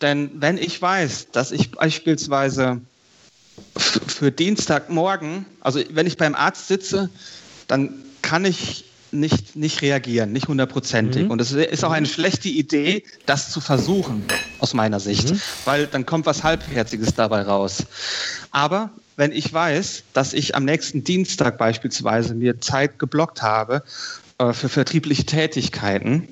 Denn 0.00 0.30
wenn 0.34 0.56
ich 0.56 0.80
weiß, 0.80 1.30
dass 1.32 1.52
ich 1.52 1.72
beispielsweise 1.72 2.80
für 3.76 4.30
Dienstagmorgen, 4.30 5.46
also 5.60 5.80
wenn 5.90 6.06
ich 6.06 6.16
beim 6.16 6.34
Arzt 6.34 6.68
sitze, 6.68 7.10
dann 7.66 7.94
kann 8.22 8.44
ich 8.44 8.84
nicht, 9.10 9.56
nicht 9.56 9.82
reagieren, 9.82 10.32
nicht 10.32 10.48
hundertprozentig. 10.48 11.24
Mhm. 11.24 11.30
Und 11.30 11.40
es 11.40 11.52
ist 11.52 11.84
auch 11.84 11.92
eine 11.92 12.06
schlechte 12.06 12.48
Idee, 12.48 13.04
das 13.26 13.50
zu 13.50 13.60
versuchen, 13.60 14.24
aus 14.58 14.74
meiner 14.74 15.00
Sicht, 15.00 15.30
mhm. 15.30 15.40
weil 15.64 15.86
dann 15.86 16.06
kommt 16.06 16.26
was 16.26 16.42
Halbherziges 16.42 17.14
dabei 17.14 17.42
raus. 17.42 17.84
Aber 18.50 18.90
wenn 19.16 19.32
ich 19.32 19.52
weiß, 19.52 20.04
dass 20.12 20.32
ich 20.32 20.54
am 20.54 20.64
nächsten 20.64 21.04
Dienstag 21.04 21.58
beispielsweise 21.58 22.34
mir 22.34 22.60
Zeit 22.60 22.98
geblockt 22.98 23.42
habe 23.42 23.82
äh, 24.38 24.52
für 24.52 24.68
vertriebliche 24.68 25.24
Tätigkeiten, 25.24 26.28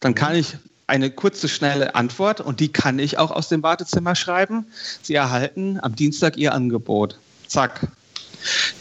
dann 0.00 0.14
kann 0.14 0.36
ich 0.36 0.56
eine 0.92 1.10
kurze, 1.10 1.48
schnelle 1.48 1.94
Antwort 1.94 2.42
und 2.42 2.60
die 2.60 2.70
kann 2.70 2.98
ich 2.98 3.16
auch 3.16 3.30
aus 3.30 3.48
dem 3.48 3.62
Wartezimmer 3.62 4.14
schreiben. 4.14 4.66
Sie 5.00 5.14
erhalten 5.14 5.78
am 5.80 5.96
Dienstag 5.96 6.36
Ihr 6.36 6.52
Angebot. 6.52 7.18
Zack. 7.46 7.88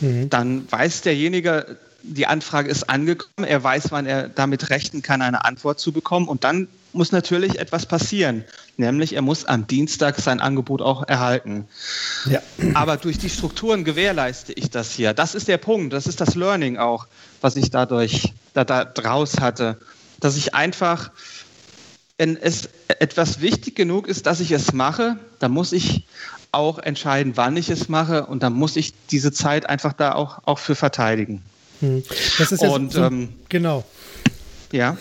Mhm. 0.02 0.30
Dann 0.30 0.70
weiß 0.70 1.04
derjenige, 1.04 1.78
die 2.04 2.28
Anfrage 2.28 2.70
ist 2.70 2.90
angekommen, 2.90 3.48
er 3.48 3.64
weiß, 3.64 3.92
wann 3.92 4.06
er 4.06 4.28
damit 4.28 4.70
rechnen 4.70 5.02
kann, 5.02 5.22
eine 5.22 5.46
Antwort 5.46 5.80
zu 5.80 5.94
bekommen 5.94 6.28
und 6.28 6.44
dann 6.44 6.68
muss 6.92 7.14
natürlich 7.14 7.60
etwas 7.60 7.86
passieren, 7.86 8.44
nämlich 8.76 9.14
er 9.14 9.22
muss 9.22 9.46
am 9.46 9.66
Dienstag 9.66 10.20
sein 10.20 10.42
Angebot 10.42 10.82
auch 10.82 11.08
erhalten. 11.08 11.66
Ja. 12.26 12.42
Aber 12.74 12.98
durch 12.98 13.20
die 13.20 13.30
Strukturen 13.30 13.86
gewährleiste 13.86 14.52
ich 14.52 14.70
das 14.70 14.92
hier. 14.92 15.14
Das 15.14 15.34
ist 15.34 15.48
der 15.48 15.60
Punkt, 15.60 15.94
das 15.94 16.08
ist 16.08 16.20
das 16.20 16.36
Learning 16.36 16.78
auch, 16.78 17.08
was 17.40 17.56
ich 17.56 17.70
dadurch 17.70 18.34
da, 18.54 18.66
da 18.66 18.84
draus 18.84 19.40
hatte, 19.40 19.78
dass 20.20 20.36
ich 20.36 20.54
einfach 20.54 21.12
wenn 22.22 22.38
es 22.38 22.70
etwas 22.88 23.42
wichtig 23.42 23.76
genug 23.76 24.08
ist, 24.08 24.28
dass 24.28 24.42
ich 24.42 24.52
es 24.52 24.74
mache, 24.74 25.18
dann 25.40 25.52
muss 25.52 25.72
ich 25.72 26.06
auch 26.52 26.78
entscheiden, 26.78 27.34
wann 27.36 27.58
ich 27.58 27.72
es 27.72 27.90
mache 27.90 28.28
und 28.28 28.44
dann 28.44 28.54
muss 28.54 28.76
ich 28.76 28.94
diese 29.10 29.32
Zeit 29.32 29.68
einfach 29.68 29.94
da 29.94 30.14
auch, 30.14 30.38
auch 30.46 30.60
für 30.60 30.76
verteidigen. 30.76 31.42
Hm. 31.80 32.04
Das 32.38 32.52
ist 32.52 32.62
ja 32.62 32.70
und, 32.70 32.92
so, 32.92 33.06
ähm, 33.06 33.30
genau. 33.50 33.84
Ja. 34.72 34.98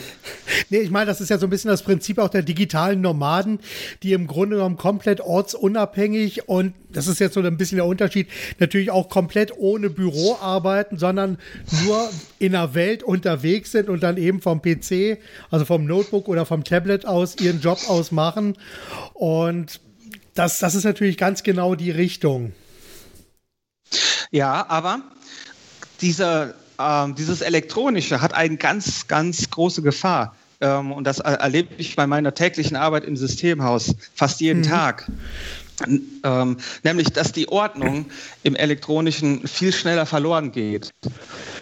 Nee, 0.68 0.78
ich 0.78 0.90
meine, 0.90 1.06
das 1.06 1.20
ist 1.20 1.28
ja 1.28 1.38
so 1.38 1.46
ein 1.46 1.50
bisschen 1.50 1.70
das 1.70 1.83
Prinzip 1.83 2.18
auch 2.18 2.28
der 2.28 2.42
digitalen 2.42 3.00
Nomaden, 3.00 3.61
die 4.02 4.12
im 4.12 4.26
Grunde 4.26 4.56
genommen 4.56 4.76
komplett 4.76 5.20
ortsunabhängig 5.20 6.48
und 6.48 6.74
das 6.92 7.06
ist 7.06 7.20
jetzt 7.20 7.35
so 7.35 7.40
ein 7.40 7.56
bisschen 7.56 7.76
der 7.76 7.87
Unterschied, 7.87 8.28
natürlich 8.59 8.90
auch 8.90 9.09
komplett 9.09 9.52
ohne 9.56 9.90
Büro 9.90 10.37
arbeiten, 10.40 10.98
sondern 10.98 11.38
nur 11.85 12.11
in 12.38 12.52
der 12.52 12.74
Welt 12.74 13.02
unterwegs 13.02 13.70
sind 13.70 13.88
und 13.88 14.02
dann 14.02 14.16
eben 14.16 14.40
vom 14.40 14.61
PC, 14.61 15.18
also 15.50 15.64
vom 15.64 15.85
Notebook 15.85 16.28
oder 16.28 16.46
vom 16.46 16.64
Tablet 16.64 17.06
aus 17.06 17.37
ihren 17.40 17.61
Job 17.61 17.78
ausmachen. 17.88 18.56
Und 19.14 19.80
das, 20.35 20.59
das 20.59 20.74
ist 20.74 20.85
natürlich 20.85 21.16
ganz 21.16 21.42
genau 21.42 21.76
die 21.76 21.90
Richtung. 21.90 22.52
Ja, 24.33 24.66
aber 24.68 25.02
dieser 26.00 26.54
ähm, 26.80 27.14
dieses 27.14 27.40
Elektronische 27.40 28.20
hat 28.20 28.34
eine 28.34 28.56
ganz, 28.56 29.06
ganz 29.06 29.50
große 29.50 29.82
Gefahr. 29.82 30.34
Ähm, 30.60 30.92
und 30.92 31.04
das 31.04 31.18
erlebe 31.20 31.74
ich 31.78 31.96
bei 31.96 32.06
meiner 32.06 32.34
täglichen 32.34 32.76
Arbeit 32.76 33.04
im 33.04 33.16
Systemhaus 33.16 33.94
fast 34.14 34.40
jeden 34.40 34.60
mhm. 34.60 34.64
Tag. 34.64 35.10
Ähm, 36.24 36.58
nämlich, 36.82 37.08
dass 37.08 37.32
die 37.32 37.48
Ordnung 37.48 38.06
im 38.42 38.54
Elektronischen 38.54 39.46
viel 39.48 39.72
schneller 39.72 40.04
verloren 40.04 40.52
geht. 40.52 40.90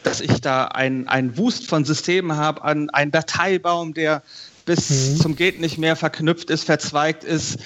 Dass 0.03 0.21
ich 0.21 0.41
da 0.41 0.65
einen 0.67 1.39
Wust 1.39 1.67
von 1.67 1.85
Systemen 1.85 2.37
habe, 2.37 2.63
an 2.63 2.91
einen 2.91 3.13
Dateibaum, 3.13 3.95
der 3.95 4.23
bis 4.65 4.91
mhm. 4.91 5.17
zum 5.17 5.37
Geht 5.37 5.61
nicht 5.61 5.79
mehr 5.79 5.97
verknüpft 5.97 6.51
ist, 6.51 6.65
verzweigt 6.65 7.25
ist, 7.25 7.59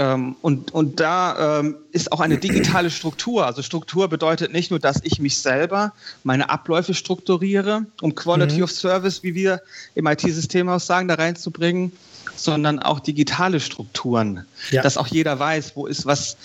ähm, 0.00 0.34
und, 0.40 0.72
und 0.72 0.98
da 0.98 1.58
ähm, 1.60 1.76
ist 1.92 2.10
auch 2.10 2.20
eine 2.20 2.38
digitale 2.38 2.90
Struktur. 2.90 3.44
Also 3.44 3.60
Struktur 3.60 4.08
bedeutet 4.08 4.50
nicht 4.50 4.70
nur, 4.70 4.80
dass 4.80 5.00
ich 5.02 5.18
mich 5.18 5.36
selber, 5.38 5.92
meine 6.24 6.48
Abläufe 6.48 6.94
strukturiere, 6.94 7.84
um 8.00 8.14
Quality 8.14 8.56
mhm. 8.56 8.62
of 8.62 8.70
Service, 8.70 9.22
wie 9.22 9.34
wir 9.34 9.60
im 9.94 10.06
IT-Systemhaus 10.06 10.86
sagen, 10.86 11.06
da 11.06 11.16
reinzubringen, 11.16 11.92
sondern 12.34 12.78
auch 12.78 13.00
digitale 13.00 13.60
Strukturen, 13.60 14.46
ja. 14.70 14.80
dass 14.80 14.96
auch 14.96 15.06
jeder 15.06 15.38
weiß, 15.38 15.72
wo 15.76 15.86
ist 15.86 16.06
was 16.06 16.38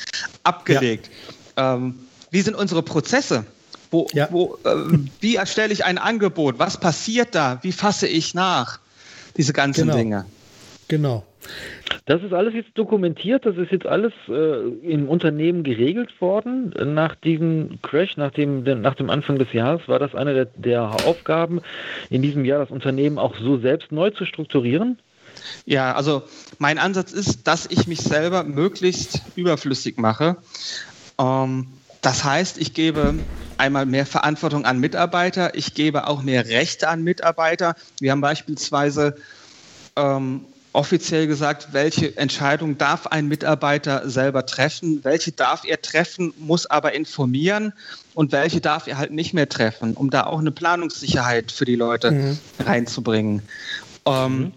abgelegt. 0.44 1.10
Ja. 1.56 1.76
Ähm, 1.76 1.96
wie 2.32 2.42
sind 2.42 2.56
unsere 2.56 2.84
Prozesse? 2.84 3.46
Wo, 3.90 4.08
ja. 4.12 4.28
wo, 4.32 4.60
äh, 4.66 4.76
wie 5.22 5.38
erstelle 5.38 5.72
ich 5.72 5.86
ein 5.86 5.98
Angebot? 5.98 6.60
Was 6.60 6.78
passiert 6.78 7.34
da? 7.34 7.60
Wie 7.62 7.72
fasse 7.72 8.08
ich 8.08 8.34
nach? 8.34 8.80
Diese 9.38 9.54
ganzen 9.54 9.86
genau. 9.86 9.96
Dinge. 9.96 10.26
Genau. 10.90 11.24
Das 12.06 12.22
ist 12.24 12.34
alles 12.34 12.54
jetzt 12.54 12.78
dokumentiert, 12.78 13.46
das 13.46 13.58
ist 13.58 13.72
jetzt 13.72 13.86
alles 13.86 14.14
äh, 14.28 14.68
im 14.82 15.08
Unternehmen 15.08 15.64
geregelt 15.64 16.20
worden. 16.22 16.74
Nach 16.94 17.16
diesem 17.16 17.82
Crash, 17.82 18.18
nach 18.18 18.32
dem, 18.32 18.64
nach 18.64 18.96
dem 18.96 19.10
Anfang 19.10 19.38
des 19.40 19.52
Jahres, 19.54 19.88
war 19.88 20.00
das 20.00 20.14
eine 20.16 20.34
der, 20.34 20.46
der 20.46 20.84
Aufgaben 21.06 21.62
in 22.10 22.22
diesem 22.22 22.46
Jahr, 22.46 22.60
das 22.60 22.72
Unternehmen 22.72 23.18
auch 23.18 23.36
so 23.38 23.58
selbst 23.58 23.92
neu 23.92 24.10
zu 24.12 24.26
strukturieren? 24.26 25.00
Ja, 25.66 25.94
also 25.94 26.24
mein 26.60 26.78
Ansatz 26.78 27.12
ist, 27.12 27.48
dass 27.48 27.66
ich 27.66 27.88
mich 27.88 28.02
selber 28.02 28.44
möglichst 28.44 29.22
überflüssig 29.36 29.98
mache. 29.98 30.38
Ähm, 31.20 31.68
das 32.02 32.24
heißt, 32.24 32.60
ich 32.60 32.74
gebe 32.74 33.16
einmal 33.58 33.86
mehr 33.86 34.06
Verantwortung 34.06 34.66
an 34.66 34.80
Mitarbeiter, 34.80 35.56
ich 35.56 35.74
gebe 35.74 36.08
auch 36.08 36.22
mehr 36.22 36.46
Rechte 36.48 36.88
an 36.88 37.04
Mitarbeiter. 37.04 37.76
Wir 38.00 38.12
haben 38.12 38.22
beispielsweise 38.22 39.16
ähm, 39.96 40.46
offiziell 40.76 41.26
gesagt, 41.26 41.70
welche 41.72 42.16
Entscheidung 42.18 42.78
darf 42.78 43.08
ein 43.08 43.28
Mitarbeiter 43.28 44.08
selber 44.10 44.46
treffen, 44.46 45.04
welche 45.04 45.32
darf 45.32 45.64
er 45.66 45.82
treffen, 45.82 46.34
muss 46.38 46.66
aber 46.66 46.94
informieren 46.94 47.74
und 48.14 48.32
welche 48.32 48.62
darf 48.62 48.88
er 48.88 48.98
halt 48.98 49.12
nicht 49.12 49.34
mehr 49.34 49.50
treffen, 49.50 49.94
um 49.94 50.10
da 50.10 50.26
auch 50.26 50.40
eine 50.40 50.52
Planungssicherheit 50.52 51.52
für 51.52 51.66
die 51.66 51.76
Leute 51.76 52.12
mhm. 52.12 52.38
reinzubringen. 52.60 53.42
Ähm, 54.06 54.38
mhm. 54.38 54.54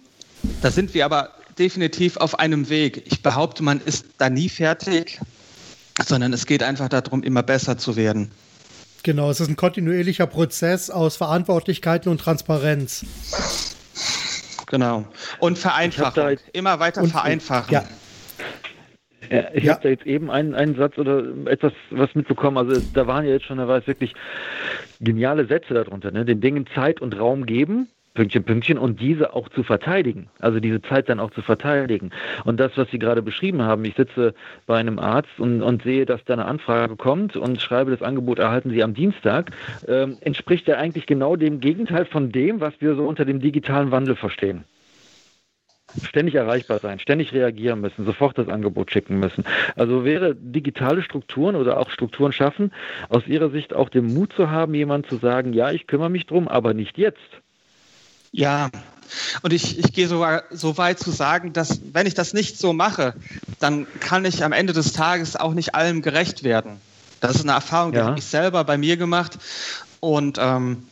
Da 0.60 0.70
sind 0.70 0.92
wir 0.94 1.04
aber 1.04 1.30
definitiv 1.58 2.16
auf 2.16 2.38
einem 2.38 2.68
Weg. 2.68 3.02
Ich 3.06 3.22
behaupte, 3.22 3.62
man 3.62 3.80
ist 3.80 4.06
da 4.18 4.28
nie 4.28 4.48
fertig, 4.48 5.20
sondern 6.04 6.32
es 6.32 6.46
geht 6.46 6.62
einfach 6.62 6.88
darum, 6.88 7.22
immer 7.22 7.42
besser 7.42 7.78
zu 7.78 7.96
werden. 7.96 8.30
Genau, 9.04 9.30
es 9.30 9.40
ist 9.40 9.48
ein 9.48 9.56
kontinuierlicher 9.56 10.26
Prozess 10.26 10.90
aus 10.90 11.16
Verantwortlichkeiten 11.16 12.10
und 12.10 12.20
Transparenz. 12.20 13.04
Genau. 14.70 15.04
Und 15.38 15.58
vereinfachen. 15.58 16.38
Immer 16.52 16.80
weiter 16.80 17.02
und, 17.02 17.08
vereinfachen. 17.08 17.72
Ja. 17.72 17.84
Ja, 19.30 19.44
ich 19.52 19.64
ja. 19.64 19.74
habe 19.74 19.82
da 19.82 19.88
jetzt 19.90 20.06
eben 20.06 20.30
einen, 20.30 20.54
einen 20.54 20.74
Satz 20.76 20.96
oder 20.96 21.22
etwas 21.46 21.72
was 21.90 22.14
mitbekommen. 22.14 22.56
Also 22.56 22.80
da 22.94 23.06
waren 23.06 23.26
ja 23.26 23.32
jetzt 23.32 23.44
schon, 23.44 23.58
da 23.58 23.68
war 23.68 23.78
es 23.78 23.86
wirklich 23.86 24.14
geniale 25.00 25.46
Sätze 25.46 25.74
darunter. 25.74 26.10
Ne? 26.10 26.24
Den 26.24 26.40
Dingen 26.40 26.66
Zeit 26.74 27.00
und 27.00 27.18
Raum 27.18 27.44
geben, 27.44 27.88
Pünktchen, 28.18 28.42
Pünktchen, 28.42 28.78
und 28.78 29.00
diese 29.00 29.32
auch 29.32 29.48
zu 29.48 29.62
verteidigen. 29.62 30.28
Also 30.40 30.58
diese 30.58 30.82
Zeit 30.82 31.08
dann 31.08 31.20
auch 31.20 31.30
zu 31.30 31.40
verteidigen. 31.40 32.10
Und 32.44 32.58
das, 32.58 32.72
was 32.74 32.90
Sie 32.90 32.98
gerade 32.98 33.22
beschrieben 33.22 33.62
haben, 33.62 33.84
ich 33.84 33.94
sitze 33.94 34.34
bei 34.66 34.76
einem 34.76 34.98
Arzt 34.98 35.38
und, 35.38 35.62
und 35.62 35.84
sehe, 35.84 36.04
dass 36.04 36.24
da 36.24 36.32
eine 36.32 36.46
Anfrage 36.46 36.96
kommt 36.96 37.36
und 37.36 37.60
schreibe, 37.62 37.92
das 37.92 38.02
Angebot 38.02 38.40
erhalten 38.40 38.70
Sie 38.70 38.82
am 38.82 38.92
Dienstag, 38.92 39.52
ähm, 39.86 40.16
entspricht 40.20 40.66
ja 40.66 40.78
eigentlich 40.78 41.06
genau 41.06 41.36
dem 41.36 41.60
Gegenteil 41.60 42.06
von 42.06 42.32
dem, 42.32 42.60
was 42.60 42.74
wir 42.80 42.96
so 42.96 43.06
unter 43.06 43.24
dem 43.24 43.38
digitalen 43.38 43.92
Wandel 43.92 44.16
verstehen 44.16 44.64
ständig 46.04 46.34
erreichbar 46.34 46.80
sein, 46.80 46.98
ständig 46.98 47.32
reagieren 47.32 47.80
müssen, 47.80 48.04
sofort 48.04 48.36
das 48.36 48.48
Angebot 48.48 48.90
schicken 48.92 49.18
müssen. 49.18 49.44
Also 49.74 50.04
wäre 50.04 50.34
digitale 50.34 51.02
Strukturen 51.02 51.56
oder 51.56 51.78
auch 51.78 51.88
Strukturen 51.90 52.32
schaffen, 52.32 52.72
aus 53.08 53.26
Ihrer 53.26 53.48
Sicht 53.48 53.74
auch 53.74 53.88
den 53.88 54.12
Mut 54.12 54.34
zu 54.34 54.50
haben, 54.50 54.74
jemand 54.74 55.06
zu 55.06 55.16
sagen, 55.16 55.54
ja, 55.54 55.70
ich 55.70 55.86
kümmere 55.86 56.10
mich 56.10 56.26
drum, 56.26 56.46
aber 56.46 56.74
nicht 56.74 56.98
jetzt. 56.98 57.40
Ja, 58.32 58.70
und 59.42 59.52
ich, 59.52 59.78
ich 59.78 59.92
gehe 59.92 60.08
sogar 60.08 60.42
so 60.50 60.76
weit 60.76 60.98
zu 60.98 61.10
sagen, 61.10 61.52
dass 61.52 61.80
wenn 61.92 62.06
ich 62.06 62.14
das 62.14 62.34
nicht 62.34 62.58
so 62.58 62.72
mache, 62.72 63.14
dann 63.58 63.86
kann 64.00 64.24
ich 64.24 64.44
am 64.44 64.52
Ende 64.52 64.72
des 64.72 64.92
Tages 64.92 65.36
auch 65.36 65.54
nicht 65.54 65.74
allem 65.74 66.02
gerecht 66.02 66.44
werden. 66.44 66.80
Das 67.20 67.34
ist 67.34 67.42
eine 67.42 67.52
Erfahrung, 67.52 67.92
die 67.92 67.98
ja. 67.98 68.06
habe 68.06 68.18
ich 68.18 68.24
selber 68.24 68.64
bei 68.64 68.78
mir 68.78 68.96
gemacht. 68.96 69.38
Und 70.00 70.38
ähm, 70.40 70.86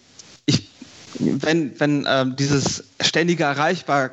ich, 0.47 0.69
wenn, 1.19 1.79
wenn 1.79 2.07
ähm, 2.09 2.37
dieses 2.37 2.85
ständige 3.01 3.45
Erreichbar 3.45 4.11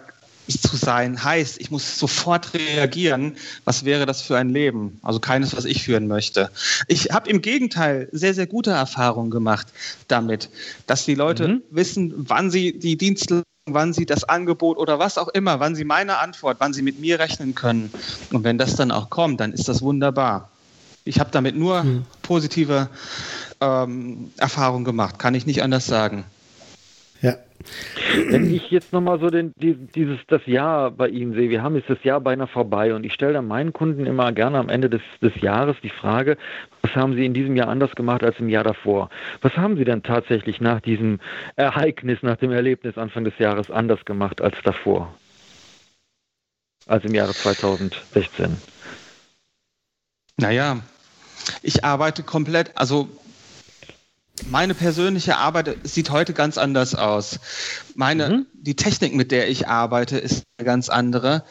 zu 0.47 0.75
sein 0.75 1.23
heißt, 1.23 1.59
ich 1.59 1.71
muss 1.71 1.97
sofort 1.97 2.53
reagieren, 2.53 3.37
was 3.65 3.85
wäre 3.85 4.05
das 4.05 4.21
für 4.21 4.37
ein 4.37 4.49
Leben? 4.49 4.99
Also 5.01 5.19
keines, 5.19 5.55
was 5.55 5.65
ich 5.65 5.83
führen 5.83 6.07
möchte. 6.07 6.49
Ich 6.87 7.11
habe 7.11 7.29
im 7.29 7.41
Gegenteil 7.41 8.09
sehr, 8.11 8.33
sehr 8.33 8.47
gute 8.47 8.71
Erfahrungen 8.71 9.31
gemacht 9.31 9.67
damit, 10.07 10.49
dass 10.87 11.05
die 11.05 11.15
Leute 11.15 11.47
mhm. 11.47 11.61
wissen, 11.69 12.13
wann 12.15 12.51
sie 12.51 12.77
die 12.77 12.97
Dienstleistung 12.97 13.43
wann 13.65 13.93
sie 13.93 14.05
das 14.05 14.25
Angebot 14.25 14.77
oder 14.77 14.99
was 14.99 15.17
auch 15.17 15.29
immer, 15.29 15.61
wann 15.61 15.73
sie 15.73 15.85
meine 15.85 16.17
Antwort, 16.17 16.57
wann 16.59 16.73
sie 16.73 16.81
mit 16.81 16.99
mir 16.99 17.19
rechnen 17.19 17.55
können. 17.55 17.93
Und 18.31 18.43
wenn 18.43 18.57
das 18.57 18.75
dann 18.75 18.91
auch 18.91 19.09
kommt, 19.09 19.39
dann 19.39 19.53
ist 19.53 19.69
das 19.69 19.81
wunderbar. 19.81 20.49
Ich 21.05 21.19
habe 21.19 21.31
damit 21.31 21.55
nur 21.55 21.83
mhm. 21.83 22.05
positive 22.21 22.89
ähm, 23.61 24.31
Erfahrungen 24.37 24.83
gemacht, 24.83 25.19
kann 25.19 25.35
ich 25.35 25.45
nicht 25.45 25.63
anders 25.63 25.85
sagen. 25.85 26.25
Ja. 27.23 27.37
Wenn 28.29 28.53
ich 28.53 28.69
jetzt 28.69 28.91
nochmal 28.91 29.17
so 29.21 29.29
den, 29.29 29.53
dieses, 29.55 30.19
das 30.27 30.45
Jahr 30.45 30.91
bei 30.91 31.07
Ihnen 31.07 31.33
sehe, 31.33 31.49
wir 31.49 31.63
haben 31.63 31.77
jetzt 31.77 31.89
das 31.89 32.03
Jahr 32.03 32.19
beinahe 32.19 32.47
vorbei 32.47 32.93
und 32.93 33.05
ich 33.05 33.13
stelle 33.13 33.31
dann 33.31 33.47
meinen 33.47 33.71
Kunden 33.71 34.05
immer 34.05 34.33
gerne 34.33 34.57
am 34.57 34.67
Ende 34.67 34.89
des, 34.89 35.01
des 35.21 35.33
Jahres 35.41 35.77
die 35.81 35.89
Frage, 35.89 36.37
was 36.81 36.93
haben 36.95 37.15
Sie 37.15 37.25
in 37.25 37.33
diesem 37.33 37.55
Jahr 37.55 37.69
anders 37.69 37.95
gemacht 37.95 38.23
als 38.23 38.37
im 38.39 38.49
Jahr 38.49 38.65
davor? 38.65 39.09
Was 39.41 39.55
haben 39.55 39.77
Sie 39.77 39.85
denn 39.85 40.03
tatsächlich 40.03 40.59
nach 40.59 40.81
diesem 40.81 41.21
Ereignis, 41.55 42.19
nach 42.23 42.35
dem 42.35 42.51
Erlebnis 42.51 42.97
Anfang 42.97 43.23
des 43.23 43.39
Jahres 43.39 43.71
anders 43.71 44.03
gemacht 44.03 44.41
als 44.41 44.57
davor? 44.65 45.13
Als 46.87 47.05
im 47.05 47.15
Jahre 47.15 47.31
2016? 47.31 48.57
Naja, 50.35 50.81
ich 51.61 51.85
arbeite 51.85 52.23
komplett, 52.23 52.71
also 52.75 53.07
meine 54.49 54.73
persönliche 54.73 55.37
Arbeit 55.37 55.77
sieht 55.83 56.09
heute 56.09 56.33
ganz 56.33 56.57
anders 56.57 56.95
aus. 56.95 57.39
Meine, 57.95 58.29
mhm. 58.29 58.45
die 58.53 58.75
Technik, 58.75 59.13
mit 59.13 59.31
der 59.31 59.47
ich 59.47 59.67
arbeite, 59.67 60.17
ist 60.17 60.43
eine 60.57 60.65
ganz 60.65 60.89
andere. 60.89 61.43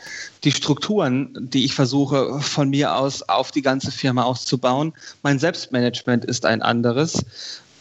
Die 0.42 0.50
Strukturen, 0.50 1.32
die 1.40 1.64
ich 1.64 1.74
versuche 1.74 2.40
von 2.40 2.70
mir 2.70 2.96
aus 2.96 3.22
auf 3.22 3.52
die 3.52 3.62
ganze 3.62 3.92
Firma 3.92 4.24
auszubauen, 4.24 4.94
mein 5.22 5.38
Selbstmanagement 5.38 6.24
ist 6.24 6.44
ein 6.44 6.60
anderes. 6.60 7.24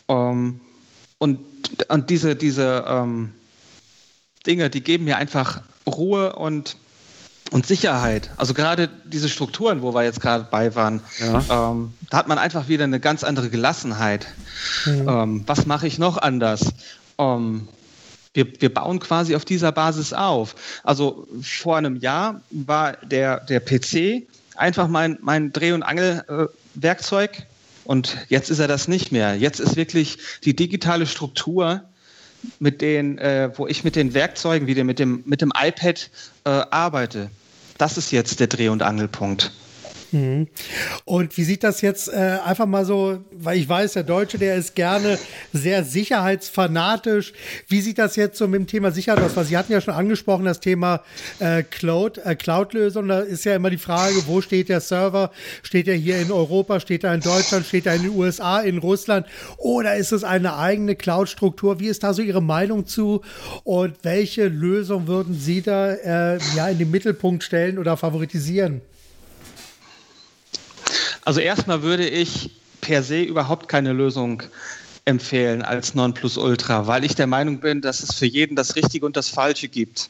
Ähm, 0.07 0.61
und, 1.17 1.39
und 1.87 2.09
diese, 2.11 2.35
diese 2.35 2.85
ähm, 2.87 3.33
Dinge, 4.45 4.69
die 4.69 4.81
geben 4.81 5.05
mir 5.05 5.17
einfach 5.17 5.61
Ruhe 5.87 6.35
und 6.35 6.77
und 7.51 7.67
Sicherheit. 7.67 8.31
Also 8.37 8.53
gerade 8.53 8.89
diese 9.05 9.29
Strukturen, 9.29 9.81
wo 9.81 9.93
wir 9.93 10.03
jetzt 10.03 10.21
gerade 10.21 10.47
bei 10.49 10.73
waren, 10.73 11.01
ja. 11.19 11.71
ähm, 11.71 11.93
da 12.09 12.17
hat 12.17 12.27
man 12.27 12.37
einfach 12.37 12.67
wieder 12.67 12.85
eine 12.85 12.99
ganz 12.99 13.23
andere 13.23 13.49
Gelassenheit. 13.49 14.27
Mhm. 14.85 15.07
Ähm, 15.07 15.43
was 15.45 15.65
mache 15.65 15.85
ich 15.85 15.99
noch 15.99 16.17
anders? 16.17 16.73
Ähm, 17.19 17.67
wir, 18.33 18.47
wir 18.61 18.73
bauen 18.73 18.99
quasi 18.99 19.35
auf 19.35 19.43
dieser 19.43 19.73
Basis 19.73 20.13
auf. 20.13 20.55
Also 20.83 21.27
vor 21.41 21.77
einem 21.77 21.97
Jahr 21.97 22.41
war 22.49 22.93
der, 23.03 23.41
der 23.41 23.59
PC 23.59 24.27
einfach 24.55 24.87
mein, 24.87 25.17
mein 25.21 25.51
Dreh- 25.51 25.73
und 25.73 25.83
Angelwerkzeug 25.83 27.39
äh, 27.39 27.43
und 27.83 28.17
jetzt 28.29 28.49
ist 28.49 28.59
er 28.59 28.69
das 28.69 28.87
nicht 28.87 29.11
mehr. 29.11 29.35
Jetzt 29.35 29.59
ist 29.59 29.75
wirklich 29.75 30.17
die 30.45 30.55
digitale 30.55 31.05
Struktur 31.05 31.83
mit 32.59 32.81
den, 32.81 33.17
äh, 33.17 33.51
wo 33.55 33.67
ich 33.67 33.83
mit 33.83 33.97
den 33.97 34.13
Werkzeugen, 34.13 34.67
wie 34.67 34.81
mit 34.83 34.99
dem, 34.99 35.23
mit 35.25 35.41
dem 35.41 35.51
iPad 35.55 36.09
äh, 36.45 36.49
arbeite. 36.49 37.29
Das 37.81 37.97
ist 37.97 38.11
jetzt 38.11 38.39
der 38.39 38.45
Dreh- 38.45 38.69
und 38.69 38.83
Angelpunkt. 38.83 39.51
Mhm. 40.11 40.47
Und 41.05 41.37
wie 41.37 41.43
sieht 41.43 41.63
das 41.63 41.81
jetzt 41.81 42.09
äh, 42.09 42.37
einfach 42.45 42.65
mal 42.65 42.85
so, 42.85 43.19
weil 43.31 43.57
ich 43.57 43.67
weiß, 43.67 43.93
der 43.93 44.03
Deutsche, 44.03 44.37
der 44.37 44.55
ist 44.55 44.75
gerne 44.75 45.17
sehr 45.53 45.83
sicherheitsfanatisch. 45.83 47.33
Wie 47.67 47.81
sieht 47.81 47.97
das 47.97 48.15
jetzt 48.15 48.37
so 48.37 48.47
mit 48.47 48.59
dem 48.59 48.67
Thema 48.67 48.91
Sicherheit 48.91 49.23
aus? 49.23 49.35
Weil 49.35 49.45
Sie 49.45 49.57
hatten 49.57 49.71
ja 49.71 49.81
schon 49.81 49.93
angesprochen, 49.93 50.45
das 50.45 50.59
Thema 50.59 51.01
äh, 51.39 51.63
Cloud, 51.63 52.19
äh, 52.19 52.35
Cloud-Lösung. 52.35 53.07
Da 53.07 53.19
ist 53.19 53.45
ja 53.45 53.55
immer 53.55 53.69
die 53.69 53.77
Frage, 53.77 54.15
wo 54.27 54.41
steht 54.41 54.69
der 54.69 54.81
Server? 54.81 55.31
Steht 55.63 55.87
er 55.87 55.95
hier 55.95 56.19
in 56.19 56.31
Europa? 56.31 56.79
Steht 56.79 57.03
er 57.03 57.13
in 57.13 57.21
Deutschland? 57.21 57.65
Steht 57.65 57.85
er 57.85 57.95
in 57.95 58.03
den 58.03 58.11
USA, 58.11 58.61
in 58.61 58.77
Russland? 58.77 59.25
Oder 59.57 59.95
ist 59.95 60.11
es 60.11 60.23
eine 60.23 60.57
eigene 60.57 60.95
Cloud-Struktur? 60.95 61.79
Wie 61.79 61.87
ist 61.87 62.03
da 62.03 62.13
so 62.13 62.21
Ihre 62.21 62.41
Meinung 62.41 62.85
zu? 62.85 63.21
Und 63.63 63.95
welche 64.03 64.47
Lösung 64.47 65.07
würden 65.07 65.33
Sie 65.33 65.61
da 65.61 65.93
äh, 65.93 66.39
ja 66.55 66.67
in 66.67 66.77
den 66.77 66.91
Mittelpunkt 66.91 67.43
stellen 67.43 67.77
oder 67.77 67.97
favoritisieren? 67.97 68.81
Also 71.23 71.39
erstmal 71.39 71.83
würde 71.83 72.07
ich 72.07 72.51
per 72.81 73.03
se 73.03 73.21
überhaupt 73.21 73.67
keine 73.67 73.93
Lösung 73.93 74.43
empfehlen 75.05 75.61
als 75.63 75.95
Nonplusultra, 75.95 76.85
weil 76.85 77.03
ich 77.03 77.15
der 77.15 77.27
Meinung 77.27 77.59
bin, 77.59 77.81
dass 77.81 78.03
es 78.03 78.13
für 78.15 78.27
jeden 78.27 78.55
das 78.55 78.75
Richtige 78.75 79.05
und 79.05 79.17
das 79.17 79.29
Falsche 79.29 79.67
gibt. 79.67 80.09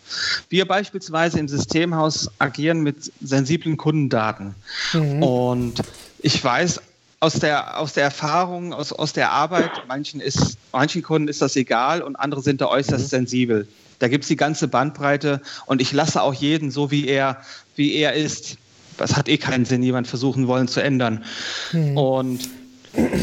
Wir 0.50 0.68
beispielsweise 0.68 1.40
im 1.40 1.48
Systemhaus 1.48 2.30
agieren 2.40 2.82
mit 2.82 3.12
sensiblen 3.22 3.78
Kundendaten. 3.78 4.54
Mhm. 4.94 5.24
Und 5.24 5.82
ich 6.20 6.44
weiß 6.44 6.82
aus 7.22 7.34
der, 7.36 7.80
aus 7.80 7.94
der 7.94 8.04
Erfahrung, 8.04 8.74
aus, 8.74 8.92
aus 8.92 9.14
der 9.14 9.32
Arbeit, 9.32 9.72
manchen, 9.88 10.20
ist, 10.20 10.58
manchen 10.74 11.04
Kunden 11.04 11.30
ist 11.30 11.42
das 11.42 11.56
egal 11.56 12.02
und 12.02 12.16
andere 12.18 12.42
sind 12.42 12.60
da 12.60 12.68
äußerst 12.68 13.06
mhm. 13.06 13.10
sensibel. 13.10 13.68
Da 14.00 14.08
gibt 14.08 14.24
es 14.24 14.30
die 14.30 14.36
ganze 14.36 14.68
Bandbreite 14.68 15.42
und 15.68 15.80
ich 15.80 15.92
lasse 15.94 16.22
auch 16.22 16.34
jeden 16.34 16.72
so, 16.72 16.92
wie 16.92 17.08
er, 17.08 17.38
wie 17.76 17.94
er 17.94 18.14
ist 18.14 18.58
das 19.02 19.16
hat 19.16 19.28
eh 19.30 19.38
keinen 19.38 19.66
Sinn, 19.66 19.84
jemand 19.84 20.08
versuchen 20.08 20.48
wollen 20.48 20.68
zu 20.68 20.82
ändern. 20.82 21.24
Mhm. 21.72 21.98
Und 21.98 22.50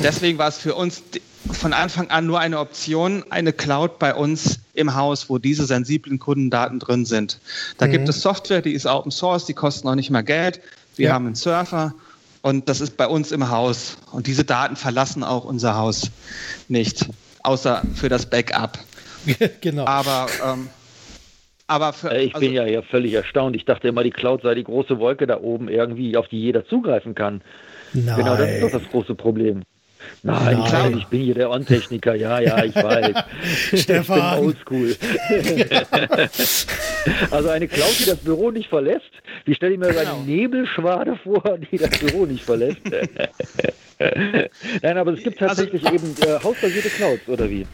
deswegen 0.02 0.38
war 0.38 0.48
es 0.48 0.58
für 0.58 0.74
uns 0.74 1.02
von 1.52 1.72
Anfang 1.72 2.10
an 2.10 2.26
nur 2.26 2.40
eine 2.40 2.58
Option, 2.58 3.24
eine 3.30 3.52
Cloud 3.52 3.98
bei 3.98 4.14
uns 4.14 4.60
im 4.74 4.94
Haus, 4.94 5.30
wo 5.30 5.38
diese 5.38 5.66
sensiblen 5.66 6.18
Kundendaten 6.18 6.78
drin 6.78 7.04
sind. 7.04 7.40
Da 7.78 7.86
mhm. 7.86 7.92
gibt 7.92 8.08
es 8.08 8.20
Software, 8.20 8.62
die 8.62 8.72
ist 8.72 8.86
Open 8.86 9.10
Source, 9.10 9.46
die 9.46 9.54
kostet 9.54 9.84
noch 9.84 9.94
nicht 9.94 10.10
mal 10.10 10.22
Geld. 10.22 10.60
Wir 10.96 11.08
ja. 11.08 11.14
haben 11.14 11.26
einen 11.26 11.34
Surfer 11.34 11.94
und 12.42 12.68
das 12.68 12.80
ist 12.80 12.96
bei 12.96 13.06
uns 13.06 13.32
im 13.32 13.48
Haus. 13.50 13.96
Und 14.12 14.26
diese 14.26 14.44
Daten 14.44 14.76
verlassen 14.76 15.24
auch 15.24 15.44
unser 15.44 15.76
Haus 15.76 16.10
nicht, 16.68 17.08
außer 17.42 17.82
für 17.94 18.08
das 18.08 18.26
Backup. 18.26 18.78
genau. 19.60 19.86
Aber 19.86 20.26
ähm, 20.44 20.68
aber 21.68 21.92
für, 21.92 22.10
äh, 22.10 22.24
ich 22.24 22.34
also, 22.34 22.44
bin 22.44 22.54
ja, 22.54 22.66
ja 22.66 22.82
völlig 22.82 23.12
erstaunt. 23.12 23.54
Ich 23.54 23.64
dachte 23.64 23.88
immer, 23.88 24.02
die 24.02 24.10
Cloud 24.10 24.42
sei 24.42 24.54
die 24.54 24.64
große 24.64 24.98
Wolke 24.98 25.26
da 25.26 25.40
oben 25.40 25.68
irgendwie, 25.68 26.16
auf 26.16 26.26
die 26.26 26.40
jeder 26.40 26.66
zugreifen 26.66 27.14
kann. 27.14 27.42
Nein. 27.92 28.16
Genau, 28.16 28.36
das 28.36 28.50
ist 28.50 28.62
doch 28.62 28.72
das 28.72 28.88
große 28.90 29.14
Problem. 29.14 29.62
Nein, 30.22 30.58
Nein. 30.58 30.98
ich 30.98 31.06
bin 31.06 31.22
hier 31.22 31.34
der 31.34 31.50
On-Techniker. 31.50 32.14
Ja, 32.14 32.38
ja, 32.40 32.62
ich 32.64 32.74
weiß. 32.74 33.14
Stefan. 33.74 34.18
Ich 34.18 34.24
bin 34.34 34.44
oldschool. 34.44 34.96
also 37.30 37.48
eine 37.50 37.68
Cloud, 37.68 37.98
die 37.98 38.06
das 38.06 38.16
Büro 38.18 38.50
nicht 38.50 38.68
verlässt, 38.68 39.10
die 39.46 39.54
stelle 39.54 39.74
ich 39.74 39.78
mir 39.78 39.88
genau. 39.88 40.16
eine 40.16 40.24
Nebelschwade 40.24 41.16
vor, 41.22 41.58
die 41.70 41.76
das 41.76 41.90
Büro 41.98 42.24
nicht 42.26 42.44
verlässt. 42.44 42.80
Nein, 44.82 44.96
aber 44.96 45.12
es 45.12 45.22
gibt 45.22 45.40
also 45.42 45.62
tatsächlich 45.62 45.84
also, 45.84 45.96
eben 45.96 46.14
äh, 46.22 46.42
hausbasierte 46.42 46.88
Clouds, 46.90 47.28
oder 47.28 47.50
wie? 47.50 47.66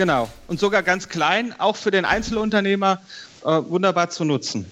Genau. 0.00 0.30
Und 0.48 0.58
sogar 0.58 0.82
ganz 0.82 1.10
klein, 1.10 1.54
auch 1.58 1.76
für 1.76 1.90
den 1.90 2.06
Einzelunternehmer 2.06 3.02
äh, 3.44 3.48
wunderbar 3.48 4.08
zu 4.08 4.24
nutzen. 4.24 4.64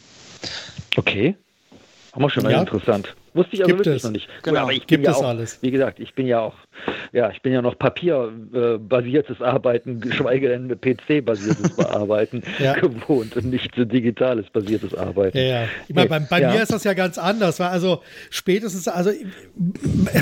Okay. 0.97 1.37
Haben 2.15 2.23
wir 2.23 2.31
schon 2.31 2.45
mal 2.45 2.53
ja. 2.53 2.61
interessant. 2.61 3.15
Wusste 3.39 3.55
ich 3.55 3.63
also 3.63 3.69
Gibt 3.69 3.87
wirklich 3.87 3.97
es. 3.97 4.05
noch 4.05 4.11
nicht. 4.11 4.29
Genau. 4.43 4.61
aber 4.61 4.73
ich 4.73 4.87
Gibt 4.87 5.05
ja 5.05 5.13
es 5.13 5.17
auch, 5.19 5.29
alles. 5.29 5.59
Wie 5.63 5.71
gesagt, 5.71 6.01
ich 6.01 6.15
bin 6.15 6.27
ja 6.27 6.41
auch, 6.41 6.55
ja, 7.13 7.31
ich 7.31 7.41
bin 7.41 7.53
ja 7.53 7.63
noch 7.63 7.79
papierbasiertes 7.79 9.41
Arbeiten, 9.41 10.01
geschweige 10.01 10.49
denn 10.49 10.69
PC-basiertes 10.69 11.77
Bearbeiten 11.77 12.43
ja. 12.59 12.75
gewohnt 12.75 13.37
und 13.37 13.45
nicht 13.45 13.77
so 13.77 13.85
digitales 13.85 14.51
basiertes 14.51 14.93
Arbeiten. 14.95 15.39
Ja, 15.39 15.45
ja. 15.45 15.65
Ich 15.87 15.95
meine, 15.95 16.09
bei, 16.09 16.19
bei 16.19 16.41
mir 16.41 16.61
ist 16.61 16.73
das 16.73 16.83
ja 16.83 16.95
ganz 16.95 17.17
anders. 17.17 17.61
Weil 17.61 17.69
also 17.69 18.03
spätestens, 18.31 18.89
also 18.89 19.11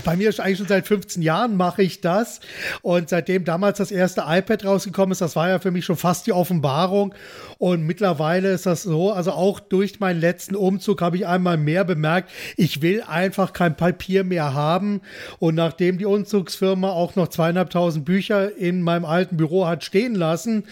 bei 0.05 0.17
mir 0.17 0.29
ist 0.29 0.39
eigentlich 0.39 0.59
schon 0.59 0.67
seit 0.67 0.87
15 0.87 1.23
Jahren 1.23 1.57
mache 1.57 1.83
ich 1.83 2.03
das. 2.03 2.41
Und 2.83 3.09
seitdem 3.09 3.45
damals 3.47 3.79
das 3.79 3.91
erste 3.91 4.25
iPad 4.27 4.67
rausgekommen 4.67 5.13
ist, 5.13 5.23
das 5.23 5.37
war 5.37 5.49
ja 5.49 5.59
für 5.59 5.71
mich 5.71 5.87
schon 5.87 5.97
fast 5.97 6.27
die 6.27 6.33
Offenbarung. 6.33 7.15
Und 7.59 7.87
mittlerweile 7.87 8.51
ist 8.53 8.67
das 8.67 8.83
so, 8.83 9.13
also 9.13 9.33
auch 9.33 9.61
durch 9.61 9.99
meinen 10.01 10.21
letzten 10.21 10.55
Umzug 10.55 11.01
habe 11.01 11.17
ich 11.17 11.27
einmal 11.27 11.57
mehr 11.57 11.85
bemerkt, 11.85 12.31
ich 12.57 12.83
will 12.83 13.03
einfach 13.03 13.53
kein 13.53 13.77
Papier 13.77 14.25
mehr 14.25 14.55
haben. 14.55 15.01
Und 15.39 15.55
nachdem 15.55 15.99
die 15.99 16.05
Umzugsfirma 16.05 16.91
auch 16.91 17.17
noch 17.17 17.29
zweieinhalbtausend 17.29 18.05
Bücher 18.05 18.55
in 18.57 18.83
meinem 18.83 19.05
alten 19.05 19.37
Büro 19.37 19.67
hat 19.67 19.85
stehen 19.85 20.15
lassen, 20.15 20.65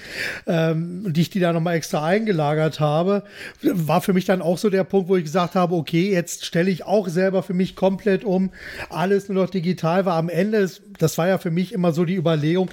ähm, 0.47 1.13
die 1.13 1.23
ich 1.23 1.31
die 1.31 1.41
da 1.41 1.53
nochmal 1.53 1.77
extra 1.77 2.05
eingelagert 2.05 2.81
habe, 2.81 3.23
war 3.63 4.01
für 4.01 4.13
mich 4.13 4.27
dann 4.27 4.43
auch 4.43 4.59
so 4.59 4.69
der 4.71 4.85
Punkt, 4.85 5.09
wo 5.09 5.17
ich 5.17 5.25
gesagt 5.25 5.55
habe, 5.55 5.75
okay, 5.75 6.13
jetzt 6.13 6.45
stelle 6.45 6.71
ich 6.71 6.85
auch 6.85 7.09
selber 7.09 7.43
für 7.43 7.55
mich 7.55 7.77
komplett 7.77 8.25
um, 8.25 8.51
alles 8.91 9.29
nur 9.29 9.43
noch 9.43 9.51
digital, 9.51 10.05
weil 10.05 10.13
am 10.13 10.29
Ende, 10.29 10.69
das 10.99 11.19
war 11.19 11.29
ja 11.29 11.39
für 11.39 11.51
mich 11.51 11.73
immer 11.73 11.93
so 11.93 12.05
die 12.05 12.15
Überlegung, 12.15 12.71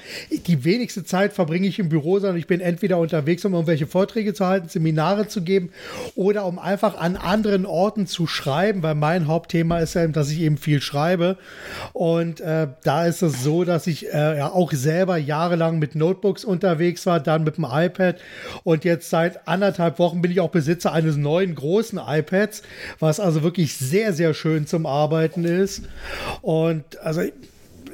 die 0.47 0.63
wenigste 0.63 1.03
Zeit 1.03 1.33
verbringe 1.33 1.67
ich 1.67 1.79
im 1.79 1.89
Büro, 1.89 2.19
sondern 2.19 2.37
ich 2.37 2.47
bin 2.47 2.59
entweder 2.59 2.97
unterwegs, 2.97 3.45
um 3.45 3.53
irgendwelche 3.53 3.87
Vorträge 3.87 4.33
zu 4.33 4.45
halten, 4.45 4.69
Seminare 4.69 5.27
zu 5.27 5.41
geben 5.41 5.71
oder 6.15 6.45
um 6.45 6.59
einfach 6.59 6.97
an 6.97 7.15
anderen 7.15 7.65
Orten 7.65 8.07
zu 8.07 8.27
schreiben, 8.27 8.83
weil 8.83 8.95
mein 8.95 9.27
Hauptthema 9.27 9.79
ist 9.79 9.93
ja, 9.95 10.07
dass 10.07 10.31
ich 10.31 10.41
eben 10.41 10.57
viel 10.57 10.81
schreibe. 10.81 11.37
Und 11.93 12.41
äh, 12.41 12.67
da 12.83 13.05
ist 13.05 13.21
es 13.21 13.43
so, 13.43 13.63
dass 13.63 13.87
ich 13.87 14.07
äh, 14.13 14.37
ja 14.37 14.51
auch 14.51 14.71
selber 14.71 15.17
jahrelang 15.17 15.79
mit 15.79 15.95
Notebooks 15.95 16.45
unterwegs 16.45 17.05
war, 17.05 17.19
dann 17.19 17.43
mit 17.43 17.57
dem 17.57 17.67
iPad 17.69 18.17
und 18.63 18.83
jetzt 18.83 19.09
seit 19.09 19.47
anderthalb 19.47 19.99
Wochen 19.99 20.21
bin 20.21 20.31
ich 20.31 20.39
auch 20.39 20.49
Besitzer 20.49 20.93
eines 20.93 21.17
neuen 21.17 21.55
großen 21.55 21.99
iPads, 22.05 22.63
was 22.99 23.19
also 23.19 23.43
wirklich 23.43 23.75
sehr, 23.75 24.13
sehr 24.13 24.33
schön 24.33 24.67
zum 24.67 24.85
Arbeiten 24.85 25.45
ist. 25.45 25.83
Und 26.41 26.99
also 26.99 27.21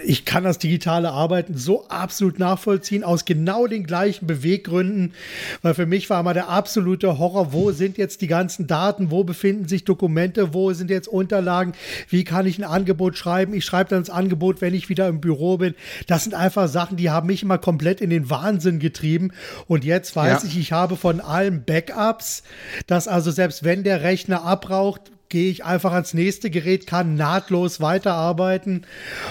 ich 0.08 0.24
kann 0.24 0.46
das 0.46 0.58
digitale 0.58 1.12
Arbeiten 1.12 1.58
so 1.58 1.88
absolut 1.89 2.39
nachvollziehen, 2.39 3.04
aus 3.04 3.26
genau 3.26 3.67
den 3.67 3.86
gleichen 3.86 4.26
Beweggründen, 4.26 5.13
weil 5.62 5.74
für 5.74 5.86
mich 5.86 6.10
war 6.10 6.22
immer 6.22 6.34
der 6.34 6.48
absolute 6.48 7.20
Horror, 7.20 7.52
wo 7.52 7.72
sind 7.72 7.98
jetzt 7.98 8.22
die 8.22 8.28
ganzen 8.28 8.67
Daten, 8.67 9.12
wo 9.12 9.26
befinden 9.26 9.67
sich 9.67 9.84
Dokumente, 9.84 10.54
wo 10.54 10.72
sind 10.72 10.89
jetzt 10.89 11.10
Unterlagen, 11.10 11.74
wie 12.10 12.24
kann 12.24 12.46
ich 12.46 12.58
ein 12.58 12.63
Angebot 12.63 13.17
schreiben, 13.17 13.54
ich 13.54 13.65
schreibe 13.65 13.89
dann 13.89 14.00
das 14.00 14.10
Angebot, 14.10 14.62
wenn 14.62 14.74
ich 14.74 14.88
wieder 14.88 15.10
im 15.10 15.20
Büro 15.20 15.58
bin. 15.58 15.76
Das 16.08 16.24
sind 16.24 16.34
einfach 16.34 16.70
Sachen, 16.70 16.96
die 16.96 17.10
haben 17.10 17.28
mich 17.28 17.43
immer 17.43 17.58
komplett 17.58 18.00
in 18.00 18.10
den 18.10 18.30
Wahnsinn 18.30 18.80
getrieben 18.80 19.32
und 19.67 19.84
jetzt 19.84 20.15
weiß 20.15 20.43
ja. 20.43 20.50
ich, 20.50 20.58
ich 20.58 20.72
habe 20.72 20.96
von 20.96 21.20
allen 21.20 21.63
Backups, 21.65 22.43
dass 22.88 23.10
also 23.10 23.30
selbst 23.32 23.65
wenn 23.65 23.84
der 23.84 24.04
Rechner 24.04 24.43
abraucht, 24.43 25.12
gehe 25.30 25.52
ich 25.52 25.66
einfach 25.66 25.92
ans 25.92 26.13
nächste 26.13 26.50
Gerät, 26.50 26.88
kann 26.88 27.16
nahtlos 27.16 27.82
weiterarbeiten. 27.82 28.86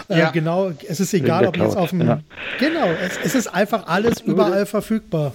Äh, 0.09 0.19
ja. 0.19 0.31
genau, 0.31 0.73
es 0.89 1.01
ist 1.01 1.15
egal, 1.15 1.47
ob 1.47 1.57
jetzt 1.57 1.77
auf 1.77 1.91
dem. 1.91 2.07
Ja. 2.07 2.21
Genau, 2.59 2.89
es, 2.91 3.19
es, 3.25 3.35
ist 3.35 3.49
einfach 3.49 3.87
alles 3.87 4.21
überall 4.21 4.67
verfügbar. 4.67 5.33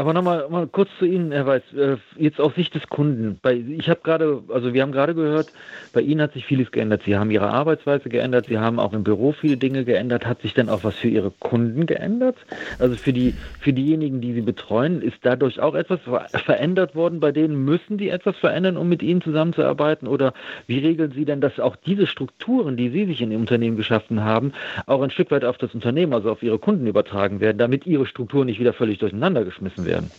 Aber 0.00 0.14
nochmal 0.14 0.48
mal 0.48 0.66
kurz 0.66 0.88
zu 0.98 1.04
Ihnen, 1.04 1.30
Herr 1.30 1.44
Weiß, 1.44 1.74
äh, 1.76 1.98
jetzt 2.16 2.40
aus 2.40 2.54
Sicht 2.54 2.74
des 2.74 2.86
Kunden. 2.88 3.38
Ich 3.76 3.90
habe 3.90 4.00
gerade, 4.02 4.42
also 4.48 4.72
wir 4.72 4.80
haben 4.80 4.92
gerade 4.92 5.14
gehört, 5.14 5.52
bei 5.92 6.00
Ihnen 6.00 6.22
hat 6.22 6.32
sich 6.32 6.46
vieles 6.46 6.70
geändert. 6.70 7.02
Sie 7.04 7.18
haben 7.18 7.30
Ihre 7.30 7.50
Arbeitsweise 7.50 8.08
geändert, 8.08 8.46
Sie 8.48 8.58
haben 8.58 8.80
auch 8.80 8.94
im 8.94 9.04
Büro 9.04 9.32
viele 9.32 9.58
Dinge 9.58 9.84
geändert. 9.84 10.24
Hat 10.24 10.40
sich 10.40 10.54
denn 10.54 10.70
auch 10.70 10.84
was 10.84 10.94
für 10.94 11.08
Ihre 11.08 11.30
Kunden 11.30 11.84
geändert? 11.84 12.36
Also 12.78 12.96
für, 12.96 13.12
die, 13.12 13.34
für 13.60 13.74
diejenigen, 13.74 14.22
die 14.22 14.32
Sie 14.32 14.40
betreuen, 14.40 15.02
ist 15.02 15.18
dadurch 15.20 15.60
auch 15.60 15.74
etwas 15.74 16.00
verändert 16.46 16.94
worden? 16.94 17.20
Bei 17.20 17.30
denen 17.30 17.66
müssen 17.66 17.98
die 17.98 18.08
etwas 18.08 18.38
verändern, 18.38 18.78
um 18.78 18.88
mit 18.88 19.02
Ihnen 19.02 19.20
zusammenzuarbeiten? 19.20 20.08
Oder 20.08 20.32
wie 20.66 20.78
regeln 20.78 21.12
Sie 21.14 21.26
denn, 21.26 21.42
dass 21.42 21.60
auch 21.60 21.76
diese 21.76 22.06
Strukturen, 22.06 22.78
die 22.78 22.88
Sie 22.88 23.04
sich 23.04 23.20
in 23.20 23.32
Ihrem 23.32 23.42
Unternehmen 23.42 23.76
geschaffen 23.76 24.24
haben, 24.24 24.54
auch 24.86 25.02
ein 25.02 25.10
Stück 25.10 25.30
weit 25.30 25.44
auf 25.44 25.58
das 25.58 25.74
Unternehmen, 25.74 26.14
also 26.14 26.30
auf 26.30 26.42
Ihre 26.42 26.58
Kunden 26.58 26.86
übertragen 26.86 27.40
werden, 27.40 27.58
damit 27.58 27.86
Ihre 27.86 28.06
Strukturen 28.06 28.46
nicht 28.46 28.60
wieder 28.60 28.72
völlig 28.72 28.96
durcheinander 28.96 29.44
geschmissen 29.44 29.84
werden? 29.84 29.89
Werden? 29.90 30.10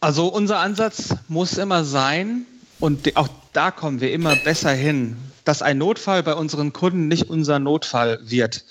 Also 0.00 0.28
unser 0.28 0.60
Ansatz 0.60 1.14
muss 1.28 1.58
immer 1.58 1.84
sein, 1.84 2.46
und 2.80 3.16
auch 3.16 3.28
da 3.52 3.70
kommen 3.70 4.00
wir 4.00 4.12
immer 4.12 4.36
besser 4.36 4.72
hin, 4.72 5.16
dass 5.44 5.62
ein 5.62 5.78
Notfall 5.78 6.22
bei 6.22 6.34
unseren 6.34 6.72
Kunden 6.72 7.08
nicht 7.08 7.30
unser 7.30 7.58
Notfall 7.58 8.18
wird. 8.24 8.64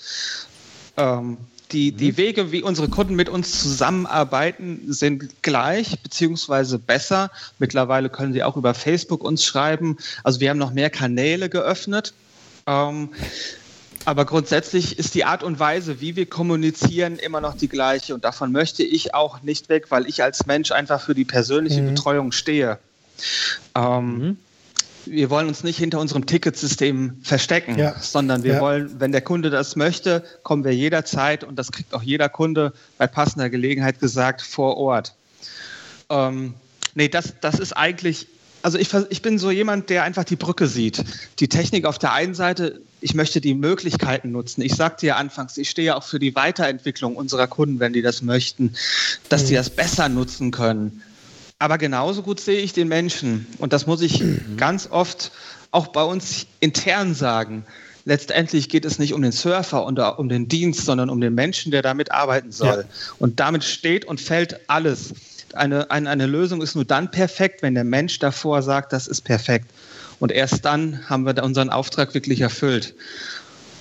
Ähm, 0.96 1.38
die, 1.72 1.92
die 1.92 2.12
mhm. 2.12 2.16
Wege, 2.16 2.52
wie 2.52 2.62
unsere 2.62 2.88
Kunden 2.88 3.16
mit 3.16 3.28
uns 3.28 3.60
zusammenarbeiten, 3.60 4.82
sind 4.86 5.42
gleich 5.42 6.00
beziehungsweise 6.00 6.78
besser. 6.78 7.30
Mittlerweile 7.58 8.08
können 8.10 8.32
sie 8.32 8.44
auch 8.44 8.56
über 8.56 8.74
Facebook 8.74 9.24
uns 9.24 9.44
schreiben. 9.44 9.96
Also 10.22 10.40
wir 10.40 10.50
haben 10.50 10.58
noch 10.58 10.72
mehr 10.72 10.90
Kanäle 10.90 11.48
geöffnet. 11.48 12.12
Ähm, 12.66 13.08
aber 14.04 14.24
grundsätzlich 14.24 14.98
ist 14.98 15.14
die 15.14 15.24
Art 15.24 15.42
und 15.42 15.58
Weise, 15.58 16.00
wie 16.00 16.16
wir 16.16 16.26
kommunizieren, 16.26 17.16
immer 17.16 17.40
noch 17.40 17.56
die 17.56 17.68
gleiche. 17.68 18.14
Und 18.14 18.24
davon 18.24 18.52
möchte 18.52 18.82
ich 18.82 19.14
auch 19.14 19.42
nicht 19.42 19.68
weg, 19.68 19.86
weil 19.90 20.06
ich 20.06 20.22
als 20.22 20.46
Mensch 20.46 20.72
einfach 20.72 21.00
für 21.00 21.14
die 21.14 21.24
persönliche 21.24 21.80
mhm. 21.80 21.94
Betreuung 21.94 22.32
stehe. 22.32 22.78
Ähm, 23.74 24.18
mhm. 24.18 24.38
Wir 25.06 25.30
wollen 25.30 25.48
uns 25.48 25.64
nicht 25.64 25.78
hinter 25.78 26.00
unserem 26.00 26.26
Ticketsystem 26.26 27.18
verstecken, 27.22 27.78
ja. 27.78 27.94
sondern 28.00 28.42
wir 28.42 28.54
ja. 28.54 28.60
wollen, 28.60 29.00
wenn 29.00 29.12
der 29.12 29.20
Kunde 29.20 29.50
das 29.50 29.76
möchte, 29.76 30.24
kommen 30.42 30.64
wir 30.64 30.74
jederzeit 30.74 31.44
und 31.44 31.56
das 31.56 31.72
kriegt 31.72 31.92
auch 31.92 32.02
jeder 32.02 32.28
Kunde 32.28 32.72
bei 32.96 33.06
passender 33.06 33.50
Gelegenheit 33.50 34.00
gesagt 34.00 34.40
vor 34.40 34.76
Ort. 34.78 35.14
Ähm, 36.08 36.54
nee, 36.94 37.08
das, 37.08 37.34
das 37.40 37.58
ist 37.58 37.74
eigentlich 37.74 38.28
also 38.64 38.78
ich, 38.78 38.88
ich 39.10 39.20
bin 39.20 39.38
so 39.38 39.50
jemand, 39.50 39.90
der 39.90 40.04
einfach 40.04 40.24
die 40.24 40.36
Brücke 40.36 40.66
sieht. 40.68 41.04
Die 41.38 41.50
Technik 41.50 41.84
auf 41.84 41.98
der 41.98 42.14
einen 42.14 42.34
Seite, 42.34 42.80
ich 43.04 43.12
möchte 43.12 43.42
die 43.42 43.52
Möglichkeiten 43.52 44.32
nutzen. 44.32 44.62
Ich 44.62 44.74
sagte 44.74 45.06
ja 45.06 45.16
anfangs, 45.16 45.58
ich 45.58 45.68
stehe 45.68 45.94
auch 45.94 46.04
für 46.04 46.18
die 46.18 46.34
Weiterentwicklung 46.34 47.16
unserer 47.16 47.46
Kunden, 47.46 47.78
wenn 47.78 47.92
die 47.92 48.00
das 48.00 48.22
möchten, 48.22 48.72
dass 49.28 49.42
mhm. 49.42 49.48
die 49.48 49.54
das 49.56 49.68
besser 49.68 50.08
nutzen 50.08 50.50
können. 50.50 51.02
Aber 51.58 51.76
genauso 51.76 52.22
gut 52.22 52.40
sehe 52.40 52.62
ich 52.62 52.72
den 52.72 52.88
Menschen. 52.88 53.46
Und 53.58 53.74
das 53.74 53.86
muss 53.86 54.00
ich 54.00 54.20
mhm. 54.20 54.56
ganz 54.56 54.88
oft 54.90 55.32
auch 55.70 55.88
bei 55.88 56.02
uns 56.02 56.46
intern 56.60 57.14
sagen. 57.14 57.66
Letztendlich 58.06 58.70
geht 58.70 58.86
es 58.86 58.98
nicht 58.98 59.12
um 59.12 59.20
den 59.20 59.32
Surfer 59.32 59.84
und 59.84 59.98
um 59.98 60.30
den 60.30 60.48
Dienst, 60.48 60.86
sondern 60.86 61.10
um 61.10 61.20
den 61.20 61.34
Menschen, 61.34 61.72
der 61.72 61.82
damit 61.82 62.10
arbeiten 62.10 62.52
soll. 62.52 62.86
Ja. 62.88 63.14
Und 63.18 63.38
damit 63.38 63.64
steht 63.64 64.06
und 64.06 64.18
fällt 64.18 64.70
alles 64.70 65.12
eine, 65.52 65.90
eine, 65.90 66.08
eine 66.08 66.26
Lösung 66.26 66.62
ist 66.62 66.74
nur 66.74 66.84
dann 66.84 67.10
perfekt, 67.10 67.62
wenn 67.62 67.74
der 67.74 67.84
Mensch 67.84 68.18
davor 68.18 68.62
sagt, 68.62 68.92
das 68.92 69.06
ist 69.06 69.20
perfekt. 69.20 69.66
Und 70.20 70.32
erst 70.32 70.64
dann 70.64 71.08
haben 71.08 71.26
wir 71.26 71.42
unseren 71.42 71.70
Auftrag 71.70 72.14
wirklich 72.14 72.40
erfüllt. 72.40 72.94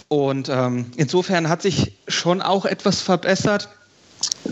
Und 0.08 0.50
ähm, 0.50 0.86
insofern 0.96 1.50
hat 1.50 1.62
sich 1.62 1.93
schon 2.08 2.41
auch 2.41 2.65
etwas 2.65 3.02
verbessert, 3.02 3.69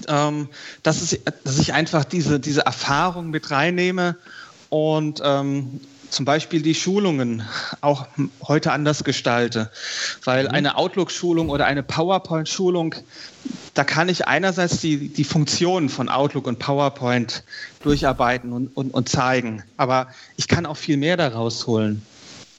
ähm, 0.07 0.49
dass, 0.83 1.01
es, 1.01 1.19
dass 1.43 1.59
ich 1.59 1.73
einfach 1.73 2.03
diese, 2.03 2.39
diese 2.39 2.61
Erfahrung 2.61 3.29
mit 3.29 3.51
reinnehme 3.51 4.17
und 4.69 5.21
ähm, 5.23 5.81
zum 6.11 6.25
Beispiel 6.25 6.61
die 6.61 6.75
Schulungen 6.75 7.43
auch 7.81 8.07
heute 8.43 8.71
anders 8.71 9.03
gestalte. 9.03 9.71
Weil 10.23 10.45
mhm. 10.45 10.51
eine 10.51 10.77
Outlook-Schulung 10.77 11.49
oder 11.49 11.65
eine 11.65 11.83
PowerPoint-Schulung, 11.83 12.95
da 13.73 13.83
kann 13.83 14.09
ich 14.09 14.27
einerseits 14.27 14.79
die, 14.79 15.09
die 15.09 15.23
Funktionen 15.23 15.89
von 15.89 16.09
Outlook 16.09 16.47
und 16.47 16.59
PowerPoint 16.59 17.43
durcharbeiten 17.81 18.53
und, 18.53 18.75
und, 18.75 18.93
und 18.93 19.09
zeigen. 19.09 19.63
Aber 19.77 20.07
ich 20.37 20.47
kann 20.47 20.65
auch 20.65 20.77
viel 20.77 20.97
mehr 20.97 21.17
daraus 21.17 21.65
holen. 21.67 22.01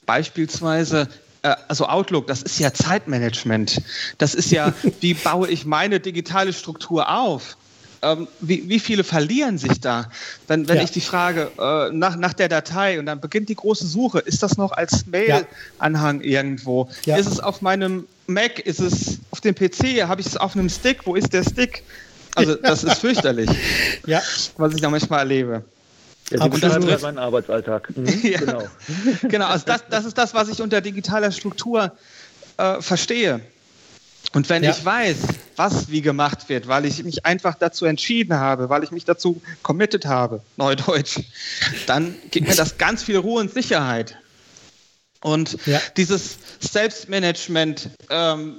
Beispielsweise 0.05 1.07
äh, 1.43 1.55
also 1.67 1.87
Outlook, 1.87 2.27
das 2.27 2.41
ist 2.41 2.59
ja 2.59 2.73
Zeitmanagement. 2.73 3.81
Das 4.17 4.33
ist 4.33 4.51
ja, 4.51 4.73
wie 5.01 5.13
baue 5.13 5.47
ich 5.47 5.65
meine 5.65 5.99
digitale 5.99 6.53
Struktur 6.53 7.09
auf? 7.09 7.57
Ähm, 8.03 8.27
wie, 8.39 8.67
wie, 8.69 8.79
viele 8.79 9.03
verlieren 9.03 9.57
sich 9.57 9.79
da? 9.79 10.09
Wenn, 10.47 10.67
wenn 10.67 10.77
ja. 10.77 10.83
ich 10.83 10.91
die 10.91 11.01
Frage 11.01 11.51
äh, 11.57 11.89
nach, 11.91 12.15
nach 12.15 12.33
der 12.33 12.49
Datei 12.49 12.99
und 12.99 13.05
dann 13.05 13.19
beginnt 13.19 13.49
die 13.49 13.55
große 13.55 13.87
Suche, 13.87 14.19
ist 14.19 14.43
das 14.43 14.57
noch 14.57 14.71
als 14.71 15.05
Mail-Anhang 15.07 16.21
ja. 16.21 16.41
irgendwo? 16.41 16.89
Ja. 17.05 17.17
Ist 17.17 17.27
es 17.27 17.39
auf 17.39 17.61
meinem 17.61 18.05
Mac? 18.27 18.59
Ist 18.59 18.79
es 18.79 19.19
auf 19.31 19.41
dem 19.41 19.55
PC? 19.55 20.07
Habe 20.07 20.21
ich 20.21 20.27
es 20.27 20.37
auf 20.37 20.55
einem 20.55 20.69
Stick? 20.69 21.05
Wo 21.05 21.15
ist 21.15 21.33
der 21.33 21.43
Stick? 21.43 21.83
Also 22.35 22.55
das 22.55 22.83
ist 22.83 22.97
fürchterlich, 22.97 23.49
ja. 24.05 24.21
was 24.57 24.73
ich 24.73 24.81
da 24.81 24.89
manchmal 24.89 25.19
erlebe. 25.19 25.63
Ja, 26.29 26.43
Sie 26.43 26.49
beschreiben 26.49 26.85
gerade 26.85 27.01
meinen 27.03 27.19
Arbeitsalltag. 27.19 27.95
Mhm, 27.95 28.07
ja. 28.23 28.39
Genau, 28.39 28.63
genau 29.23 29.47
also 29.47 29.65
das, 29.65 29.83
das 29.89 30.05
ist 30.05 30.17
das, 30.17 30.33
was 30.33 30.49
ich 30.49 30.61
unter 30.61 30.81
digitaler 30.81 31.31
Struktur 31.31 31.91
äh, 32.57 32.81
verstehe. 32.81 33.41
Und 34.33 34.49
wenn 34.49 34.63
ja. 34.63 34.71
ich 34.71 34.83
weiß, 34.83 35.17
was 35.55 35.89
wie 35.89 36.01
gemacht 36.01 36.49
wird, 36.49 36.67
weil 36.67 36.85
ich 36.85 37.03
mich 37.03 37.25
einfach 37.25 37.55
dazu 37.55 37.85
entschieden 37.85 38.33
habe, 38.33 38.69
weil 38.69 38.83
ich 38.83 38.91
mich 38.91 39.05
dazu 39.05 39.41
committed 39.61 40.05
habe, 40.05 40.41
Neudeutsch, 40.57 41.19
dann 41.85 42.15
gibt 42.31 42.47
mir 42.47 42.55
das 42.55 42.77
ganz 42.77 43.03
viel 43.03 43.17
Ruhe 43.17 43.41
und 43.41 43.53
Sicherheit. 43.53 44.17
Und 45.21 45.57
ja. 45.67 45.79
dieses 45.95 46.37
Selbstmanagement, 46.59 47.91
ähm, 48.09 48.55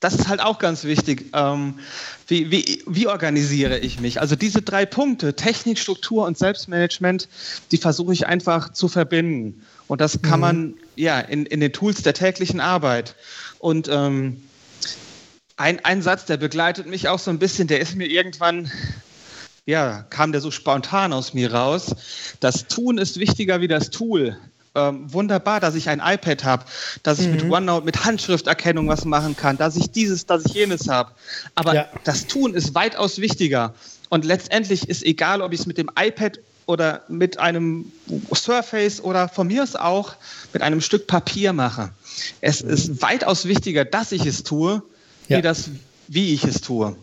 das 0.00 0.14
ist 0.14 0.28
halt 0.28 0.40
auch 0.40 0.58
ganz 0.58 0.84
wichtig. 0.84 1.26
Ähm, 1.34 1.80
wie, 2.28 2.50
wie, 2.50 2.82
wie, 2.86 3.06
organisiere 3.06 3.78
ich 3.78 4.00
mich? 4.00 4.20
Also 4.20 4.36
diese 4.36 4.62
drei 4.62 4.86
Punkte, 4.86 5.34
Technik, 5.34 5.78
Struktur 5.78 6.26
und 6.26 6.38
Selbstmanagement, 6.38 7.28
die 7.72 7.78
versuche 7.78 8.12
ich 8.12 8.26
einfach 8.26 8.72
zu 8.72 8.86
verbinden. 8.86 9.66
Und 9.88 10.00
das 10.00 10.22
kann 10.22 10.38
mhm. 10.38 10.40
man 10.40 10.74
ja 10.94 11.18
in, 11.18 11.44
in 11.46 11.60
den 11.60 11.72
Tools 11.72 12.02
der 12.02 12.14
täglichen 12.14 12.60
Arbeit. 12.60 13.16
Und 13.58 13.88
ähm, 13.88 14.42
ein, 15.60 15.84
ein 15.84 16.02
Satz, 16.02 16.24
der 16.24 16.36
begleitet 16.36 16.86
mich 16.86 17.08
auch 17.08 17.18
so 17.18 17.30
ein 17.30 17.38
bisschen, 17.38 17.68
der 17.68 17.80
ist 17.80 17.94
mir 17.94 18.06
irgendwann, 18.06 18.70
ja, 19.66 20.06
kam 20.10 20.32
der 20.32 20.40
so 20.40 20.50
spontan 20.50 21.12
aus 21.12 21.34
mir 21.34 21.52
raus. 21.52 21.94
Das 22.40 22.66
Tun 22.66 22.98
ist 22.98 23.20
wichtiger 23.20 23.60
wie 23.60 23.68
das 23.68 23.90
Tool 23.90 24.38
ähm, 24.74 25.12
wunderbar, 25.12 25.60
dass 25.60 25.74
ich 25.74 25.88
ein 25.88 26.00
iPad 26.04 26.44
habe, 26.44 26.64
dass 27.02 27.18
ich 27.18 27.26
mhm. 27.26 27.32
mit 27.32 27.50
OneNote, 27.50 27.84
mit 27.84 28.04
Handschrifterkennung 28.04 28.88
was 28.88 29.04
machen 29.04 29.36
kann, 29.36 29.56
dass 29.56 29.76
ich 29.76 29.90
dieses, 29.90 30.26
dass 30.26 30.46
ich 30.46 30.54
jenes 30.54 30.88
habe. 30.88 31.10
Aber 31.54 31.74
ja. 31.74 31.88
das 32.04 32.26
Tun 32.26 32.54
ist 32.54 32.74
weitaus 32.74 33.20
wichtiger. 33.20 33.74
Und 34.08 34.24
letztendlich 34.24 34.88
ist 34.88 35.04
egal, 35.04 35.42
ob 35.42 35.52
ich 35.52 35.60
es 35.60 35.66
mit 35.66 35.78
dem 35.78 35.90
iPad 35.98 36.38
oder 36.66 37.02
mit 37.08 37.38
einem 37.38 37.90
Surface 38.32 39.00
oder 39.02 39.28
von 39.28 39.48
mir 39.48 39.62
aus 39.62 39.74
auch 39.74 40.14
mit 40.52 40.62
einem 40.62 40.80
Stück 40.80 41.06
Papier 41.08 41.52
mache. 41.52 41.90
Es 42.40 42.60
ist 42.60 43.02
weitaus 43.02 43.46
wichtiger, 43.46 43.84
dass 43.84 44.12
ich 44.12 44.24
es 44.24 44.44
tue, 44.44 44.82
ja. 45.30 45.38
wie, 45.38 45.42
das, 45.42 45.70
wie 46.08 46.34
ich 46.34 46.44
es 46.44 46.60
tue. 46.60 46.96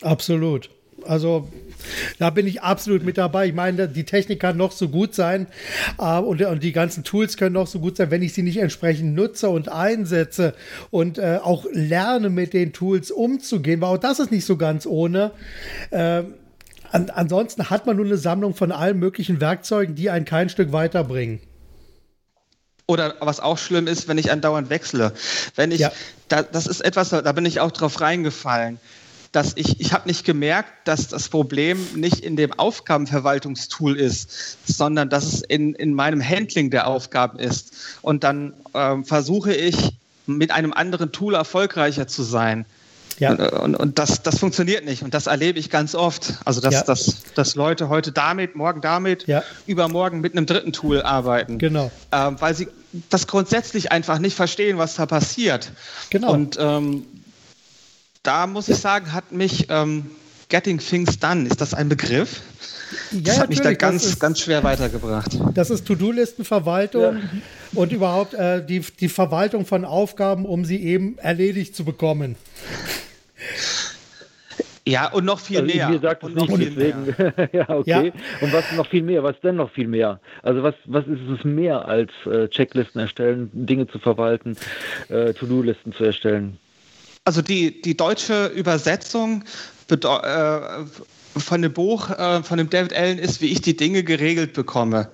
Absolut. 0.00 0.70
Also 1.06 1.48
da 2.18 2.30
bin 2.30 2.46
ich 2.46 2.62
absolut 2.62 3.04
mit 3.04 3.18
dabei. 3.18 3.46
Ich 3.46 3.54
meine, 3.54 3.88
die 3.88 4.04
Technik 4.04 4.40
kann 4.40 4.56
noch 4.56 4.72
so 4.72 4.88
gut 4.88 5.14
sein 5.14 5.46
äh, 5.98 6.18
und, 6.18 6.42
und, 6.42 6.62
die 6.62 6.72
ganzen 6.72 7.04
Tools 7.04 7.36
können 7.36 7.54
noch 7.54 7.66
so 7.66 7.78
gut 7.78 7.96
sein, 7.96 8.10
wenn 8.10 8.22
ich 8.22 8.34
sie 8.34 8.42
nicht 8.42 8.58
entsprechend 8.58 9.14
nutze 9.14 9.48
und 9.48 9.68
einsetze 9.68 10.54
und 10.90 11.18
äh, 11.18 11.38
auch 11.42 11.66
lerne, 11.72 12.30
mit 12.30 12.52
den 12.52 12.72
Tools 12.72 13.10
umzugehen. 13.10 13.80
Weil 13.80 13.94
auch 13.94 13.98
das 13.98 14.18
ist 14.18 14.32
nicht 14.32 14.44
so 14.44 14.56
ganz 14.56 14.86
ohne. 14.86 15.30
Äh, 15.90 16.24
an, 16.90 17.10
ansonsten 17.10 17.70
hat 17.70 17.86
man 17.86 17.96
nur 17.96 18.06
eine 18.06 18.16
Sammlung 18.16 18.54
von 18.54 18.72
allen 18.72 18.98
möglichen 18.98 19.40
Werkzeugen, 19.40 19.94
die 19.94 20.10
einen 20.10 20.24
kein 20.24 20.48
Stück 20.48 20.72
weiterbringen. 20.72 21.40
Oder 22.88 23.16
was 23.20 23.38
auch 23.38 23.58
schlimm 23.58 23.86
ist, 23.86 24.08
wenn 24.08 24.18
ich 24.18 24.32
andauernd 24.32 24.70
wechsle. 24.70 25.12
Wenn 25.54 25.70
ich, 25.70 25.80
ja. 25.80 25.92
da, 26.28 26.42
das 26.42 26.66
ist 26.66 26.80
etwas, 26.80 27.10
da 27.10 27.32
bin 27.32 27.44
ich 27.44 27.60
auch 27.60 27.70
drauf 27.70 28.00
reingefallen 28.00 28.80
dass 29.32 29.52
ich, 29.56 29.80
ich 29.80 29.92
habe 29.92 30.08
nicht 30.08 30.24
gemerkt, 30.24 30.70
dass 30.88 31.08
das 31.08 31.28
Problem 31.28 31.86
nicht 31.94 32.20
in 32.20 32.36
dem 32.36 32.52
Aufgabenverwaltungstool 32.52 33.94
ist, 33.98 34.58
sondern 34.66 35.10
dass 35.10 35.24
es 35.24 35.42
in, 35.42 35.74
in 35.74 35.92
meinem 35.92 36.26
Handling 36.26 36.70
der 36.70 36.86
Aufgaben 36.86 37.38
ist. 37.38 37.72
Und 38.00 38.24
dann 38.24 38.54
ähm, 38.74 39.04
versuche 39.04 39.54
ich, 39.54 39.92
mit 40.26 40.50
einem 40.50 40.72
anderen 40.72 41.10
Tool 41.10 41.34
erfolgreicher 41.34 42.06
zu 42.06 42.22
sein. 42.22 42.66
Ja. 43.18 43.30
Und, 43.30 43.40
und, 43.40 43.74
und, 43.74 43.98
das, 43.98 44.22
das 44.22 44.38
funktioniert 44.38 44.84
nicht. 44.84 45.02
Und 45.02 45.14
das 45.14 45.26
erlebe 45.26 45.58
ich 45.58 45.70
ganz 45.70 45.94
oft. 45.94 46.34
Also, 46.44 46.60
dass, 46.60 46.74
ja. 46.74 46.82
dass, 46.82 47.22
dass 47.34 47.54
Leute 47.54 47.88
heute 47.88 48.12
damit, 48.12 48.54
morgen 48.56 48.80
damit, 48.80 49.26
ja. 49.26 49.42
übermorgen 49.66 50.20
mit 50.20 50.36
einem 50.36 50.46
dritten 50.46 50.72
Tool 50.72 51.02
arbeiten. 51.02 51.58
Genau. 51.58 51.90
Ähm, 52.12 52.36
weil 52.38 52.54
sie 52.54 52.68
das 53.10 53.26
grundsätzlich 53.26 53.92
einfach 53.92 54.18
nicht 54.18 54.36
verstehen, 54.36 54.78
was 54.78 54.94
da 54.94 55.06
passiert. 55.06 55.72
Genau. 56.10 56.32
Und 56.32 56.56
ähm, 56.60 57.04
da 58.22 58.46
muss 58.46 58.68
ich 58.68 58.78
sagen, 58.78 59.12
hat 59.12 59.32
mich 59.32 59.66
ähm, 59.68 60.10
Getting 60.48 60.78
Things 60.78 61.18
Done, 61.18 61.46
ist 61.46 61.60
das 61.60 61.74
ein 61.74 61.88
Begriff? 61.88 62.40
Ja, 63.12 63.20
das 63.20 63.38
hat 63.40 63.48
mich 63.50 63.60
da 63.60 63.74
ganz, 63.74 64.04
ist, 64.04 64.18
ganz 64.18 64.40
schwer 64.40 64.64
weitergebracht. 64.64 65.38
Das 65.54 65.68
ist 65.68 65.86
To-Do-Listenverwaltung 65.86 67.16
ja. 67.16 67.20
und 67.74 67.92
überhaupt 67.92 68.34
äh, 68.34 68.64
die, 68.64 68.80
die 68.80 69.08
Verwaltung 69.10 69.66
von 69.66 69.84
Aufgaben, 69.84 70.46
um 70.46 70.64
sie 70.64 70.82
eben 70.82 71.18
erledigt 71.18 71.76
zu 71.76 71.84
bekommen. 71.84 72.36
Ja, 74.88 75.12
und 75.12 75.26
noch 75.26 75.38
viel 75.38 75.60
also 75.60 75.74
mehr. 75.74 75.88
Mir 75.90 76.00
sagt 76.00 76.24
es 76.24 76.34
nicht, 76.34 76.50
deswegen. 76.50 77.14
ja, 77.52 77.68
okay. 77.68 78.12
Ja. 78.14 78.22
Und 78.40 78.52
was 78.54 78.72
noch 78.72 78.86
viel 78.86 79.02
mehr? 79.02 79.22
Was 79.22 79.38
denn 79.40 79.56
noch 79.56 79.70
viel 79.70 79.86
mehr? 79.86 80.18
Also 80.42 80.62
was, 80.62 80.74
was 80.86 81.06
ist 81.06 81.20
es 81.28 81.44
mehr 81.44 81.86
als 81.86 82.10
äh, 82.24 82.48
Checklisten 82.48 83.00
erstellen, 83.00 83.50
Dinge 83.52 83.86
zu 83.86 83.98
verwalten, 83.98 84.56
äh, 85.10 85.34
To-Do-Listen 85.34 85.92
zu 85.92 86.04
erstellen? 86.04 86.56
Also 87.24 87.42
die, 87.42 87.82
die 87.82 87.96
deutsche 87.96 88.46
Übersetzung 88.46 89.44
äh, 89.90 89.96
von 91.36 91.62
dem 91.62 91.72
Buch 91.74 92.08
äh, 92.10 92.42
von 92.42 92.56
dem 92.56 92.70
David 92.70 92.94
Allen 92.94 93.18
ist, 93.18 93.42
wie 93.42 93.52
ich 93.52 93.60
die 93.60 93.76
Dinge 93.76 94.02
geregelt 94.02 94.54
bekomme. 94.54 95.10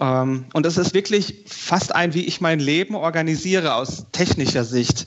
Ähm, 0.00 0.46
und 0.52 0.66
das 0.66 0.76
ist 0.76 0.94
wirklich 0.94 1.44
fast 1.46 1.94
ein, 1.94 2.14
wie 2.14 2.24
ich 2.24 2.40
mein 2.40 2.60
Leben 2.60 2.94
organisiere 2.94 3.74
aus 3.74 4.06
technischer 4.12 4.64
Sicht. 4.64 5.06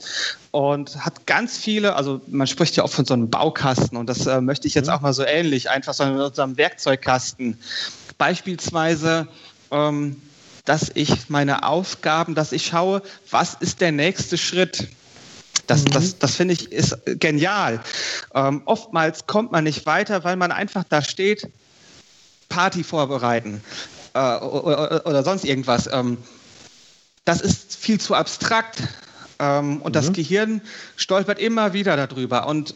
Und 0.50 1.04
hat 1.04 1.26
ganz 1.26 1.58
viele, 1.58 1.94
also 1.94 2.20
man 2.26 2.46
spricht 2.46 2.76
ja 2.76 2.84
auch 2.84 2.90
von 2.90 3.04
so 3.04 3.14
einem 3.14 3.28
Baukasten 3.28 3.98
und 3.98 4.08
das 4.08 4.26
äh, 4.26 4.40
möchte 4.40 4.66
ich 4.66 4.74
jetzt 4.74 4.86
mhm. 4.86 4.94
auch 4.94 5.00
mal 5.00 5.12
so 5.12 5.24
ähnlich, 5.24 5.68
einfach 5.68 5.94
so 5.94 6.04
in 6.04 6.18
unserem 6.18 6.56
Werkzeugkasten. 6.56 7.58
Beispielsweise 8.16 9.28
ähm, 9.70 10.20
dass 10.64 10.90
ich 10.92 11.30
meine 11.30 11.62
Aufgaben, 11.66 12.34
dass 12.34 12.52
ich 12.52 12.66
schaue, 12.66 13.02
was 13.30 13.54
ist 13.54 13.80
der 13.80 13.90
nächste 13.90 14.36
Schritt? 14.36 14.88
Das, 15.66 15.84
mhm. 15.84 15.90
das, 15.92 16.18
das 16.18 16.36
finde 16.36 16.54
ich 16.54 16.70
ist 16.70 16.96
genial. 17.06 17.80
Ähm, 18.34 18.62
oftmals 18.66 19.26
kommt 19.26 19.50
man 19.50 19.64
nicht 19.64 19.86
weiter, 19.86 20.24
weil 20.24 20.36
man 20.36 20.52
einfach 20.52 20.84
da 20.86 21.02
steht, 21.02 21.48
Party 22.50 22.84
vorbereiten 22.84 23.62
äh, 24.18 24.44
oder, 24.44 25.06
oder, 25.06 25.22
sonst 25.22 25.44
irgendwas. 25.44 25.88
Ähm, 25.92 26.18
das 27.24 27.40
ist 27.40 27.76
viel 27.76 28.00
zu 28.00 28.14
abstrakt. 28.14 28.82
Ähm, 29.38 29.82
und 29.82 29.90
mhm. 29.90 29.92
das 29.92 30.12
Gehirn 30.12 30.60
stolpert 30.96 31.38
immer 31.38 31.72
wieder 31.72 31.96
darüber 31.96 32.46
und 32.48 32.74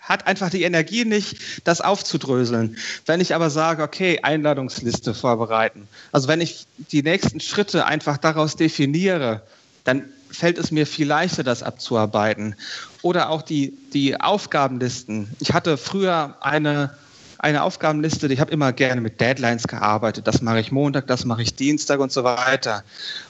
hat 0.00 0.26
einfach 0.26 0.50
die 0.50 0.62
Energie 0.62 1.04
nicht, 1.04 1.38
das 1.64 1.80
aufzudröseln. 1.80 2.76
Wenn 3.06 3.20
ich 3.20 3.34
aber 3.34 3.50
sage, 3.50 3.82
okay, 3.82 4.20
Einladungsliste 4.22 5.14
vorbereiten, 5.14 5.88
also 6.12 6.28
wenn 6.28 6.40
ich 6.40 6.66
die 6.76 7.02
nächsten 7.02 7.40
Schritte 7.40 7.86
einfach 7.86 8.18
daraus 8.18 8.56
definiere, 8.56 9.42
dann 9.84 10.04
fällt 10.30 10.58
es 10.58 10.70
mir 10.70 10.86
viel 10.86 11.06
leichter, 11.06 11.42
das 11.42 11.62
abzuarbeiten. 11.62 12.54
Oder 13.02 13.30
auch 13.30 13.42
die, 13.42 13.74
die 13.92 14.20
Aufgabenlisten. 14.20 15.34
Ich 15.40 15.52
hatte 15.52 15.76
früher 15.76 16.36
eine, 16.40 16.96
eine 17.42 17.62
Aufgabenliste, 17.62 18.32
ich 18.32 18.40
habe 18.40 18.50
immer 18.50 18.72
gerne 18.72 19.00
mit 19.00 19.20
Deadlines 19.20 19.68
gearbeitet. 19.68 20.26
Das 20.26 20.40
mache 20.40 20.60
ich 20.60 20.72
Montag, 20.72 21.06
das 21.08 21.24
mache 21.24 21.42
ich 21.42 21.54
Dienstag 21.54 22.00
und 22.00 22.10
so 22.10 22.24
weiter. 22.24 22.84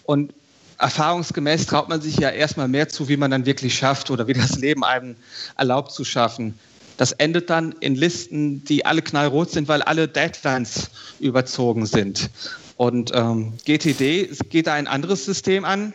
Und 0.04 0.32
erfahrungsgemäß 0.78 1.66
traut 1.66 1.88
man 1.88 2.00
sich 2.00 2.18
ja 2.18 2.28
erstmal 2.30 2.68
mehr 2.68 2.88
zu, 2.88 3.08
wie 3.08 3.16
man 3.16 3.30
dann 3.30 3.46
wirklich 3.46 3.74
schafft 3.74 4.10
oder 4.10 4.26
wie 4.28 4.34
das 4.34 4.58
Leben 4.58 4.84
einem 4.84 5.16
erlaubt 5.56 5.92
zu 5.92 6.04
schaffen. 6.04 6.58
Das 6.98 7.12
endet 7.12 7.50
dann 7.50 7.72
in 7.80 7.94
Listen, 7.94 8.64
die 8.64 8.84
alle 8.84 9.02
knallrot 9.02 9.50
sind, 9.50 9.66
weil 9.66 9.82
alle 9.82 10.06
Deadlines 10.06 10.90
überzogen 11.18 11.86
sind. 11.86 12.30
Und 12.76 13.12
ähm, 13.14 13.54
GTD 13.64 14.28
geht 14.50 14.66
da 14.66 14.74
ein 14.74 14.86
anderes 14.86 15.24
System 15.24 15.64
an 15.64 15.94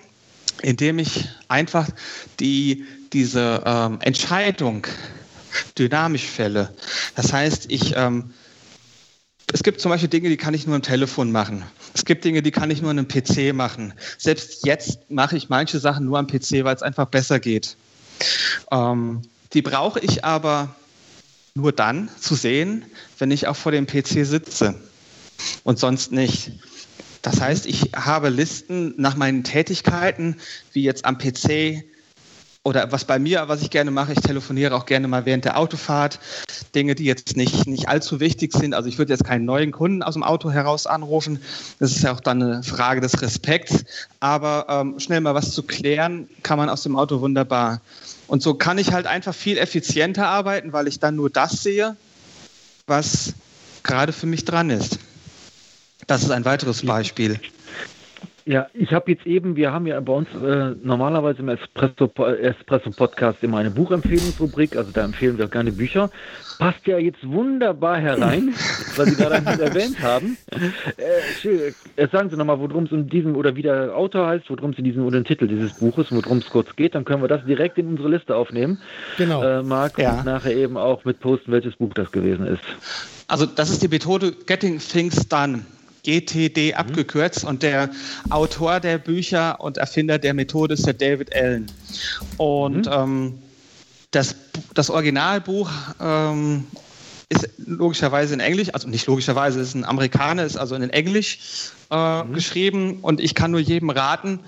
indem 0.62 1.00
ich 1.00 1.28
einfach 1.48 1.88
die, 2.40 2.86
diese 3.14 3.64
ähm, 3.66 4.00
Entscheidung 4.02 4.88
dynamisch 5.78 6.26
fälle. 6.26 6.74
Das 7.16 7.34
heißt, 7.34 7.66
ich, 7.70 7.96
ähm, 7.96 8.34
es 9.52 9.64
gibt 9.64 9.80
zum 9.80 9.90
Beispiel 9.90 10.10
Dinge, 10.10 10.30
die 10.30 10.38
kann 10.38 10.54
ich 10.54 10.68
nur 10.68 10.76
am 10.76 10.82
Telefon 10.82 11.32
machen. 11.32 11.64
Es 11.94 12.06
gibt 12.06 12.26
Dinge, 12.26 12.42
die 12.42 12.52
kann 12.52 12.70
ich 12.70 12.82
nur 12.82 12.92
an 12.92 13.00
einem 13.00 13.08
PC 13.08 13.54
machen. 13.54 13.94
Selbst 14.18 14.66
jetzt 14.66 15.10
mache 15.10 15.38
ich 15.38 15.50
manche 15.50 15.80
Sachen 15.80 16.06
nur 16.06 16.20
am 16.20 16.28
PC, 16.28 16.64
weil 16.64 16.76
es 16.76 16.84
einfach 16.84 17.06
besser 17.06 17.40
geht. 17.40 17.78
Ähm, 18.72 19.22
die 19.54 19.62
brauche 19.62 20.00
ich 20.00 20.26
aber 20.26 20.76
nur 21.56 21.72
dann 21.72 22.10
zu 22.20 22.36
sehen, 22.36 22.86
wenn 23.18 23.32
ich 23.32 23.48
auch 23.48 23.56
vor 23.56 23.72
dem 23.72 23.88
PC 23.88 24.26
sitze 24.26 24.76
und 25.64 25.80
sonst 25.80 26.12
nicht. 26.12 26.52
Das 27.22 27.42
heißt, 27.42 27.66
ich 27.66 27.92
habe 27.96 28.30
Listen 28.30 28.94
nach 28.98 29.16
meinen 29.16 29.44
Tätigkeiten, 29.44 30.38
wie 30.74 30.84
jetzt 30.84 31.06
am 31.06 31.18
PC 31.18 31.84
oder 32.68 32.92
was 32.92 33.06
bei 33.06 33.18
mir, 33.18 33.48
was 33.48 33.62
ich 33.62 33.70
gerne 33.70 33.92
mache, 33.92 34.12
ich 34.12 34.20
telefoniere 34.20 34.76
auch 34.76 34.86
gerne 34.86 35.08
mal 35.08 35.26
während 35.26 35.46
der 35.46 35.58
Autofahrt. 35.58 36.20
Dinge, 36.76 36.96
die 36.96 37.06
jetzt 37.06 37.38
nicht, 37.38 37.66
nicht 37.66 37.88
allzu 37.88 38.20
wichtig 38.20 38.52
sind. 38.52 38.74
Also 38.74 38.90
ich 38.90 38.98
würde 38.98 39.14
jetzt 39.14 39.24
keinen 39.24 39.46
neuen 39.46 39.72
Kunden 39.72 40.04
aus 40.04 40.16
dem 40.16 40.24
Auto 40.24 40.52
heraus 40.52 40.86
anrufen. 40.86 41.42
Das 41.80 41.92
ist 41.92 42.04
ja 42.04 42.12
auch 42.12 42.20
dann 42.20 42.44
eine 42.44 42.64
Frage 42.64 43.00
des 43.00 43.22
Respekts. 43.22 43.86
Aber 44.20 44.66
ähm, 44.68 45.00
schnell 45.00 45.22
mal 45.22 45.34
was 45.34 45.54
zu 45.54 45.64
klären, 45.64 46.28
kann 46.44 46.58
man 46.58 46.68
aus 46.68 46.84
dem 46.84 46.98
Auto 46.98 47.22
wunderbar. 47.22 47.80
Und 48.28 48.44
so 48.44 48.54
kann 48.54 48.78
ich 48.78 48.92
halt 48.92 49.08
einfach 49.08 49.34
viel 49.34 49.58
effizienter 49.58 50.28
arbeiten, 50.28 50.74
weil 50.74 50.90
ich 50.90 51.00
dann 51.00 51.16
nur 51.16 51.30
das 51.30 51.64
sehe, 51.64 51.96
was 52.86 53.32
gerade 53.84 54.12
für 54.12 54.26
mich 54.26 54.44
dran 54.44 54.70
ist. 54.70 55.00
Das 56.06 56.22
ist 56.22 56.32
ein 56.32 56.44
weiteres 56.44 56.86
Beispiel. 56.86 57.40
Ja, 58.48 58.68
ich 58.74 58.94
habe 58.94 59.12
jetzt 59.12 59.28
eben, 59.28 59.58
wir 59.58 59.74
haben 59.74 59.88
ja 59.88 60.00
bei 60.00 60.14
uns 60.14 60.30
äh, 60.34 60.74
normalerweise 60.82 61.40
im 61.40 61.50
Espresso-Podcast 61.50 62.40
Espresso 62.40 63.46
immer 63.46 63.58
eine 63.58 63.72
Buchempfehlungsrubrik, 63.72 64.78
also 64.78 64.92
da 64.94 65.04
empfehlen 65.04 65.38
wir 65.38 65.50
gerne 65.50 65.74
Bücher. 65.74 66.10
Passt 66.58 66.88
ja 66.88 66.98
jetzt 66.98 67.28
wunderbar 67.28 67.98
herein, 67.98 68.54
was 68.96 69.10
Sie 69.10 69.16
gerade 69.18 69.46
erwähnt 69.62 70.02
haben. 70.02 70.38
Äh, 70.96 71.74
äh, 71.98 72.08
sagen 72.10 72.30
Sie 72.30 72.38
nochmal, 72.38 72.58
worum 72.62 72.86
es 72.86 72.94
um 72.94 73.10
diesen, 73.10 73.36
oder 73.36 73.58
wie 73.58 73.64
der 73.64 73.94
Autor 73.94 74.28
heißt, 74.28 74.50
worum 74.50 74.72
es 74.72 74.78
in 74.78 74.86
diesem, 74.86 75.06
oder 75.06 75.20
den 75.20 75.26
Titel 75.26 75.50
dieses 75.50 75.74
Buches, 75.74 76.08
worum 76.12 76.38
es 76.38 76.50
kurz 76.50 76.74
geht, 76.78 76.96
dann 76.96 77.04
können 77.04 77.22
wir 77.22 77.28
das 77.28 77.44
direkt 77.44 77.78
in 77.78 77.88
unsere 77.88 78.08
Liste 78.08 78.34
aufnehmen. 78.34 78.80
Genau. 79.18 79.44
Äh, 79.44 79.62
Marc, 79.62 80.00
ja. 80.00 80.20
und 80.20 80.26
nachher 80.26 80.56
eben 80.56 80.78
auch 80.78 81.04
mit 81.04 81.20
posten, 81.20 81.52
welches 81.52 81.76
Buch 81.76 81.94
das 81.94 82.14
gewesen 82.14 82.48
ist. 82.48 82.64
Also 83.28 83.46
das 83.46 83.70
ist 83.70 83.84
die 83.84 83.90
Methode 83.90 84.32
Getting 84.46 84.80
Things 84.80 85.28
Done. 85.28 85.66
GTD 86.08 86.72
mhm. 86.72 86.78
abgekürzt 86.78 87.44
und 87.44 87.62
der 87.62 87.90
Autor 88.30 88.80
der 88.80 88.98
Bücher 88.98 89.60
und 89.60 89.78
Erfinder 89.78 90.18
der 90.18 90.34
Methode 90.34 90.74
ist 90.76 90.86
der 90.86 90.94
David 90.94 91.36
Allen. 91.36 91.68
Und 92.38 92.86
mhm. 92.86 92.92
ähm, 92.92 93.34
das, 94.12 94.36
das 94.74 94.90
Originalbuch 94.90 95.70
ähm, 96.00 96.66
ist 97.30 97.50
logischerweise 97.58 98.34
in 98.34 98.40
Englisch, 98.40 98.70
also 98.74 98.88
nicht 98.88 99.06
logischerweise, 99.06 99.60
ist 99.60 99.76
ein 99.76 99.84
Amerikaner, 99.84 100.46
ist 100.46 100.58
also 100.58 100.76
in 100.76 100.90
Englisch 100.90 101.72
äh, 101.92 102.24
mhm. 102.24 102.34
geschrieben 102.34 103.00
und 103.02 103.20
ich 103.20 103.36
kann 103.36 103.52
nur 103.52 103.60
jedem 103.60 103.90
raten, 103.90 104.40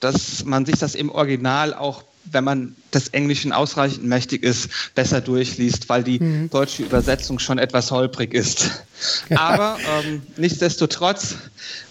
dass 0.00 0.44
man 0.44 0.66
sich 0.66 0.78
das 0.78 0.96
im 0.96 1.10
Original 1.10 1.74
auch 1.74 2.02
wenn 2.32 2.44
man 2.44 2.76
des 2.94 3.08
Englischen 3.08 3.52
ausreichend 3.52 4.04
mächtig 4.04 4.42
ist, 4.42 4.68
besser 4.94 5.20
durchliest, 5.20 5.88
weil 5.88 6.02
die 6.02 6.20
mhm. 6.20 6.50
deutsche 6.50 6.82
Übersetzung 6.82 7.38
schon 7.38 7.58
etwas 7.58 7.90
holprig 7.90 8.34
ist. 8.34 8.82
Aber 9.34 9.78
ähm, 10.04 10.22
nichtsdestotrotz 10.36 11.36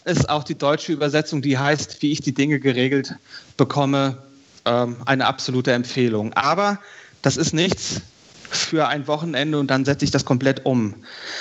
ist 0.06 0.30
auch 0.30 0.44
die 0.44 0.56
deutsche 0.56 0.92
Übersetzung, 0.92 1.42
die 1.42 1.58
heißt, 1.58 2.02
wie 2.02 2.12
ich 2.12 2.22
die 2.22 2.34
Dinge 2.34 2.60
geregelt 2.60 3.16
bekomme, 3.58 4.18
ähm, 4.66 4.98
eine 5.06 5.26
absolute 5.26 5.72
Empfehlung. 5.72 6.34
Aber 6.34 6.80
das 7.22 7.38
ist 7.38 7.54
nichts 7.54 8.02
für 8.50 8.88
ein 8.88 9.08
Wochenende 9.08 9.60
und 9.60 9.68
dann 9.68 9.86
setze 9.86 10.06
ich 10.06 10.12
das 10.12 10.26
komplett 10.26 10.66
um. 10.66 10.96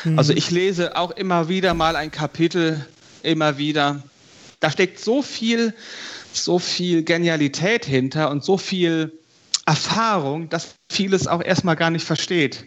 Mhm. 0.05 0.19
Also 0.19 0.33
ich 0.33 0.51
lese 0.51 0.97
auch 0.97 1.13
immer 1.13 1.49
wieder 1.49 1.75
mal 1.75 1.97
ein 1.97 2.11
Kapitel, 2.11 2.85
immer 3.23 3.59
wieder. 3.59 4.03
Da 4.61 4.71
steckt 4.71 5.01
so 5.01 5.23
viel 5.23 5.75
so 6.39 6.59
viel 6.59 7.03
Genialität 7.03 7.85
hinter 7.85 8.31
und 8.31 8.45
so 8.45 8.57
viel 8.57 9.13
Erfahrung, 9.67 10.49
dass 10.49 10.75
vieles 10.91 11.27
auch 11.27 11.43
erstmal 11.43 11.77
gar 11.77 11.91
nicht 11.91 12.05
versteht. 12.05 12.65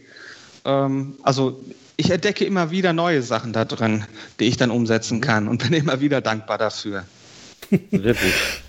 Ähm, 0.65 1.15
also 1.24 1.63
ich 1.97 2.11
entdecke 2.11 2.45
immer 2.45 2.72
wieder 2.72 2.93
neue 2.93 3.22
Sachen 3.22 3.53
da 3.53 3.65
drin, 3.65 4.05
die 4.39 4.45
ich 4.45 4.57
dann 4.57 4.72
umsetzen 4.72 5.22
kann 5.22 5.47
und 5.47 5.63
bin 5.63 5.74
immer 5.74 6.01
wieder 6.01 6.22
dankbar 6.22 6.57
dafür. 6.57 7.05
Sehr 7.70 8.13
gut, 8.13 8.17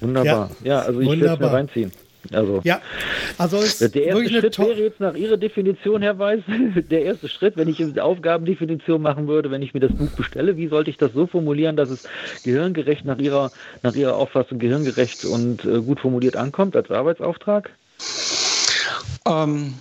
wunderbar. 0.00 0.50
Ja, 0.62 0.74
ja 0.74 0.80
also 0.80 1.00
ich 1.00 1.08
werde 1.08 1.34
es 1.34 1.40
mir 1.40 1.52
reinziehen. 1.52 1.92
Also, 2.32 2.60
ja, 2.64 2.80
also 3.38 3.58
ist 3.58 3.94
der 3.94 4.04
erste 4.04 4.28
Schritt 4.28 4.58
wäre 4.58 4.80
jetzt 4.80 5.00
nach 5.00 5.14
Ihrer 5.14 5.36
Definition, 5.36 6.02
Herr 6.02 6.18
Weiß, 6.18 6.40
der 6.90 7.02
erste 7.02 7.28
Schritt, 7.28 7.56
wenn 7.56 7.68
ich 7.68 7.78
die 7.78 8.00
Aufgabendefinition 8.00 9.00
machen 9.00 9.26
würde, 9.26 9.50
wenn 9.50 9.62
ich 9.62 9.74
mir 9.74 9.80
das 9.80 9.92
Buch 9.92 10.10
bestelle, 10.10 10.56
wie 10.56 10.68
sollte 10.68 10.90
ich 10.90 10.96
das 10.96 11.12
so 11.12 11.26
formulieren, 11.26 11.76
dass 11.76 11.90
es 11.90 12.08
gehirngerecht 12.44 13.04
nach 13.04 13.18
Ihrer, 13.18 13.50
nach 13.82 13.94
Ihrer 13.94 14.16
Auffassung 14.16 14.58
gehirngerecht 14.58 15.24
und 15.24 15.64
äh, 15.64 15.80
gut 15.80 16.00
formuliert 16.00 16.36
ankommt 16.36 16.76
als 16.76 16.90
Arbeitsauftrag? 16.90 17.70
Ähm, 19.26 19.74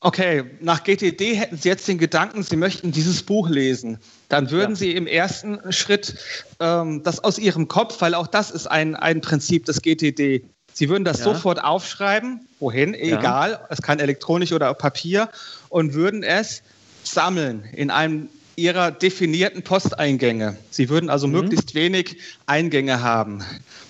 okay, 0.00 0.44
nach 0.60 0.84
GTD 0.84 1.34
hätten 1.34 1.56
Sie 1.56 1.68
jetzt 1.68 1.88
den 1.88 1.98
Gedanken, 1.98 2.42
Sie 2.42 2.56
möchten 2.56 2.92
dieses 2.92 3.22
Buch 3.22 3.48
lesen. 3.48 3.98
Dann 4.28 4.50
würden 4.50 4.70
ja. 4.70 4.76
Sie 4.76 4.92
im 4.92 5.06
ersten 5.06 5.72
Schritt 5.72 6.14
ähm, 6.60 7.02
das 7.02 7.22
aus 7.22 7.38
Ihrem 7.38 7.68
Kopf, 7.68 8.00
weil 8.00 8.14
auch 8.14 8.26
das 8.26 8.50
ist 8.50 8.66
ein, 8.66 8.94
ein 8.94 9.20
Prinzip 9.20 9.64
des 9.64 9.82
GTD, 9.82 10.44
Sie 10.78 10.88
würden 10.88 11.02
das 11.02 11.18
ja. 11.18 11.24
sofort 11.24 11.64
aufschreiben, 11.64 12.38
wohin, 12.60 12.94
egal, 12.94 13.50
ja. 13.50 13.66
es 13.68 13.82
kann 13.82 13.98
elektronisch 13.98 14.52
oder 14.52 14.70
auf 14.70 14.78
Papier, 14.78 15.28
und 15.70 15.92
würden 15.92 16.22
es 16.22 16.62
sammeln 17.02 17.64
in 17.72 17.90
einem 17.90 18.28
ihrer 18.54 18.92
definierten 18.92 19.62
Posteingänge. 19.62 20.56
Sie 20.70 20.88
würden 20.88 21.10
also 21.10 21.26
mhm. 21.26 21.32
möglichst 21.32 21.74
wenig 21.74 22.18
Eingänge 22.46 23.02
haben. 23.02 23.42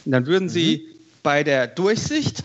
Und 0.06 0.12
dann 0.12 0.24
würden 0.24 0.48
Sie 0.48 0.78
mhm. 0.78 0.98
bei 1.22 1.44
der 1.44 1.66
Durchsicht 1.66 2.42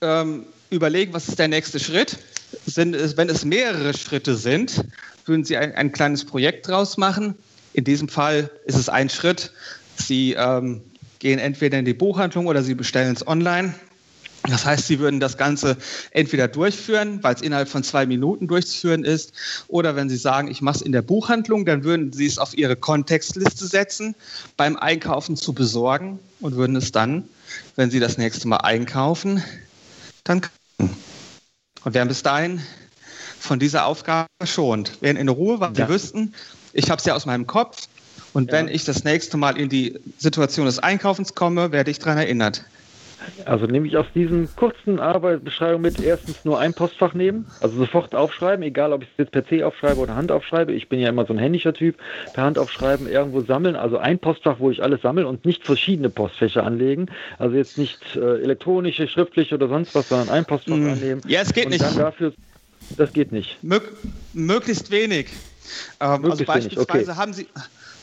ähm, 0.00 0.46
überlegen, 0.70 1.12
was 1.12 1.28
ist 1.28 1.38
der 1.38 1.48
nächste 1.48 1.78
Schritt. 1.78 2.16
Sind 2.64 2.94
es, 2.94 3.18
wenn 3.18 3.28
es 3.28 3.44
mehrere 3.44 3.92
Schritte 3.92 4.34
sind, 4.34 4.82
würden 5.26 5.44
Sie 5.44 5.58
ein, 5.58 5.74
ein 5.74 5.92
kleines 5.92 6.24
Projekt 6.24 6.68
draus 6.68 6.96
machen. 6.96 7.34
In 7.74 7.84
diesem 7.84 8.08
Fall 8.08 8.48
ist 8.64 8.76
es 8.76 8.88
ein 8.88 9.10
Schritt. 9.10 9.52
Sie 9.98 10.32
ähm, 10.38 10.80
gehen 11.20 11.38
entweder 11.38 11.78
in 11.78 11.84
die 11.84 11.94
Buchhandlung 11.94 12.46
oder 12.46 12.64
sie 12.64 12.74
bestellen 12.74 13.14
es 13.14 13.24
online. 13.26 13.74
Das 14.48 14.64
heißt, 14.64 14.86
Sie 14.86 14.98
würden 14.98 15.20
das 15.20 15.36
Ganze 15.36 15.76
entweder 16.12 16.48
durchführen, 16.48 17.22
weil 17.22 17.34
es 17.34 17.42
innerhalb 17.42 17.68
von 17.68 17.82
zwei 17.82 18.06
Minuten 18.06 18.48
durchzuführen 18.48 19.04
ist, 19.04 19.32
oder 19.68 19.96
wenn 19.96 20.08
Sie 20.08 20.16
sagen, 20.16 20.50
ich 20.50 20.62
mache 20.62 20.76
es 20.76 20.82
in 20.82 20.92
der 20.92 21.02
Buchhandlung, 21.02 21.66
dann 21.66 21.84
würden 21.84 22.12
Sie 22.12 22.24
es 22.24 22.38
auf 22.38 22.56
Ihre 22.56 22.74
Kontextliste 22.74 23.66
setzen, 23.66 24.14
beim 24.56 24.78
Einkaufen 24.78 25.36
zu 25.36 25.52
besorgen 25.52 26.18
und 26.40 26.56
würden 26.56 26.74
es 26.76 26.90
dann, 26.90 27.28
wenn 27.76 27.90
Sie 27.90 28.00
das 28.00 28.16
nächste 28.16 28.48
Mal 28.48 28.58
einkaufen, 28.58 29.44
dann 30.24 30.40
kaufen. 30.40 30.96
Und 31.84 31.94
wären 31.94 32.08
bis 32.08 32.22
dahin 32.22 32.60
von 33.38 33.58
dieser 33.58 33.86
Aufgabe 33.86 34.26
verschont. 34.38 34.98
Wären 35.00 35.16
in 35.16 35.28
Ruhe, 35.28 35.60
weil 35.60 35.72
ja. 35.76 35.86
Sie 35.86 35.92
wüssten, 35.92 36.34
ich 36.72 36.90
habe 36.90 36.98
es 36.98 37.04
ja 37.04 37.14
aus 37.14 37.26
meinem 37.26 37.46
Kopf, 37.46 37.88
und 38.32 38.50
ja. 38.50 38.58
wenn 38.58 38.68
ich 38.68 38.84
das 38.84 39.04
nächste 39.04 39.36
Mal 39.36 39.56
in 39.58 39.68
die 39.68 39.98
Situation 40.18 40.66
des 40.66 40.78
Einkaufens 40.78 41.34
komme, 41.34 41.72
werde 41.72 41.90
ich 41.90 41.98
daran 41.98 42.18
erinnert. 42.18 42.64
Also 43.44 43.66
nehme 43.66 43.86
ich 43.86 43.96
aus 43.96 44.06
diesen 44.14 44.48
kurzen 44.56 44.98
Arbeitsbeschreibungen 44.98 45.82
mit 45.82 46.00
erstens 46.00 46.44
nur 46.44 46.58
ein 46.58 46.74
Postfach 46.74 47.14
nehmen, 47.14 47.46
also 47.60 47.76
sofort 47.76 48.14
aufschreiben, 48.14 48.62
egal 48.62 48.92
ob 48.92 49.02
ich 49.02 49.08
es 49.10 49.18
jetzt 49.18 49.32
per 49.32 49.46
C 49.46 49.62
aufschreibe 49.62 50.00
oder 50.00 50.16
Hand 50.16 50.32
aufschreibe. 50.32 50.72
Ich 50.72 50.88
bin 50.88 51.00
ja 51.00 51.08
immer 51.08 51.26
so 51.26 51.32
ein 51.32 51.38
händischer 51.38 51.74
Typ, 51.74 51.96
per 52.32 52.44
Hand 52.44 52.58
aufschreiben, 52.58 53.08
irgendwo 53.08 53.42
sammeln, 53.42 53.76
also 53.76 53.98
ein 53.98 54.18
Postfach, 54.18 54.56
wo 54.58 54.70
ich 54.70 54.82
alles 54.82 55.02
sammle 55.02 55.26
und 55.26 55.44
nicht 55.44 55.64
verschiedene 55.64 56.10
Postfächer 56.10 56.64
anlegen. 56.64 57.06
Also 57.38 57.56
jetzt 57.56 57.78
nicht 57.78 58.00
äh, 58.16 58.42
elektronische, 58.42 59.06
schriftliche 59.06 59.54
oder 59.54 59.68
sonst 59.68 59.94
was, 59.94 60.08
sondern 60.08 60.30
ein 60.30 60.44
Postfach 60.44 60.76
mm. 60.76 60.88
annehmen. 60.88 61.20
Ja, 61.26 61.42
es 61.42 61.52
geht 61.52 61.66
und 61.66 61.72
nicht. 61.72 61.84
Dann 61.84 61.96
dafür, 61.96 62.32
das 62.96 63.12
geht 63.12 63.32
nicht. 63.32 63.62
Mög 63.62 63.82
möglichst 64.32 64.90
wenig. 64.90 65.28
Ähm, 66.00 66.08
also 66.08 66.22
möglichst 66.22 66.48
also 66.48 66.52
beispielsweise 66.52 66.94
wenig. 66.94 67.08
Okay. 67.08 67.18
haben 67.18 67.32
Sie 67.32 67.46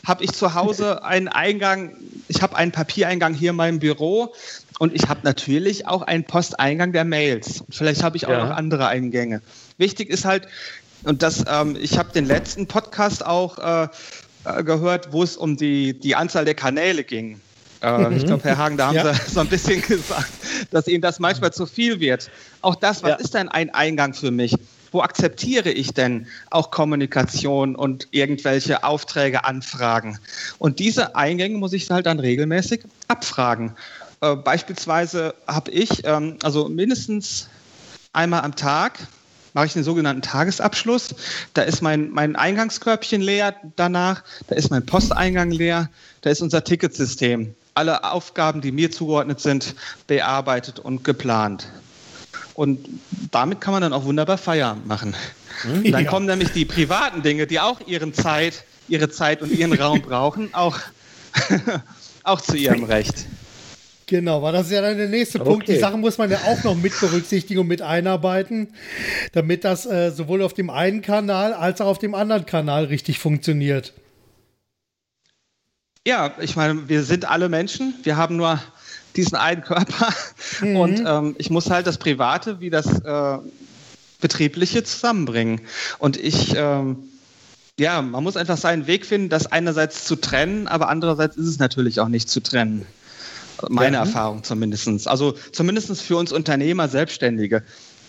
habe 0.06 0.24
ich 0.24 0.32
zu 0.32 0.54
Hause 0.54 1.04
einen 1.04 1.28
Eingang, 1.28 1.96
ich 2.28 2.42
habe 2.42 2.56
einen 2.56 2.72
Papiereingang 2.72 3.34
hier 3.34 3.50
in 3.50 3.56
meinem 3.56 3.78
Büro 3.78 4.34
und 4.78 4.94
ich 4.94 5.08
habe 5.08 5.20
natürlich 5.24 5.86
auch 5.86 6.02
einen 6.02 6.24
Posteingang 6.24 6.92
der 6.92 7.04
Mails. 7.04 7.64
Vielleicht 7.70 8.02
habe 8.02 8.16
ich 8.16 8.26
auch 8.26 8.32
ja. 8.32 8.46
noch 8.46 8.56
andere 8.56 8.88
Eingänge. 8.88 9.42
Wichtig 9.76 10.10
ist 10.10 10.24
halt, 10.24 10.46
und 11.04 11.22
das, 11.22 11.44
ähm, 11.48 11.76
ich 11.80 11.98
habe 11.98 12.12
den 12.12 12.26
letzten 12.26 12.66
Podcast 12.66 13.24
auch 13.24 13.58
äh, 13.58 13.88
äh, 14.44 14.64
gehört, 14.64 15.12
wo 15.12 15.22
es 15.22 15.36
um 15.36 15.56
die, 15.56 15.98
die 15.98 16.14
Anzahl 16.14 16.44
der 16.44 16.54
Kanäle 16.54 17.04
ging. 17.04 17.40
Äh, 17.80 17.98
mhm. 17.98 18.16
Ich 18.16 18.26
glaube, 18.26 18.44
Herr 18.44 18.58
Hagen, 18.58 18.76
da 18.76 18.88
haben 18.88 18.96
ja. 18.96 19.14
Sie 19.14 19.30
so 19.30 19.40
ein 19.40 19.48
bisschen 19.48 19.80
gesagt, 19.86 20.30
dass 20.70 20.86
Ihnen 20.88 21.02
das 21.02 21.18
manchmal 21.18 21.52
zu 21.52 21.66
viel 21.66 22.00
wird. 22.00 22.30
Auch 22.60 22.74
das, 22.74 23.02
was 23.02 23.10
ja. 23.10 23.16
ist 23.16 23.34
denn 23.34 23.48
ein 23.48 23.70
Eingang 23.70 24.14
für 24.14 24.30
mich? 24.30 24.54
Wo 24.92 25.02
akzeptiere 25.02 25.70
ich 25.70 25.92
denn 25.94 26.26
auch 26.50 26.70
Kommunikation 26.70 27.76
und 27.76 28.08
irgendwelche 28.10 28.84
Aufträge, 28.84 29.44
Anfragen? 29.44 30.18
Und 30.58 30.78
diese 30.78 31.16
Eingänge 31.16 31.58
muss 31.58 31.72
ich 31.72 31.90
halt 31.90 32.06
dann 32.06 32.20
regelmäßig 32.20 32.82
abfragen. 33.08 33.74
Äh, 34.20 34.36
beispielsweise 34.36 35.34
habe 35.46 35.70
ich, 35.70 36.04
ähm, 36.04 36.38
also 36.42 36.68
mindestens 36.68 37.48
einmal 38.12 38.42
am 38.42 38.56
Tag, 38.56 38.98
mache 39.54 39.66
ich 39.66 39.72
den 39.72 39.84
sogenannten 39.84 40.22
Tagesabschluss. 40.22 41.14
Da 41.54 41.62
ist 41.62 41.82
mein, 41.82 42.10
mein 42.10 42.36
Eingangskörbchen 42.36 43.20
leer 43.20 43.54
danach, 43.76 44.22
da 44.48 44.56
ist 44.56 44.70
mein 44.70 44.84
Posteingang 44.84 45.50
leer, 45.50 45.88
da 46.20 46.30
ist 46.30 46.42
unser 46.42 46.64
Ticketsystem. 46.64 47.54
Alle 47.74 48.04
Aufgaben, 48.04 48.60
die 48.60 48.72
mir 48.72 48.90
zugeordnet 48.90 49.40
sind, 49.40 49.74
bearbeitet 50.06 50.80
und 50.80 51.04
geplant. 51.04 51.68
Und 52.58 52.88
damit 53.30 53.60
kann 53.60 53.70
man 53.70 53.82
dann 53.82 53.92
auch 53.92 54.04
wunderbar 54.04 54.36
Feierabend 54.36 54.84
machen. 54.84 55.14
Hm? 55.62 55.92
Dann 55.92 56.02
ja. 56.02 56.10
kommen 56.10 56.26
nämlich 56.26 56.50
die 56.50 56.64
privaten 56.64 57.22
Dinge, 57.22 57.46
die 57.46 57.60
auch 57.60 57.80
ihren 57.86 58.12
Zeit, 58.12 58.64
ihre 58.88 59.08
Zeit 59.08 59.42
und 59.42 59.52
ihren 59.52 59.72
Raum 59.74 60.02
brauchen, 60.02 60.52
auch, 60.54 60.76
auch 62.24 62.40
zu 62.40 62.56
ihrem 62.56 62.82
Recht. 62.82 63.26
Genau, 64.06 64.42
weil 64.42 64.54
das 64.54 64.66
ist 64.66 64.72
ja 64.72 64.82
dann 64.82 64.96
der 64.98 65.06
nächste 65.06 65.40
okay. 65.40 65.48
Punkt. 65.48 65.68
Die 65.68 65.76
Sachen 65.76 66.00
muss 66.00 66.18
man 66.18 66.32
ja 66.32 66.38
auch 66.46 66.64
noch 66.64 66.74
mit 66.74 66.98
berücksichtigen 66.98 67.60
und 67.60 67.68
mit 67.68 67.80
einarbeiten, 67.80 68.74
damit 69.30 69.62
das 69.62 69.86
äh, 69.86 70.10
sowohl 70.10 70.42
auf 70.42 70.52
dem 70.52 70.68
einen 70.68 71.00
Kanal 71.00 71.54
als 71.54 71.80
auch 71.80 71.86
auf 71.86 71.98
dem 72.00 72.16
anderen 72.16 72.44
Kanal 72.44 72.86
richtig 72.86 73.20
funktioniert. 73.20 73.92
Ja, 76.04 76.34
ich 76.40 76.56
meine, 76.56 76.88
wir 76.88 77.04
sind 77.04 77.24
alle 77.24 77.48
Menschen. 77.48 77.94
Wir 78.02 78.16
haben 78.16 78.34
nur 78.34 78.60
diesen 79.16 79.36
einen 79.36 79.62
Körper. 79.62 80.12
Mhm. 80.60 80.76
Und 80.76 81.04
ähm, 81.06 81.36
ich 81.38 81.50
muss 81.50 81.70
halt 81.70 81.86
das 81.86 81.98
Private 81.98 82.60
wie 82.60 82.70
das 82.70 82.86
äh, 82.86 83.38
Betriebliche 84.20 84.82
zusammenbringen. 84.84 85.60
Und 85.98 86.16
ich 86.16 86.54
ähm, 86.56 87.08
ja, 87.78 88.02
man 88.02 88.24
muss 88.24 88.36
einfach 88.36 88.56
seinen 88.56 88.86
Weg 88.86 89.06
finden, 89.06 89.28
das 89.28 89.46
einerseits 89.46 90.04
zu 90.04 90.16
trennen, 90.16 90.66
aber 90.66 90.88
andererseits 90.88 91.36
ist 91.36 91.46
es 91.46 91.58
natürlich 91.58 92.00
auch 92.00 92.08
nicht 92.08 92.28
zu 92.28 92.40
trennen. 92.40 92.84
Meine 93.68 93.96
ja. 93.96 94.02
Erfahrung 94.02 94.44
zumindest. 94.44 95.06
Also 95.08 95.34
zumindest 95.52 96.00
für 96.02 96.16
uns 96.16 96.32
Unternehmer, 96.32 96.88
Selbstständige. 96.88 97.62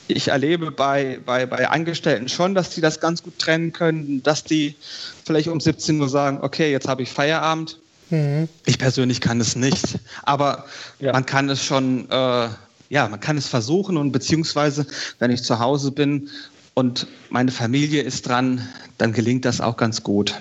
Ich 0.08 0.30
erlebe 0.30 0.72
bei, 0.72 1.20
bei, 1.24 1.46
bei 1.46 1.70
Angestellten 1.70 2.30
schon, 2.30 2.56
dass 2.56 2.72
die 2.72 2.82
das 2.82 3.00
ganz 3.00 3.22
gut 3.22 3.38
trennen 3.38 3.72
können, 3.72 4.24
dass 4.24 4.44
die 4.44 4.76
vielleicht 5.24 5.48
um 5.48 5.60
17 5.60 6.02
Uhr 6.02 6.10
sagen, 6.10 6.40
okay, 6.42 6.72
jetzt 6.72 6.88
habe 6.88 7.04
ich 7.04 7.12
Feierabend. 7.12 7.80
Mhm. 8.10 8.48
Ich 8.66 8.78
persönlich 8.78 9.22
kann 9.22 9.40
es 9.40 9.56
nicht, 9.56 10.00
aber 10.24 10.66
ja. 11.00 11.12
man 11.14 11.26
kann 11.26 11.50
es 11.50 11.64
schon, 11.64 12.10
äh, 12.10 12.50
ja, 12.90 13.08
man 13.08 13.20
kann 13.20 13.38
es 13.38 13.48
versuchen 13.48 13.98
und 13.98 14.12
beziehungsweise, 14.12 14.86
wenn 15.20 15.32
ich 15.32 15.44
zu 15.44 15.60
Hause 15.60 15.92
bin 15.92 16.30
und 16.74 17.08
meine 17.30 17.52
Familie 17.52 18.02
ist 18.02 18.28
dran, 18.28 18.68
dann 18.98 19.14
gelingt 19.14 19.46
das 19.46 19.62
auch 19.62 19.78
ganz 19.78 20.04
gut. 20.04 20.34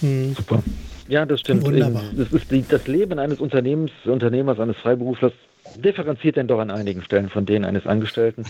Hm. 0.00 0.34
Super. 0.34 0.62
Ja, 1.08 1.24
das 1.24 1.40
stimmt. 1.40 1.64
Wunderbar. 1.64 2.04
Das 2.14 2.30
ist 2.32 2.50
die, 2.50 2.64
das 2.68 2.86
Leben 2.86 3.18
eines 3.18 3.40
Unternehmens, 3.40 3.90
Unternehmers, 4.04 4.60
eines 4.60 4.76
Freiberuflers 4.76 5.32
differenziert 5.76 6.36
denn 6.36 6.48
doch 6.48 6.58
an 6.58 6.70
einigen 6.70 7.02
Stellen 7.02 7.28
von 7.28 7.46
denen 7.46 7.64
eines 7.64 7.86
Angestellten. 7.86 8.44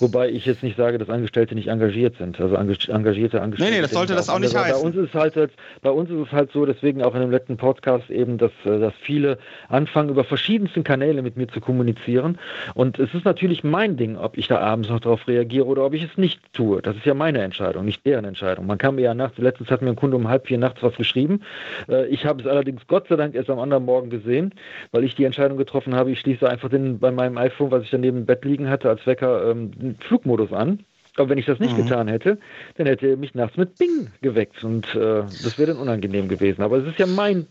Wobei 0.00 0.28
ich 0.28 0.46
jetzt 0.46 0.62
nicht 0.62 0.76
sage, 0.76 0.98
dass 0.98 1.10
Angestellte 1.10 1.54
nicht 1.54 1.68
engagiert 1.68 2.16
sind. 2.18 2.40
Also 2.40 2.56
engagierte 2.56 3.40
Angestellte. 3.40 3.72
Nee, 3.72 3.76
nee, 3.76 3.82
das 3.82 3.92
sollte 3.92 4.14
das 4.14 4.28
auch 4.28 4.38
nicht 4.38 4.54
heißen. 4.54 4.80
Bei 4.80 4.86
uns 4.86 4.96
ist 4.96 5.14
halt, 5.14 5.52
bei 5.82 5.90
uns 5.90 6.10
ist 6.10 6.26
es 6.26 6.32
halt 6.32 6.52
so, 6.52 6.66
deswegen 6.66 7.02
auch 7.02 7.14
in 7.14 7.20
dem 7.20 7.30
letzten 7.30 7.56
Podcast 7.56 8.10
eben, 8.10 8.38
dass, 8.38 8.52
äh, 8.64 8.78
dass 8.78 8.94
viele 9.00 9.38
anfangen, 9.68 10.10
über 10.10 10.24
verschiedensten 10.24 10.84
Kanäle 10.84 11.22
mit 11.22 11.36
mir 11.36 11.48
zu 11.48 11.60
kommunizieren. 11.60 12.38
Und 12.74 12.98
es 12.98 13.12
ist 13.14 13.24
natürlich 13.24 13.64
mein 13.64 13.96
Ding, 13.96 14.16
ob 14.16 14.36
ich 14.36 14.48
da 14.48 14.58
abends 14.58 14.88
noch 14.88 15.00
darauf 15.00 15.26
reagiere 15.28 15.66
oder 15.66 15.84
ob 15.84 15.94
ich 15.94 16.02
es 16.02 16.16
nicht 16.16 16.40
tue. 16.52 16.82
Das 16.82 16.96
ist 16.96 17.04
ja 17.04 17.14
meine 17.14 17.42
Entscheidung, 17.42 17.84
nicht 17.84 18.04
deren 18.06 18.24
Entscheidung. 18.24 18.66
Man 18.66 18.78
kann 18.78 18.96
mir 18.96 19.02
ja 19.02 19.14
nachts, 19.14 19.38
letztens 19.38 19.70
hat 19.70 19.82
mir 19.82 19.90
ein 19.90 19.96
Kunde 19.96 20.16
um 20.16 20.28
halb 20.28 20.46
vier 20.46 20.58
nachts 20.58 20.82
was 20.82 20.94
geschrieben. 20.96 21.42
Äh, 21.88 22.06
ich 22.06 22.26
habe 22.26 22.40
es 22.40 22.46
allerdings 22.46 22.86
Gott 22.86 23.08
sei 23.08 23.16
Dank 23.16 23.34
erst 23.34 23.50
am 23.50 23.58
anderen 23.58 23.84
Morgen 23.84 24.10
gesehen, 24.10 24.52
weil 24.92 25.04
ich 25.04 25.14
die 25.14 25.24
Entscheidung 25.24 25.56
getroffen 25.56 25.94
habe, 25.94 26.10
ich 26.10 26.20
schließe 26.20 26.48
einfach 26.54 26.70
den, 26.70 26.98
bei 26.98 27.10
meinem 27.10 27.36
iPhone, 27.36 27.70
was 27.70 27.82
ich 27.82 27.90
dann 27.90 28.00
neben 28.00 28.18
dem 28.18 28.26
Bett 28.26 28.44
liegen 28.44 28.68
hatte, 28.68 28.88
als 28.88 29.06
Wecker 29.06 29.50
ähm, 29.50 29.72
den 29.72 29.96
Flugmodus 29.96 30.52
an. 30.52 30.80
Aber 31.16 31.28
wenn 31.28 31.38
ich 31.38 31.46
das 31.46 31.58
nicht 31.58 31.76
mhm. 31.76 31.84
getan 31.84 32.08
hätte, 32.08 32.38
dann 32.76 32.86
hätte 32.86 33.06
er 33.06 33.16
mich 33.16 33.34
nachts 33.34 33.56
mit 33.56 33.76
Bing 33.76 34.10
geweckt 34.20 34.64
und 34.64 34.86
äh, 34.94 35.22
das 35.22 35.58
wäre 35.58 35.72
dann 35.72 35.80
unangenehm 35.80 36.28
gewesen. 36.28 36.62
Aber 36.62 36.78
es 36.78 36.86
ist 36.86 36.98
ja 36.98 37.06
mein 37.06 37.46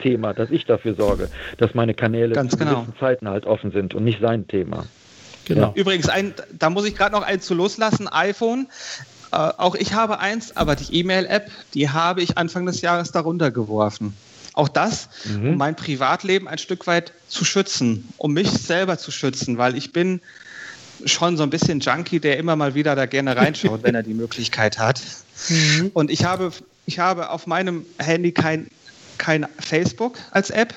Thema, 0.00 0.34
dass 0.34 0.50
ich 0.50 0.66
dafür 0.66 0.94
sorge, 0.94 1.28
dass 1.56 1.74
meine 1.74 1.94
Kanäle 1.94 2.34
Ganz 2.34 2.52
zu 2.52 2.58
genau. 2.58 2.82
gewissen 2.82 2.94
Zeiten 3.00 3.28
halt 3.28 3.46
offen 3.46 3.72
sind 3.72 3.94
und 3.94 4.04
nicht 4.04 4.20
sein 4.20 4.46
Thema. 4.46 4.84
Genau. 5.46 5.72
Übrigens, 5.74 6.08
ein, 6.08 6.34
da 6.52 6.70
muss 6.70 6.86
ich 6.86 6.94
gerade 6.94 7.12
noch 7.12 7.22
eins 7.22 7.46
zu 7.46 7.54
loslassen, 7.54 8.06
iPhone. 8.06 8.68
Äh, 9.32 9.36
auch 9.36 9.74
ich 9.74 9.94
habe 9.94 10.20
eins, 10.20 10.56
aber 10.56 10.76
die 10.76 11.00
E-Mail-App, 11.00 11.50
die 11.74 11.88
habe 11.88 12.22
ich 12.22 12.38
Anfang 12.38 12.66
des 12.66 12.82
Jahres 12.82 13.12
darunter 13.12 13.50
geworfen. 13.50 14.14
Auch 14.58 14.68
das, 14.68 15.08
mhm. 15.24 15.50
um 15.50 15.56
mein 15.56 15.76
Privatleben 15.76 16.48
ein 16.48 16.58
Stück 16.58 16.88
weit 16.88 17.12
zu 17.28 17.44
schützen, 17.44 18.08
um 18.16 18.32
mich 18.32 18.50
selber 18.50 18.98
zu 18.98 19.12
schützen, 19.12 19.56
weil 19.56 19.76
ich 19.76 19.92
bin 19.92 20.20
schon 21.04 21.36
so 21.36 21.44
ein 21.44 21.50
bisschen 21.50 21.78
Junkie, 21.78 22.18
der 22.18 22.38
immer 22.38 22.56
mal 22.56 22.74
wieder 22.74 22.96
da 22.96 23.06
gerne 23.06 23.36
reinschaut, 23.36 23.82
wenn 23.84 23.94
er 23.94 24.02
die 24.02 24.14
Möglichkeit 24.14 24.80
hat. 24.80 25.00
Mhm. 25.48 25.92
Und 25.94 26.10
ich 26.10 26.24
habe, 26.24 26.50
ich 26.86 26.98
habe 26.98 27.30
auf 27.30 27.46
meinem 27.46 27.86
Handy 27.98 28.32
kein 28.32 28.66
kein 29.18 29.46
Facebook 29.58 30.18
als 30.30 30.50
App. 30.50 30.74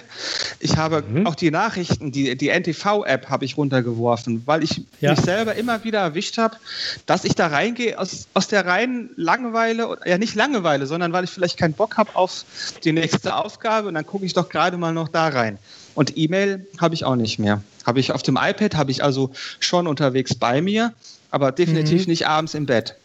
Ich 0.59 0.77
habe 0.77 1.03
mhm. 1.07 1.27
auch 1.27 1.35
die 1.35 1.51
Nachrichten, 1.51 2.11
die, 2.11 2.35
die 2.35 2.49
NTV-App 2.49 3.29
habe 3.29 3.45
ich 3.45 3.57
runtergeworfen, 3.57 4.43
weil 4.45 4.63
ich 4.63 4.81
ja. 4.99 5.11
mich 5.11 5.21
selber 5.21 5.55
immer 5.55 5.83
wieder 5.83 5.99
erwischt 5.99 6.37
habe, 6.37 6.57
dass 7.05 7.23
ich 7.23 7.35
da 7.35 7.47
reingehe 7.47 7.97
aus, 7.97 8.27
aus 8.33 8.47
der 8.47 8.65
reinen 8.65 9.11
Langeweile, 9.15 9.97
ja 10.05 10.17
nicht 10.17 10.35
Langeweile, 10.35 10.85
sondern 10.87 11.13
weil 11.13 11.23
ich 11.23 11.29
vielleicht 11.29 11.57
keinen 11.57 11.73
Bock 11.73 11.97
habe 11.97 12.15
auf 12.15 12.43
die 12.83 12.91
nächste 12.91 13.35
Aufgabe 13.35 13.87
und 13.87 13.93
dann 13.93 14.05
gucke 14.05 14.25
ich 14.25 14.33
doch 14.33 14.49
gerade 14.49 14.77
mal 14.77 14.93
noch 14.93 15.07
da 15.07 15.27
rein. 15.27 15.57
Und 15.93 16.17
E-Mail 16.17 16.65
habe 16.79 16.95
ich 16.95 17.05
auch 17.05 17.15
nicht 17.15 17.39
mehr. 17.39 17.61
Habe 17.85 17.99
ich 17.99 18.11
auf 18.11 18.23
dem 18.23 18.37
iPad, 18.41 18.75
habe 18.75 18.91
ich 18.91 19.03
also 19.03 19.31
schon 19.59 19.87
unterwegs 19.87 20.35
bei 20.35 20.61
mir, 20.61 20.93
aber 21.31 21.51
definitiv 21.51 22.03
mhm. 22.03 22.11
nicht 22.11 22.27
abends 22.27 22.53
im 22.53 22.65
Bett. 22.65 22.95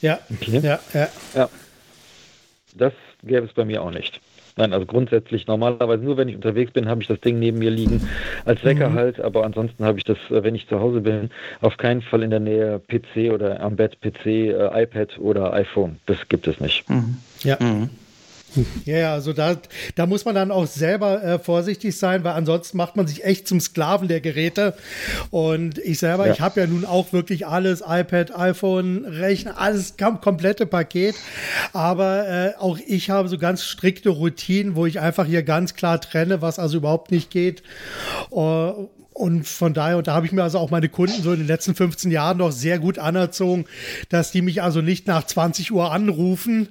Ja, 0.00 0.18
okay. 0.30 0.60
ja, 0.62 0.78
ja. 0.94 1.08
ja. 1.34 1.48
Das 2.74 2.92
gäbe 3.22 3.46
es 3.46 3.52
bei 3.52 3.64
mir 3.64 3.82
auch 3.82 3.90
nicht. 3.90 4.20
Nein, 4.58 4.72
also 4.72 4.86
grundsätzlich 4.86 5.46
normalerweise 5.46 6.02
nur, 6.02 6.16
wenn 6.16 6.26
ich 6.26 6.34
unterwegs 6.34 6.72
bin, 6.72 6.88
habe 6.88 7.00
ich 7.00 7.06
das 7.06 7.20
Ding 7.20 7.38
neben 7.38 7.60
mir 7.60 7.70
liegen 7.70 8.08
als 8.44 8.64
Wecker 8.64 8.90
mhm. 8.90 8.94
halt, 8.94 9.20
aber 9.20 9.44
ansonsten 9.44 9.84
habe 9.84 9.98
ich 9.98 10.04
das, 10.04 10.18
äh, 10.30 10.42
wenn 10.42 10.56
ich 10.56 10.66
zu 10.66 10.80
Hause 10.80 11.00
bin, 11.00 11.30
auf 11.60 11.76
keinen 11.76 12.02
Fall 12.02 12.24
in 12.24 12.30
der 12.30 12.40
Nähe 12.40 12.80
PC 12.88 13.32
oder 13.32 13.60
am 13.60 13.76
Bett 13.76 14.00
PC, 14.00 14.26
äh, 14.26 14.82
iPad 14.82 15.16
oder 15.20 15.52
iPhone. 15.52 16.00
Das 16.06 16.28
gibt 16.28 16.48
es 16.48 16.58
nicht. 16.58 16.90
Mhm. 16.90 17.18
Ja. 17.44 17.56
Mhm. 17.60 17.88
Ja, 18.84 18.96
ja, 18.96 19.12
also 19.12 19.32
da, 19.32 19.56
da 19.94 20.06
muss 20.06 20.24
man 20.24 20.34
dann 20.34 20.50
auch 20.50 20.66
selber 20.66 21.22
äh, 21.22 21.38
vorsichtig 21.38 21.96
sein, 21.96 22.24
weil 22.24 22.32
ansonsten 22.32 22.76
macht 22.76 22.96
man 22.96 23.06
sich 23.06 23.24
echt 23.24 23.46
zum 23.46 23.60
Sklaven 23.60 24.08
der 24.08 24.20
Geräte. 24.20 24.74
Und 25.30 25.78
ich 25.78 25.98
selber, 25.98 26.26
ja. 26.26 26.32
ich 26.32 26.40
habe 26.40 26.60
ja 26.60 26.66
nun 26.66 26.84
auch 26.84 27.12
wirklich 27.12 27.46
alles, 27.46 27.82
iPad, 27.86 28.36
iPhone, 28.36 29.04
Rechner, 29.04 29.58
alles 29.58 29.94
komplette 30.20 30.66
Paket. 30.66 31.14
Aber 31.72 32.28
äh, 32.28 32.52
auch 32.58 32.78
ich 32.86 33.10
habe 33.10 33.28
so 33.28 33.38
ganz 33.38 33.62
strikte 33.62 34.10
Routinen, 34.10 34.76
wo 34.76 34.86
ich 34.86 35.00
einfach 35.00 35.26
hier 35.26 35.42
ganz 35.42 35.74
klar 35.74 36.00
trenne, 36.00 36.42
was 36.42 36.58
also 36.58 36.78
überhaupt 36.78 37.10
nicht 37.10 37.30
geht. 37.30 37.62
Uh, 38.30 38.88
und 39.18 39.48
von 39.48 39.74
daher, 39.74 39.98
und 39.98 40.06
da 40.06 40.14
habe 40.14 40.26
ich 40.26 40.32
mir 40.32 40.44
also 40.44 40.58
auch 40.58 40.70
meine 40.70 40.88
Kunden 40.88 41.22
so 41.22 41.32
in 41.32 41.40
den 41.40 41.48
letzten 41.48 41.74
15 41.74 42.12
Jahren 42.12 42.38
noch 42.38 42.52
sehr 42.52 42.78
gut 42.78 43.00
anerzogen, 43.00 43.64
dass 44.10 44.30
die 44.30 44.42
mich 44.42 44.62
also 44.62 44.80
nicht 44.80 45.08
nach 45.08 45.26
20 45.26 45.72
Uhr 45.72 45.90
anrufen. 45.90 46.68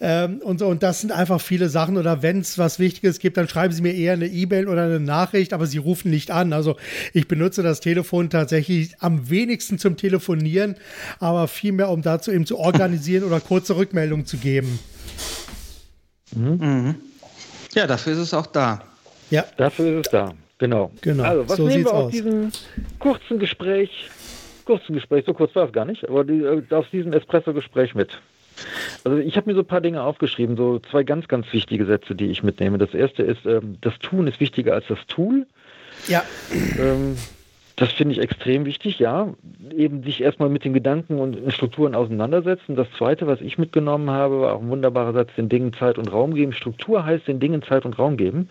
Ähm, 0.00 0.38
und, 0.44 0.62
und 0.62 0.84
das 0.84 1.00
sind 1.00 1.10
einfach 1.10 1.40
viele 1.40 1.68
Sachen. 1.68 1.96
Oder 1.96 2.22
wenn 2.22 2.38
es 2.38 2.56
was 2.56 2.78
Wichtiges 2.78 3.18
gibt, 3.18 3.36
dann 3.36 3.48
schreiben 3.48 3.74
sie 3.74 3.82
mir 3.82 3.94
eher 3.94 4.12
eine 4.12 4.28
E-Mail 4.28 4.68
oder 4.68 4.84
eine 4.84 5.00
Nachricht, 5.00 5.52
aber 5.52 5.66
sie 5.66 5.78
rufen 5.78 6.08
nicht 6.08 6.30
an. 6.30 6.52
Also 6.52 6.76
ich 7.12 7.26
benutze 7.26 7.64
das 7.64 7.80
Telefon 7.80 8.30
tatsächlich 8.30 8.94
am 9.00 9.28
wenigsten 9.28 9.80
zum 9.80 9.96
Telefonieren, 9.96 10.76
aber 11.18 11.48
vielmehr, 11.48 11.90
um 11.90 12.00
dazu 12.00 12.30
eben 12.30 12.46
zu 12.46 12.60
organisieren 12.60 13.24
oder 13.24 13.40
kurze 13.40 13.76
Rückmeldungen 13.76 14.24
zu 14.24 14.36
geben. 14.36 14.78
Mhm. 16.32 16.94
Ja, 17.74 17.88
dafür 17.88 18.12
ist 18.12 18.20
es 18.20 18.34
auch 18.34 18.46
da. 18.46 18.84
Ja. 19.30 19.44
Dafür 19.56 19.98
ist 19.98 20.06
es 20.06 20.12
da. 20.12 20.32
Genau. 20.58 20.90
genau. 21.02 21.24
Also, 21.24 21.48
was 21.48 21.56
so 21.56 21.68
nehmen 21.68 21.84
wir 21.84 21.92
aus, 21.92 22.04
aus 22.06 22.12
diesem 22.12 22.50
kurzen 22.98 23.38
Gespräch, 23.38 24.10
kurzen 24.64 24.94
Gespräch, 24.94 25.24
so 25.26 25.34
kurz 25.34 25.54
war 25.54 25.66
es 25.66 25.72
gar 25.72 25.84
nicht, 25.84 26.08
aber 26.08 26.24
die, 26.24 26.40
äh, 26.40 26.62
aus 26.70 26.86
diesem 26.90 27.12
Espresso-Gespräch 27.12 27.94
mit? 27.94 28.18
Also 29.04 29.18
ich 29.18 29.36
habe 29.36 29.50
mir 29.50 29.54
so 29.54 29.60
ein 29.60 29.66
paar 29.66 29.82
Dinge 29.82 30.02
aufgeschrieben, 30.02 30.56
so 30.56 30.78
zwei 30.78 31.02
ganz, 31.02 31.28
ganz 31.28 31.52
wichtige 31.52 31.84
Sätze, 31.84 32.14
die 32.14 32.26
ich 32.26 32.42
mitnehme. 32.42 32.78
Das 32.78 32.94
erste 32.94 33.22
ist, 33.22 33.44
ähm, 33.44 33.76
das 33.82 33.98
Tun 33.98 34.26
ist 34.26 34.40
wichtiger 34.40 34.74
als 34.74 34.86
das 34.88 34.98
Tool. 35.06 35.46
Ja. 36.08 36.24
Ähm, 36.78 37.16
das 37.76 37.92
finde 37.92 38.14
ich 38.14 38.20
extrem 38.20 38.64
wichtig, 38.64 38.98
ja. 38.98 39.34
Eben 39.76 40.02
sich 40.02 40.22
erstmal 40.22 40.48
mit 40.48 40.64
den 40.64 40.72
Gedanken 40.72 41.18
und 41.18 41.52
Strukturen 41.52 41.94
auseinandersetzen. 41.94 42.74
Das 42.74 42.86
zweite, 42.96 43.26
was 43.26 43.42
ich 43.42 43.58
mitgenommen 43.58 44.08
habe, 44.08 44.40
war 44.40 44.54
auch 44.54 44.62
ein 44.62 44.70
wunderbarer 44.70 45.12
Satz, 45.12 45.34
den 45.36 45.50
Dingen 45.50 45.74
Zeit 45.74 45.98
und 45.98 46.10
Raum 46.10 46.34
geben. 46.34 46.54
Struktur 46.54 47.04
heißt 47.04 47.28
den 47.28 47.38
Dingen 47.38 47.62
Zeit 47.62 47.84
und 47.84 47.98
Raum 47.98 48.16
geben. 48.16 48.48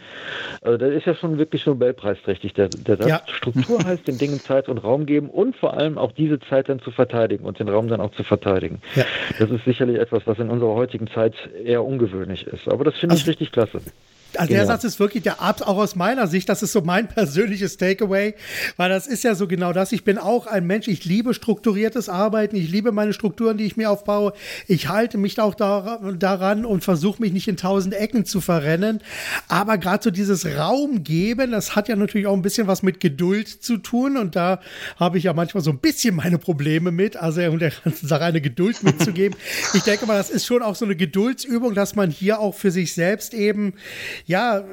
Also 0.61 0.78
das 0.78 0.91
ist 0.91 1.07
ja 1.07 1.15
schon 1.15 1.39
wirklich 1.39 1.65
Nobelpreisträchtig, 1.65 2.53
der, 2.53 2.69
der 2.69 2.97
Satz. 2.97 3.07
Ja. 3.07 3.21
Struktur 3.26 3.84
heißt 3.84 4.07
den 4.07 4.19
Dingen 4.19 4.39
Zeit 4.39 4.69
und 4.69 4.78
Raum 4.78 5.07
geben 5.07 5.32
und 5.32 5.55
vor 5.55 5.73
allem 5.73 5.97
auch 5.97 6.11
diese 6.11 6.39
Zeit 6.39 6.69
dann 6.69 6.80
zu 6.80 6.91
verteidigen 6.91 7.45
und 7.45 7.59
den 7.59 7.67
Raum 7.67 7.88
dann 7.88 8.01
auch 8.01 8.11
zu 8.11 8.23
verteidigen. 8.23 8.80
Ja. 8.93 9.05
Das 9.39 9.49
ist 9.49 9.65
sicherlich 9.65 9.97
etwas, 9.97 10.28
was 10.28 10.38
in 10.38 10.51
unserer 10.51 10.76
heutigen 10.76 11.07
Zeit 11.07 11.34
eher 11.63 11.84
ungewöhnlich 11.84 12.45
ist. 12.45 12.67
Aber 12.67 12.84
das 12.84 12.95
finde 12.95 13.13
also, 13.13 13.23
ich 13.23 13.28
richtig 13.28 13.51
klasse. 13.51 13.82
Also 14.39 14.49
genau. 14.49 14.59
der 14.59 14.67
Satz 14.67 14.83
ist 14.83 14.99
wirklich 14.99 15.23
der 15.23 15.41
Art, 15.41 15.65
auch 15.65 15.77
aus 15.77 15.95
meiner 15.95 16.27
Sicht, 16.27 16.49
das 16.49 16.63
ist 16.63 16.71
so 16.71 16.81
mein 16.81 17.07
persönliches 17.15 17.77
Takeaway, 17.77 18.36
weil 18.77 18.89
das 18.89 19.07
ist 19.07 19.23
ja 19.23 19.36
so 19.36 19.47
genau 19.47 19.73
das. 19.73 19.91
Ich 19.91 20.03
bin 20.03 20.17
auch 20.17 20.47
ein 20.47 20.65
Mensch, 20.67 20.88
ich 20.88 21.05
liebe 21.05 21.33
strukturiertes 21.33 22.09
Arbeiten, 22.09 22.55
ich 22.55 22.69
liebe 22.69 22.91
meine 22.91 23.13
Strukturen, 23.13 23.57
die 23.57 23.65
ich 23.65 23.77
mir 23.77 23.89
aufbaue. 23.89 24.33
Ich 24.67 24.89
halte 24.89 25.17
mich 25.17 25.39
auch 25.39 25.55
daran 25.55 26.65
und 26.65 26.83
versuche 26.83 27.21
mich 27.21 27.33
nicht 27.33 27.47
in 27.47 27.57
tausend 27.57 27.93
Ecken 27.93 28.25
zu 28.25 28.41
verrennen. 28.41 29.01
Aber 29.47 29.77
gerade 29.77 30.03
so 30.03 30.11
dieses 30.11 30.45
Raum 30.45 31.03
geben, 31.03 31.51
das 31.51 31.75
hat 31.75 31.88
ja 31.88 31.95
natürlich 31.95 32.27
auch 32.27 32.33
ein 32.33 32.41
bisschen 32.41 32.67
was 32.67 32.83
mit 32.83 32.99
Geduld 32.99 33.47
zu 33.47 33.77
tun 33.77 34.17
und 34.17 34.36
da 34.36 34.59
habe 34.97 35.17
ich 35.17 35.25
ja 35.25 35.33
manchmal 35.33 35.63
so 35.63 35.71
ein 35.71 35.79
bisschen 35.79 36.15
meine 36.15 36.38
Probleme 36.38 36.91
mit, 36.91 37.17
also 37.17 37.41
um 37.43 37.59
der 37.59 37.71
ganzen 37.83 38.07
Sache 38.07 38.23
eine 38.23 38.41
Geduld 38.41 38.83
mitzugeben. 38.83 39.38
ich 39.73 39.83
denke 39.83 40.05
mal, 40.05 40.17
das 40.17 40.29
ist 40.29 40.45
schon 40.45 40.61
auch 40.61 40.75
so 40.75 40.86
eine 40.86 40.95
Geduldsübung, 40.95 41.73
dass 41.73 41.95
man 41.95 42.09
hier 42.09 42.39
auch 42.39 42.55
für 42.55 42.71
sich 42.71 42.93
selbst 42.93 43.33
eben 43.33 43.73
ja, 44.26 44.63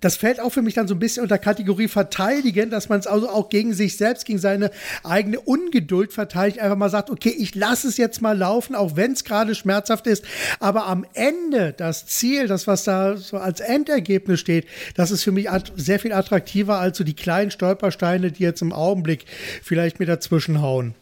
das 0.00 0.16
fällt 0.16 0.40
auch 0.40 0.50
für 0.50 0.62
mich 0.62 0.74
dann 0.74 0.88
so 0.88 0.94
ein 0.94 0.98
bisschen 0.98 1.22
unter 1.22 1.38
Kategorie 1.38 1.86
verteidigen, 1.86 2.70
dass 2.70 2.88
man 2.88 2.98
es 2.98 3.06
also 3.06 3.28
auch 3.28 3.50
gegen 3.50 3.72
sich 3.72 3.96
selbst, 3.96 4.24
gegen 4.24 4.40
seine 4.40 4.72
eigene 5.04 5.38
Ungeduld 5.38 6.12
verteidigt, 6.12 6.58
einfach 6.58 6.76
mal 6.76 6.90
sagt, 6.90 7.08
okay, 7.10 7.28
ich 7.30 7.54
lasse 7.54 7.86
es 7.86 7.96
jetzt 7.96 8.20
mal 8.20 8.36
laufen, 8.36 8.74
auch 8.74 8.96
wenn 8.96 9.12
es 9.12 9.22
gerade 9.22 9.54
schmerzhaft 9.54 10.08
ist, 10.08 10.24
aber 10.58 10.86
am 10.86 11.06
Ende 11.14 11.72
das 11.76 12.06
Ziel, 12.06 12.48
das 12.48 12.66
was 12.66 12.82
da 12.82 13.16
so 13.16 13.36
als 13.36 13.60
Endergebnis 13.60 14.40
steht, 14.40 14.66
das 14.94 15.12
ist 15.12 15.22
für 15.22 15.32
mich 15.32 15.48
sehr 15.76 16.00
viel 16.00 16.12
attraktiver 16.12 16.78
als 16.78 16.98
so 16.98 17.04
die 17.04 17.14
kleinen 17.14 17.52
Stolpersteine, 17.52 18.32
die 18.32 18.42
jetzt 18.42 18.62
im 18.62 18.72
Augenblick 18.72 19.24
vielleicht 19.62 20.00
mir 20.00 20.06
dazwischen 20.06 20.60
hauen. 20.60 20.94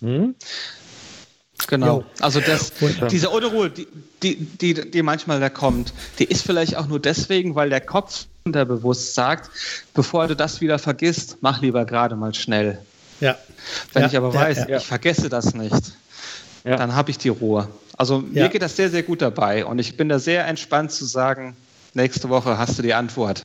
Hm? 0.00 0.36
Genau. 1.68 2.00
Jo. 2.00 2.04
Also 2.20 2.40
das, 2.40 2.72
diese 3.10 3.30
Unruhe, 3.30 3.70
die, 3.70 3.86
die, 4.22 4.36
die, 4.36 4.90
die 4.90 5.02
manchmal 5.02 5.40
da 5.40 5.48
kommt, 5.48 5.92
die 6.18 6.24
ist 6.24 6.44
vielleicht 6.44 6.76
auch 6.76 6.86
nur 6.86 7.00
deswegen, 7.00 7.54
weil 7.54 7.70
der 7.70 7.80
Kopf 7.80 8.26
unterbewusst 8.44 9.14
sagt, 9.14 9.50
bevor 9.94 10.26
du 10.26 10.36
das 10.36 10.60
wieder 10.60 10.78
vergisst, 10.78 11.38
mach 11.40 11.60
lieber 11.60 11.84
gerade 11.84 12.16
mal 12.16 12.34
schnell. 12.34 12.78
Ja. 13.20 13.36
Wenn 13.92 14.02
ja, 14.02 14.08
ich 14.08 14.16
aber 14.16 14.34
weiß, 14.34 14.66
ja, 14.68 14.78
ich 14.78 14.86
vergesse 14.86 15.28
das 15.28 15.54
nicht, 15.54 15.92
dann 16.64 16.94
habe 16.94 17.10
ich 17.10 17.18
die 17.18 17.28
Ruhe. 17.28 17.68
Also 17.96 18.18
mir 18.18 18.48
geht 18.48 18.62
das 18.62 18.76
sehr, 18.76 18.90
sehr 18.90 19.02
gut 19.02 19.22
dabei 19.22 19.64
und 19.64 19.78
ich 19.78 19.96
bin 19.96 20.08
da 20.08 20.18
sehr 20.18 20.46
entspannt 20.46 20.90
zu 20.90 21.04
sagen, 21.04 21.56
nächste 21.94 22.28
Woche 22.28 22.58
hast 22.58 22.78
du 22.78 22.82
die 22.82 22.94
Antwort. 22.94 23.44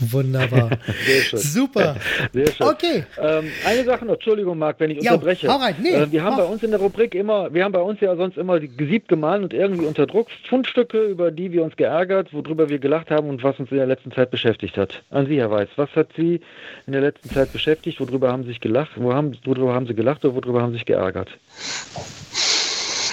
Wunderbar. 0.00 0.70
Sehr 1.06 1.22
schön. 1.22 1.38
Super. 1.38 1.96
Sehr 2.32 2.52
schön. 2.52 2.66
Okay. 2.66 3.04
Ähm, 3.18 3.50
eine 3.64 3.84
Sache 3.84 4.04
noch, 4.04 4.14
Entschuldigung, 4.14 4.58
Marc, 4.58 4.78
wenn 4.80 4.90
ich 4.90 5.02
ja, 5.02 5.12
unterbreche. 5.12 5.48
Hau 5.48 5.56
rein. 5.56 5.76
Nee, 5.80 5.90
äh, 5.90 6.10
wir 6.10 6.22
haben 6.22 6.36
bei 6.36 6.44
uns 6.44 6.62
in 6.62 6.70
der 6.70 6.80
Rubrik 6.80 7.14
immer, 7.14 7.52
wir 7.52 7.64
haben 7.64 7.72
bei 7.72 7.80
uns 7.80 8.00
ja 8.00 8.14
sonst 8.16 8.36
immer 8.36 8.60
gesiebt, 8.60 9.08
gemahlen 9.08 9.44
und 9.44 9.54
irgendwie 9.54 9.86
unter 9.86 10.06
Druck 10.06 10.28
Fundstücke, 10.48 11.02
über 11.04 11.30
die 11.30 11.52
wir 11.52 11.62
uns 11.62 11.76
geärgert, 11.76 12.32
worüber 12.32 12.68
wir 12.68 12.78
gelacht 12.78 13.10
haben 13.10 13.28
und 13.28 13.42
was 13.42 13.58
uns 13.58 13.70
in 13.70 13.78
der 13.78 13.86
letzten 13.86 14.12
Zeit 14.12 14.30
beschäftigt 14.30 14.76
hat. 14.76 15.02
An 15.10 15.26
Sie, 15.26 15.38
Herr 15.38 15.50
Weiß, 15.50 15.68
was 15.76 15.90
hat 15.96 16.08
Sie 16.16 16.40
in 16.86 16.92
der 16.92 17.00
letzten 17.02 17.30
Zeit 17.30 17.52
beschäftigt? 17.52 18.00
Worüber 18.00 18.30
haben 18.30 18.42
Sie 18.42 18.50
sich 18.50 18.60
gelacht? 18.60 18.92
Wo 18.96 19.12
haben, 19.14 19.36
worüber 19.44 19.74
haben 19.74 19.86
Sie 19.86 19.94
gelacht 19.94 20.24
oder 20.24 20.34
worüber 20.34 20.62
haben 20.62 20.72
Sie 20.72 20.78
sich 20.78 20.86
geärgert? 20.86 21.30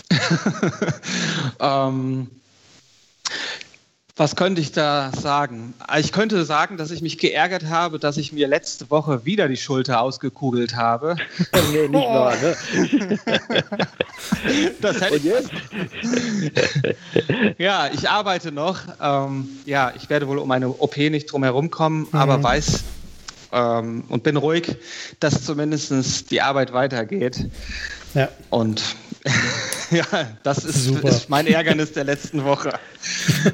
ähm, 1.60 2.28
was 4.16 4.36
könnte 4.36 4.62
ich 4.62 4.72
da 4.72 5.12
sagen? 5.12 5.74
Ich 5.98 6.12
könnte 6.12 6.46
sagen, 6.46 6.78
dass 6.78 6.92
ich 6.92 7.02
mich 7.02 7.18
geärgert 7.18 7.66
habe, 7.66 7.98
dass 7.98 8.18
ich 8.18 8.32
mir 8.32 8.48
letzte 8.48 8.92
Woche 8.92 9.26
wieder 9.26 9.48
die 9.48 9.58
Schulter 9.58 10.02
ausgekugelt 10.02 10.76
habe. 10.76 11.16
nee, 11.72 11.88
nicht 11.88 11.94
wahr, 11.94 12.36
ne? 12.36 12.56
das 14.82 15.02
hätte 15.02 15.16
Und 15.16 15.24
jetzt? 15.24 15.50
ja, 17.58 17.90
ich 17.92 18.08
arbeite 18.08 18.52
noch. 18.52 18.82
Ähm, 19.02 19.50
ja, 19.66 19.92
ich 19.96 20.10
werde 20.12 20.28
wohl 20.28 20.38
um 20.38 20.52
eine 20.52 20.70
OP 20.70 20.96
nicht 20.98 21.32
drum 21.32 21.44
herum 21.44 21.72
kommen, 21.72 22.08
mhm. 22.12 22.20
aber 22.20 22.44
weiß 22.44 22.84
ähm, 23.52 24.04
und 24.10 24.22
bin 24.22 24.38
ruhig, 24.38 24.76
dass 25.20 25.44
zumindest 25.44 26.30
die 26.30 26.42
Arbeit 26.42 26.72
weitergeht. 26.72 27.48
Ja. 28.14 28.30
Und 28.52 28.96
ja, 29.92 30.06
das 30.44 30.66
ist, 30.66 30.88
ist, 30.88 31.30
mein 31.30 31.48
Ärgernis 31.48 31.94
der 31.94 32.04
letzten 32.04 32.44
Woche. 32.44 32.78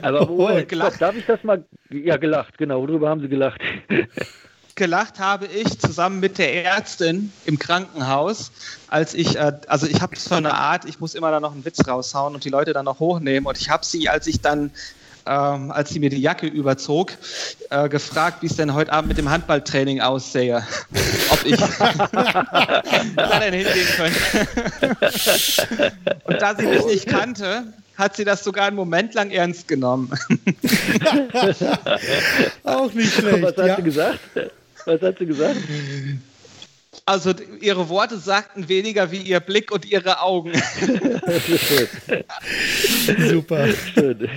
Also, 0.02 0.28
oh, 0.30 0.50
oh, 0.50 0.66
gelacht. 0.68 1.02
darf 1.02 1.16
ich 1.16 1.26
das 1.26 1.44
mal? 1.44 1.64
Ja, 1.92 2.18
gelacht, 2.18 2.58
genau. 2.58 2.82
Worüber 2.82 3.10
haben 3.10 3.22
Sie 3.22 3.30
gelacht? 3.30 3.62
Gelacht 4.76 5.20
habe 5.20 5.46
ich 5.46 5.78
zusammen 5.78 6.22
mit 6.22 6.38
der 6.38 6.64
Ärztin 6.64 7.34
im 7.46 7.60
Krankenhaus, 7.60 8.54
als 8.88 9.14
ich, 9.14 9.36
äh, 9.36 9.52
also 9.68 9.86
ich 9.86 10.02
habe 10.02 10.16
so 10.18 10.36
eine 10.36 10.54
Art, 10.54 10.86
ich 10.86 11.02
muss 11.02 11.16
immer 11.16 11.32
da 11.32 11.42
noch 11.42 11.52
einen 11.52 11.66
Witz 11.66 11.86
raushauen 11.86 12.34
und 12.34 12.46
die 12.46 12.50
Leute 12.50 12.72
dann 12.72 12.86
noch 12.86 13.00
hochnehmen. 13.00 13.46
Und 13.46 13.60
ich 13.60 13.70
habe 13.70 13.86
sie, 13.86 14.08
als 14.08 14.26
ich 14.26 14.40
dann 14.40 14.72
ähm, 15.30 15.72
als 15.72 15.92
sie 15.92 16.00
mir 16.00 16.10
die 16.10 16.20
Jacke 16.20 16.48
überzog, 16.48 17.14
äh, 17.70 17.88
gefragt, 17.88 18.42
wie 18.42 18.48
es 18.48 18.56
denn 18.56 18.74
heute 18.74 18.92
Abend 18.92 19.10
mit 19.10 19.18
dem 19.20 19.30
Handballtraining 19.30 20.02
aussähe. 20.02 20.64
Ob 21.30 21.46
ich 21.46 21.56
da 23.16 23.40
denn 23.40 23.54
hingehen 23.54 23.88
könnte. 23.96 24.18
Und 26.24 26.42
da 26.42 26.56
sie 26.56 26.66
mich 26.66 26.86
nicht 26.86 27.08
kannte, 27.08 27.66
hat 27.96 28.16
sie 28.16 28.26
das 28.26 28.44
sogar 28.44 28.66
einen 28.66 28.76
Moment 28.76 29.14
lang 29.14 29.30
ernst 29.30 29.68
genommen. 29.68 30.12
Auch 32.64 32.94
nicht 32.94 33.14
schlecht. 33.14 33.44
Was 33.44 33.58
hat 33.58 33.68
ja. 33.68 33.76
sie 33.76 33.84
gesagt? 33.84 34.20
Was 34.86 35.02
hat 35.02 35.20
sie 35.20 35.26
gesagt? 35.26 35.58
Also 37.10 37.32
ihre 37.60 37.90
Worte 37.90 38.18
sagten 38.18 38.70
weniger 38.70 39.12
wie 39.12 39.18
ihr 39.18 39.40
Blick 39.40 39.72
und 39.72 39.92
ihre 39.92 40.22
Augen. 40.22 40.52
Super. 43.28 43.68
Schön. 43.96 44.30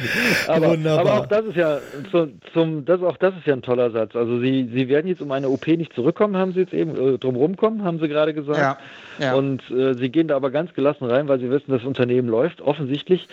Aber, 0.49 0.71
Wunderbar. 0.71 1.01
aber 1.01 1.21
auch 1.21 1.27
das 1.27 1.45
ist 1.45 1.57
ja 1.57 1.81
zum, 2.11 2.41
zum, 2.55 2.87
das 2.87 3.03
auch 3.03 3.19
das 3.19 3.35
ist 3.37 3.47
ja 3.47 3.53
ein 3.53 3.61
toller 3.61 3.91
Satz. 3.91 4.17
Also 4.17 4.41
sie, 4.41 4.71
sie 4.73 4.89
werden 4.89 5.07
jetzt 5.07 5.21
um 5.21 5.31
eine 5.33 5.51
OP 5.51 5.67
nicht 5.67 5.93
zurückkommen, 5.93 6.35
haben 6.39 6.55
sie 6.55 6.61
jetzt 6.61 6.73
eben 6.73 6.97
äh, 6.97 7.19
drum 7.19 7.59
kommen, 7.59 7.85
haben 7.85 8.01
sie 8.01 8.09
gerade 8.09 8.33
gesagt. 8.33 8.59
Ja, 8.59 8.79
ja. 9.19 9.35
Und 9.35 9.71
äh, 9.71 9.93
sie 9.93 10.09
gehen 10.09 10.29
da 10.29 10.37
aber 10.37 10.51
ganz 10.51 10.73
gelassen 10.73 11.05
rein, 11.05 11.29
weil 11.29 11.41
sie 11.41 11.51
wissen, 11.51 11.73
das 11.73 11.85
Unternehmen 11.85 12.29
läuft. 12.29 12.63
Offensichtlich 12.63 13.29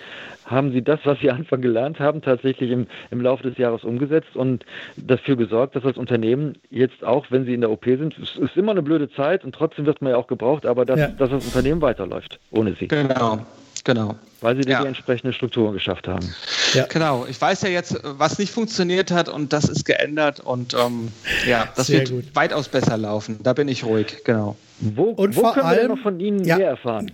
haben 0.45 0.73
sie 0.73 0.81
das, 0.81 0.99
was 1.05 1.17
sie 1.19 1.31
Anfang 1.31 1.61
gelernt 1.61 2.01
haben, 2.01 2.21
tatsächlich 2.21 2.71
im, 2.71 2.87
im 3.09 3.21
Laufe 3.21 3.43
des 3.43 3.57
Jahres 3.57 3.85
umgesetzt 3.85 4.35
und 4.35 4.65
dafür 4.97 5.37
gesorgt, 5.37 5.77
dass 5.77 5.83
das 5.83 5.95
Unternehmen 5.95 6.57
jetzt 6.69 7.05
auch, 7.05 7.27
wenn 7.29 7.45
sie 7.45 7.53
in 7.53 7.61
der 7.61 7.71
OP 7.71 7.85
sind, 7.85 8.17
es 8.17 8.35
ist 8.35 8.57
immer 8.57 8.71
eine 8.71 8.81
blöde 8.81 9.09
Zeit 9.11 9.28
und 9.43 9.53
trotzdem 9.53 9.85
wird 9.85 10.01
man 10.01 10.11
ja 10.11 10.17
auch 10.17 10.27
gebraucht, 10.27 10.65
aber 10.65 10.85
dass, 10.85 10.99
ja. 10.99 11.07
dass 11.07 11.29
das 11.29 11.45
Unternehmen 11.45 11.81
weiterläuft 11.81 12.39
ohne 12.51 12.75
sie. 12.79 12.87
Genau, 12.87 13.39
genau. 13.83 14.15
Weil 14.41 14.61
sie 14.61 14.69
ja. 14.69 14.81
die 14.81 14.87
entsprechende 14.87 15.33
Strukturen 15.33 15.73
geschafft 15.73 16.07
haben. 16.07 16.33
Ja. 16.73 16.85
Genau, 16.87 17.25
ich 17.29 17.39
weiß 17.39 17.61
ja 17.63 17.69
jetzt, 17.69 17.99
was 18.03 18.39
nicht 18.39 18.51
funktioniert 18.51 19.11
hat 19.11 19.29
und 19.29 19.51
das 19.53 19.65
ist 19.65 19.85
geändert 19.85 20.39
und 20.39 20.73
ähm, 20.73 21.11
ja, 21.47 21.67
das 21.75 21.87
Sehr 21.87 21.99
wird 21.99 22.11
gut. 22.11 22.35
weitaus 22.35 22.69
besser 22.69 22.97
laufen. 22.97 23.39
Da 23.43 23.53
bin 23.53 23.67
ich 23.67 23.83
ruhig, 23.83 24.23
genau. 24.23 24.55
Wo, 24.79 25.03
und 25.05 25.35
wo 25.35 25.51
können 25.51 25.65
allem, 25.65 25.77
wir 25.77 25.87
denn 25.87 25.95
noch 25.95 26.03
von 26.03 26.19
Ihnen 26.19 26.41
mehr 26.41 26.69
erfahren? 26.69 27.11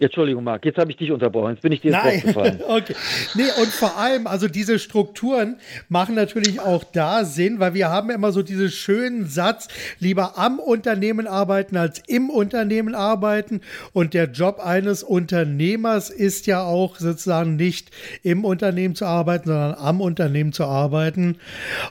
Entschuldigung, 0.00 0.42
Marc, 0.42 0.64
jetzt 0.64 0.78
habe 0.78 0.90
ich 0.90 0.96
dich 0.96 1.12
unterbrochen. 1.12 1.52
Jetzt 1.52 1.62
bin 1.62 1.70
ich 1.70 1.80
dir 1.80 1.92
Nein. 1.92 2.20
gefallen. 2.20 2.60
okay. 2.68 2.94
Nee, 3.34 3.44
und 3.60 3.68
vor 3.68 3.96
allem, 3.96 4.26
also 4.26 4.48
diese 4.48 4.80
Strukturen 4.80 5.56
machen 5.88 6.16
natürlich 6.16 6.58
auch 6.60 6.82
da 6.82 7.24
Sinn, 7.24 7.60
weil 7.60 7.74
wir 7.74 7.90
haben 7.90 8.10
immer 8.10 8.32
so 8.32 8.42
diesen 8.42 8.70
schönen 8.70 9.26
Satz, 9.26 9.68
lieber 10.00 10.36
am 10.36 10.58
Unternehmen 10.58 11.28
arbeiten 11.28 11.76
als 11.76 12.02
im 12.08 12.28
Unternehmen 12.28 12.96
arbeiten. 12.96 13.60
Und 13.92 14.14
der 14.14 14.30
Job 14.30 14.58
eines 14.58 15.04
Unternehmers 15.04 16.10
ist 16.10 16.48
ja 16.48 16.64
auch 16.64 16.96
sozusagen 16.96 17.54
nicht 17.54 17.92
im 18.24 18.44
Unternehmen 18.44 18.96
zu 18.96 19.06
arbeiten, 19.06 19.48
sondern 19.48 19.74
am 19.74 20.00
Unternehmen 20.00 20.52
zu 20.52 20.64
arbeiten 20.64 21.36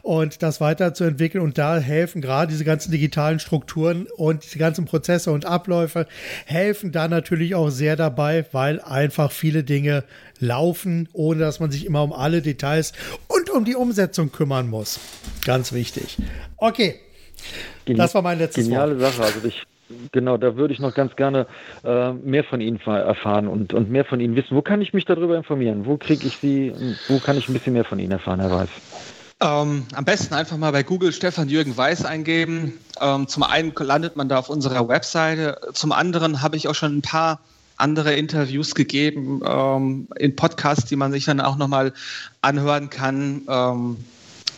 und 0.01 0.43
das 0.43 0.59
weiterzuentwickeln. 0.59 1.43
Und 1.43 1.57
da 1.57 1.77
helfen 1.77 2.21
gerade 2.21 2.51
diese 2.51 2.65
ganzen 2.65 2.91
digitalen 2.91 3.39
Strukturen 3.39 4.07
und 4.17 4.43
diese 4.43 4.59
ganzen 4.59 4.83
Prozesse 4.83 5.31
und 5.31 5.45
Abläufe 5.45 6.05
helfen 6.45 6.91
da 6.91 7.07
natürlich 7.07 7.55
auch 7.55 7.69
sehr 7.69 7.92
dabei, 7.95 8.45
weil 8.51 8.81
einfach 8.81 9.31
viele 9.31 9.63
Dinge 9.63 10.03
laufen, 10.39 11.09
ohne 11.13 11.39
dass 11.41 11.59
man 11.59 11.71
sich 11.71 11.85
immer 11.85 12.03
um 12.03 12.13
alle 12.13 12.41
Details 12.41 12.93
und 13.27 13.49
um 13.49 13.65
die 13.65 13.75
Umsetzung 13.75 14.31
kümmern 14.31 14.69
muss. 14.69 14.99
Ganz 15.45 15.73
wichtig. 15.73 16.17
Okay. 16.57 16.99
Geni 17.85 17.97
das 17.97 18.15
war 18.15 18.21
mein 18.21 18.37
letztes 18.37 18.65
Geniale 18.65 18.99
Wort. 18.99 19.13
Sache. 19.13 19.23
Also 19.23 19.47
ich, 19.47 19.63
genau, 20.11 20.37
da 20.37 20.55
würde 20.55 20.73
ich 20.73 20.79
noch 20.79 20.93
ganz 20.93 21.15
gerne 21.15 21.47
äh, 21.83 22.13
mehr 22.13 22.43
von 22.43 22.61
Ihnen 22.61 22.79
erfahren 22.79 23.47
und, 23.47 23.73
und 23.73 23.89
mehr 23.89 24.05
von 24.05 24.19
Ihnen 24.19 24.35
wissen. 24.35 24.55
Wo 24.55 24.61
kann 24.61 24.81
ich 24.81 24.93
mich 24.93 25.05
darüber 25.05 25.35
informieren? 25.35 25.85
Wo 25.85 25.97
kriege 25.97 26.25
ich 26.25 26.37
Sie, 26.37 26.73
wo 27.07 27.19
kann 27.19 27.37
ich 27.37 27.47
ein 27.49 27.53
bisschen 27.53 27.73
mehr 27.73 27.85
von 27.85 27.99
Ihnen 27.99 28.11
erfahren, 28.11 28.39
Herr 28.39 28.51
Weiß? 28.51 28.69
Ähm, 29.41 29.85
am 29.93 30.05
besten 30.05 30.33
einfach 30.33 30.55
mal 30.55 30.71
bei 30.71 30.83
Google 30.83 31.11
Stefan 31.11 31.49
Jürgen 31.49 31.75
Weiß 31.75 32.05
eingeben. 32.05 32.79
Ähm, 33.01 33.27
zum 33.27 33.43
einen 33.43 33.73
landet 33.77 34.15
man 34.15 34.29
da 34.29 34.37
auf 34.39 34.49
unserer 34.49 34.87
Webseite, 34.87 35.59
zum 35.73 35.91
anderen 35.91 36.41
habe 36.41 36.55
ich 36.55 36.69
auch 36.69 36.75
schon 36.75 36.97
ein 36.97 37.01
paar 37.01 37.41
andere 37.83 38.13
Interviews 38.13 38.75
gegeben 38.75 39.41
ähm, 39.45 40.07
in 40.17 40.35
Podcasts, 40.35 40.85
die 40.85 40.95
man 40.95 41.11
sich 41.11 41.25
dann 41.25 41.41
auch 41.41 41.57
nochmal 41.57 41.93
anhören 42.41 42.89
kann. 42.89 43.41
Ähm, 43.47 43.97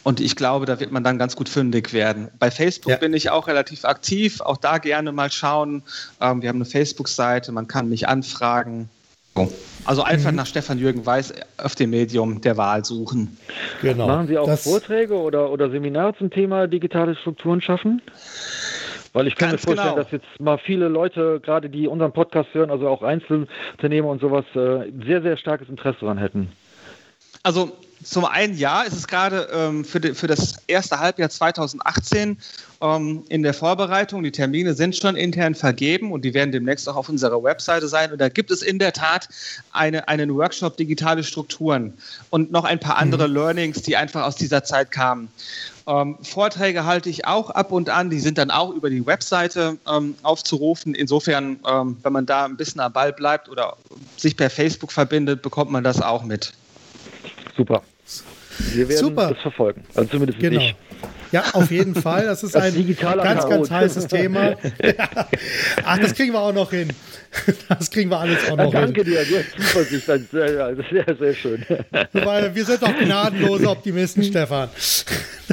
und 0.03 0.19
ich 0.19 0.35
glaube, 0.35 0.67
da 0.67 0.79
wird 0.79 0.91
man 0.91 1.03
dann 1.03 1.17
ganz 1.17 1.35
gut 1.35 1.49
fündig 1.49 1.91
werden. 1.91 2.29
Bei 2.37 2.51
Facebook 2.51 2.91
ja. 2.91 2.97
bin 2.97 3.15
ich 3.15 3.31
auch 3.31 3.47
relativ 3.47 3.85
aktiv. 3.85 4.39
Auch 4.41 4.57
da 4.57 4.77
gerne 4.77 5.11
mal 5.11 5.31
schauen. 5.31 5.81
Ähm, 6.21 6.43
wir 6.43 6.49
haben 6.49 6.57
eine 6.57 6.65
Facebook-Seite, 6.65 7.51
man 7.51 7.67
kann 7.67 7.89
mich 7.89 8.07
anfragen. 8.07 8.87
Also 9.83 10.03
einfach 10.03 10.31
mhm. 10.31 10.37
nach 10.37 10.45
Stefan 10.45 10.79
Jürgen 10.79 11.05
Weiß 11.05 11.33
auf 11.57 11.75
dem 11.75 11.89
Medium 11.89 12.39
der 12.41 12.55
Wahl 12.55 12.85
suchen. 12.85 13.37
Genau. 13.81 14.07
Machen 14.07 14.27
Sie 14.27 14.37
auch 14.37 14.47
das 14.47 14.63
Vorträge 14.63 15.15
oder, 15.15 15.51
oder 15.51 15.69
Seminare 15.69 16.15
zum 16.17 16.29
Thema 16.29 16.67
digitale 16.67 17.15
Strukturen 17.15 17.61
schaffen? 17.61 18.01
Weil 19.15 19.27
ich 19.27 19.35
kann 19.37 19.51
Ganz 19.51 19.61
mir 19.61 19.75
vorstellen, 19.75 19.95
genau. 19.95 20.03
dass 20.03 20.11
jetzt 20.11 20.41
mal 20.41 20.57
viele 20.57 20.89
Leute, 20.89 21.39
gerade 21.39 21.69
die 21.69 21.87
unseren 21.87 22.11
Podcast 22.11 22.53
hören, 22.53 22.69
also 22.69 22.89
auch 22.89 23.01
Einzelunternehmer 23.01 24.09
und 24.09 24.19
sowas, 24.19 24.43
äh, 24.55 24.91
sehr, 25.05 25.21
sehr 25.21 25.37
starkes 25.37 25.69
Interesse 25.69 25.99
daran 26.01 26.17
hätten. 26.17 26.51
Also 27.41 27.71
zum 28.05 28.23
einen 28.23 28.55
ja, 28.55 28.83
ist 28.83 28.93
es 28.93 29.07
gerade 29.07 29.49
ähm, 29.51 29.83
für, 29.83 29.99
für 30.13 30.27
das 30.27 30.57
erste 30.67 30.99
Halbjahr 30.99 31.29
2018 31.29 32.37
ähm, 32.79 33.23
in 33.29 33.41
der 33.41 33.53
Vorbereitung. 33.53 34.21
Die 34.21 34.31
Termine 34.31 34.75
sind 34.75 34.95
schon 34.95 35.15
intern 35.15 35.55
vergeben 35.55 36.11
und 36.11 36.23
die 36.23 36.35
werden 36.35 36.51
demnächst 36.51 36.87
auch 36.87 36.95
auf 36.95 37.09
unserer 37.09 37.41
Webseite 37.43 37.87
sein. 37.87 38.11
Und 38.11 38.21
da 38.21 38.29
gibt 38.29 38.51
es 38.51 38.61
in 38.61 38.77
der 38.77 38.93
Tat 38.93 39.27
eine, 39.71 40.07
einen 40.07 40.35
Workshop 40.35 40.77
Digitale 40.77 41.23
Strukturen 41.23 41.93
und 42.29 42.51
noch 42.51 42.63
ein 42.63 42.79
paar 42.79 42.97
andere 42.97 43.27
mhm. 43.27 43.33
Learnings, 43.33 43.81
die 43.81 43.97
einfach 43.97 44.23
aus 44.23 44.35
dieser 44.35 44.63
Zeit 44.63 44.91
kamen. 44.91 45.29
Ähm, 45.87 46.17
Vorträge 46.21 46.85
halte 46.85 47.09
ich 47.09 47.25
auch 47.25 47.49
ab 47.49 47.71
und 47.71 47.89
an, 47.89 48.11
die 48.11 48.19
sind 48.19 48.37
dann 48.37 48.51
auch 48.51 48.71
über 48.71 48.91
die 48.91 49.05
Webseite 49.05 49.77
ähm, 49.91 50.15
aufzurufen. 50.21 50.93
Insofern, 50.93 51.59
ähm, 51.67 51.97
wenn 52.03 52.13
man 52.13 52.27
da 52.27 52.45
ein 52.45 52.55
bisschen 52.55 52.81
am 52.81 52.93
Ball 52.93 53.13
bleibt 53.13 53.49
oder 53.49 53.77
sich 54.15 54.37
per 54.37 54.51
Facebook 54.51 54.91
verbindet, 54.91 55.41
bekommt 55.41 55.71
man 55.71 55.83
das 55.83 56.01
auch 56.01 56.23
mit. 56.23 56.53
Super. 57.57 57.81
Wir 58.73 58.87
werden 58.87 58.99
Super. 58.99 59.29
das 59.29 59.41
verfolgen. 59.41 59.83
Also 59.95 60.09
zumindest 60.09 60.39
genau. 60.39 60.61
ich. 60.61 60.75
Ja, 61.35 61.43
auf 61.51 61.69
jeden 61.69 61.95
Fall. 61.95 62.27
Das 62.27 62.43
ist 62.43 62.55
das 62.55 62.63
ein 62.63 62.95
ganz, 62.97 63.49
ganz 63.49 63.69
heißes 63.69 64.07
Thema. 64.07 64.55
Ach, 65.83 65.99
das 65.99 66.13
kriegen 66.13 66.31
wir 66.31 66.39
auch 66.39 66.53
noch 66.53 66.71
hin. 66.71 66.87
Das 67.67 67.91
kriegen 67.91 68.09
wir 68.09 68.19
alles 68.19 68.49
auch 68.49 68.55
noch 68.55 68.73
ja, 68.73 68.79
danke 68.79 69.03
hin. 69.03 69.13
Danke 69.15 69.25
dir, 69.27 69.43
du 69.43 69.43
hast 69.43 69.51
Zuversicht. 69.51 70.07
Das 70.07 70.21
ist 70.21 70.31
sehr, 70.31 71.15
sehr 71.19 71.33
schön. 71.33 71.65
Weil 72.13 72.55
wir 72.55 72.63
sind 72.63 72.81
doch 72.81 72.97
gnadenlose 72.97 73.69
Optimisten, 73.69 74.23
Stefan. 74.23 74.69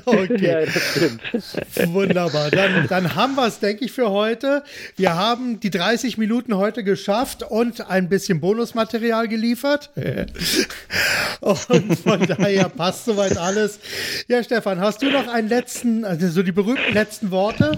Okay. 0.04 0.46
Ja, 0.46 0.60
das 0.64 0.82
stimmt. 0.96 1.92
Wunderbar. 1.92 2.50
Dann, 2.50 2.86
dann 2.88 3.14
haben 3.14 3.34
wir 3.34 3.46
es, 3.46 3.60
denke 3.60 3.84
ich, 3.84 3.92
für 3.92 4.10
heute. 4.10 4.64
Wir 4.96 5.14
haben 5.14 5.60
die 5.60 5.70
30 5.70 6.18
Minuten 6.18 6.56
heute 6.56 6.82
geschafft 6.82 7.42
und 7.42 7.88
ein 7.88 8.08
bisschen 8.08 8.40
Bonusmaterial 8.40 9.28
geliefert. 9.28 9.90
Und 11.40 11.98
von 11.98 12.26
daher 12.26 12.68
passt 12.68 13.04
soweit 13.04 13.36
alles. 13.36 13.80
Ja, 14.28 14.42
Stefan, 14.42 14.80
hast 14.80 15.02
du 15.02 15.10
noch 15.10 15.28
einen 15.28 15.48
letzten, 15.72 16.04
also 16.04 16.28
so 16.28 16.42
die 16.42 16.52
berühmten 16.52 16.92
letzten 16.92 17.30
Worte? 17.30 17.72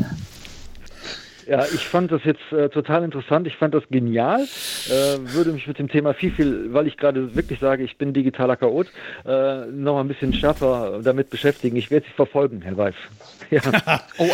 Ja, 1.46 1.64
ich 1.64 1.86
fand 1.86 2.10
das 2.10 2.24
jetzt 2.24 2.52
äh, 2.52 2.68
total 2.68 3.04
interessant. 3.04 3.46
Ich 3.46 3.56
fand 3.56 3.74
das 3.74 3.82
genial. 3.90 4.40
Äh, 4.42 5.18
würde 5.34 5.52
mich 5.52 5.66
mit 5.66 5.78
dem 5.78 5.88
Thema 5.88 6.14
viel, 6.14 6.30
viel, 6.30 6.72
weil 6.72 6.86
ich 6.86 6.96
gerade 6.96 7.34
wirklich 7.34 7.60
sage, 7.60 7.82
ich 7.84 7.96
bin 7.98 8.12
digitaler 8.12 8.56
Chaot, 8.56 8.86
äh, 9.26 9.66
noch 9.66 9.98
ein 9.98 10.08
bisschen 10.08 10.32
schärfer 10.32 11.00
damit 11.02 11.30
beschäftigen. 11.30 11.76
Ich 11.76 11.90
werde 11.90 12.06
Sie 12.06 12.12
verfolgen, 12.12 12.62
Herr 12.62 12.76
Weiß. 12.76 12.94
Ja. 13.50 13.60
oh. 14.18 14.26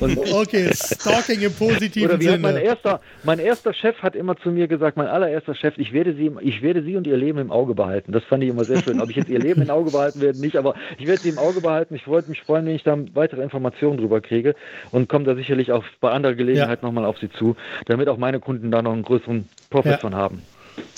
Und, 0.00 0.16
okay, 0.32 0.70
Stalking 0.72 1.40
im 1.40 1.52
positiven 1.52 2.10
oder 2.10 2.20
wie 2.20 2.24
Sinne. 2.24 2.38
Mein 2.38 2.56
erster, 2.56 3.00
mein 3.24 3.38
erster 3.40 3.74
Chef 3.74 4.00
hat 4.00 4.14
immer 4.14 4.36
zu 4.36 4.50
mir 4.50 4.68
gesagt, 4.68 4.96
mein 4.96 5.08
allererster 5.08 5.56
Chef, 5.56 5.74
ich 5.76 5.92
werde 5.92 6.14
Sie, 6.14 6.30
ich 6.40 6.62
werde 6.62 6.82
Sie 6.82 6.96
und 6.96 7.06
Ihr 7.06 7.16
Leben 7.16 7.40
im 7.40 7.50
Auge 7.50 7.74
behalten. 7.74 8.12
Das 8.12 8.22
fand 8.24 8.44
ich 8.44 8.50
immer 8.50 8.64
sehr 8.64 8.80
schön. 8.80 9.00
Ob 9.00 9.10
ich 9.10 9.16
jetzt 9.16 9.28
Ihr 9.28 9.40
Leben 9.40 9.62
im 9.62 9.70
Auge 9.70 9.90
behalten 9.90 10.20
werde, 10.20 10.40
nicht, 10.40 10.56
aber 10.56 10.74
ich 10.98 11.06
werde 11.06 11.20
Sie 11.20 11.30
im 11.30 11.38
Auge 11.38 11.60
behalten. 11.60 11.96
Ich 11.96 12.06
wollte 12.06 12.30
mich 12.30 12.42
freuen, 12.42 12.64
wenn 12.64 12.76
ich 12.76 12.84
da 12.84 12.96
weitere 13.12 13.42
Informationen 13.42 13.98
drüber 13.98 14.20
kriege 14.20 14.54
und 14.92 15.08
komme 15.08 15.24
da 15.24 15.34
sicherlich 15.34 15.72
auch 15.72 15.84
bei 16.00 16.10
anderen 16.10 16.36
Gelegenheit 16.44 16.80
ja. 16.82 16.86
nochmal 16.86 17.04
auf 17.04 17.18
Sie 17.18 17.30
zu, 17.30 17.56
damit 17.86 18.08
auch 18.08 18.18
meine 18.18 18.40
Kunden 18.40 18.70
da 18.70 18.82
noch 18.82 18.92
einen 18.92 19.02
größeren 19.02 19.48
Profit 19.70 19.92
ja. 19.92 19.98
von 19.98 20.14
haben. 20.14 20.42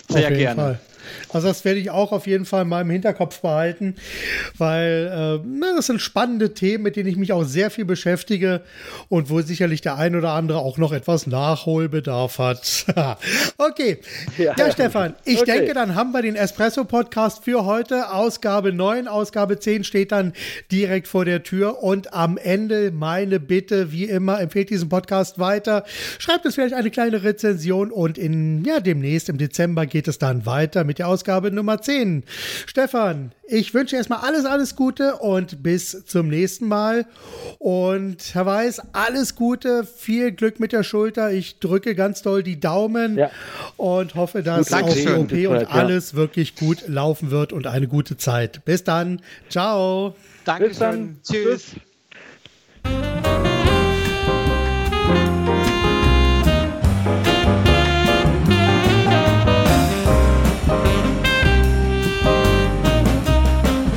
Sehr 0.08 0.30
gerne. 0.30 0.60
Fall. 0.60 0.80
Also 1.32 1.48
das 1.48 1.64
werde 1.64 1.80
ich 1.80 1.90
auch 1.90 2.12
auf 2.12 2.26
jeden 2.26 2.44
Fall 2.44 2.62
in 2.62 2.68
meinem 2.68 2.90
Hinterkopf 2.90 3.40
behalten, 3.40 3.96
weil 4.58 5.42
äh, 5.42 5.74
das 5.76 5.86
sind 5.86 6.00
spannende 6.00 6.54
Themen, 6.54 6.84
mit 6.84 6.96
denen 6.96 7.08
ich 7.08 7.16
mich 7.16 7.32
auch 7.32 7.44
sehr 7.44 7.70
viel 7.70 7.84
beschäftige 7.84 8.62
und 9.08 9.30
wo 9.30 9.40
sicherlich 9.40 9.80
der 9.80 9.96
ein 9.96 10.16
oder 10.16 10.32
andere 10.32 10.58
auch 10.58 10.78
noch 10.78 10.92
etwas 10.92 11.26
Nachholbedarf 11.26 12.38
hat. 12.38 12.86
okay. 13.58 13.98
Ja, 14.38 14.54
ja, 14.56 14.70
Stefan, 14.72 15.14
ich 15.24 15.40
okay. 15.40 15.58
denke, 15.58 15.74
dann 15.74 15.94
haben 15.94 16.12
wir 16.12 16.22
den 16.22 16.36
Espresso-Podcast 16.36 17.44
für 17.44 17.64
heute. 17.64 18.12
Ausgabe 18.12 18.72
9, 18.72 19.08
Ausgabe 19.08 19.58
10 19.58 19.84
steht 19.84 20.12
dann 20.12 20.32
direkt 20.72 21.08
vor 21.08 21.24
der 21.24 21.42
Tür 21.42 21.82
und 21.82 22.12
am 22.12 22.38
Ende 22.38 22.90
meine 22.90 23.40
Bitte, 23.40 23.92
wie 23.92 24.04
immer, 24.04 24.40
empfehlt 24.40 24.70
diesen 24.70 24.88
Podcast 24.88 25.38
weiter. 25.38 25.84
Schreibt 26.18 26.46
es 26.46 26.54
vielleicht 26.54 26.74
eine 26.74 26.90
kleine 26.90 27.22
Rezension 27.22 27.90
und 27.90 28.18
in, 28.18 28.64
ja, 28.64 28.80
demnächst 28.80 29.28
im 29.28 29.38
Dezember 29.38 29.86
geht 29.86 30.08
es 30.08 30.18
dann 30.18 30.46
weiter 30.46 30.84
mit 30.84 30.95
der 30.98 31.08
Ausgabe 31.08 31.50
Nummer 31.50 31.80
10. 31.80 32.24
Stefan, 32.66 33.32
ich 33.46 33.74
wünsche 33.74 33.96
erstmal 33.96 34.20
alles, 34.20 34.44
alles 34.44 34.76
Gute 34.76 35.16
und 35.16 35.62
bis 35.62 36.04
zum 36.06 36.28
nächsten 36.28 36.68
Mal. 36.68 37.06
Und 37.58 38.34
Herr 38.34 38.46
Weiß, 38.46 38.82
alles 38.92 39.34
Gute, 39.34 39.84
viel 39.84 40.32
Glück 40.32 40.60
mit 40.60 40.72
der 40.72 40.82
Schulter. 40.82 41.32
Ich 41.32 41.58
drücke 41.58 41.94
ganz 41.94 42.22
doll 42.22 42.42
die 42.42 42.60
Daumen 42.60 43.16
ja. 43.16 43.30
und 43.76 44.14
hoffe, 44.14 44.42
dass 44.42 44.72
auch 44.72 44.92
die 44.92 45.08
OP 45.08 45.32
und 45.32 45.72
alles 45.72 46.12
ja. 46.12 46.18
wirklich 46.18 46.56
gut 46.56 46.88
laufen 46.88 47.30
wird 47.30 47.52
und 47.52 47.66
eine 47.66 47.88
gute 47.88 48.16
Zeit. 48.16 48.64
Bis 48.64 48.84
dann. 48.84 49.20
Ciao. 49.48 50.14
Danke. 50.44 50.70
Tschüss. 51.22 51.76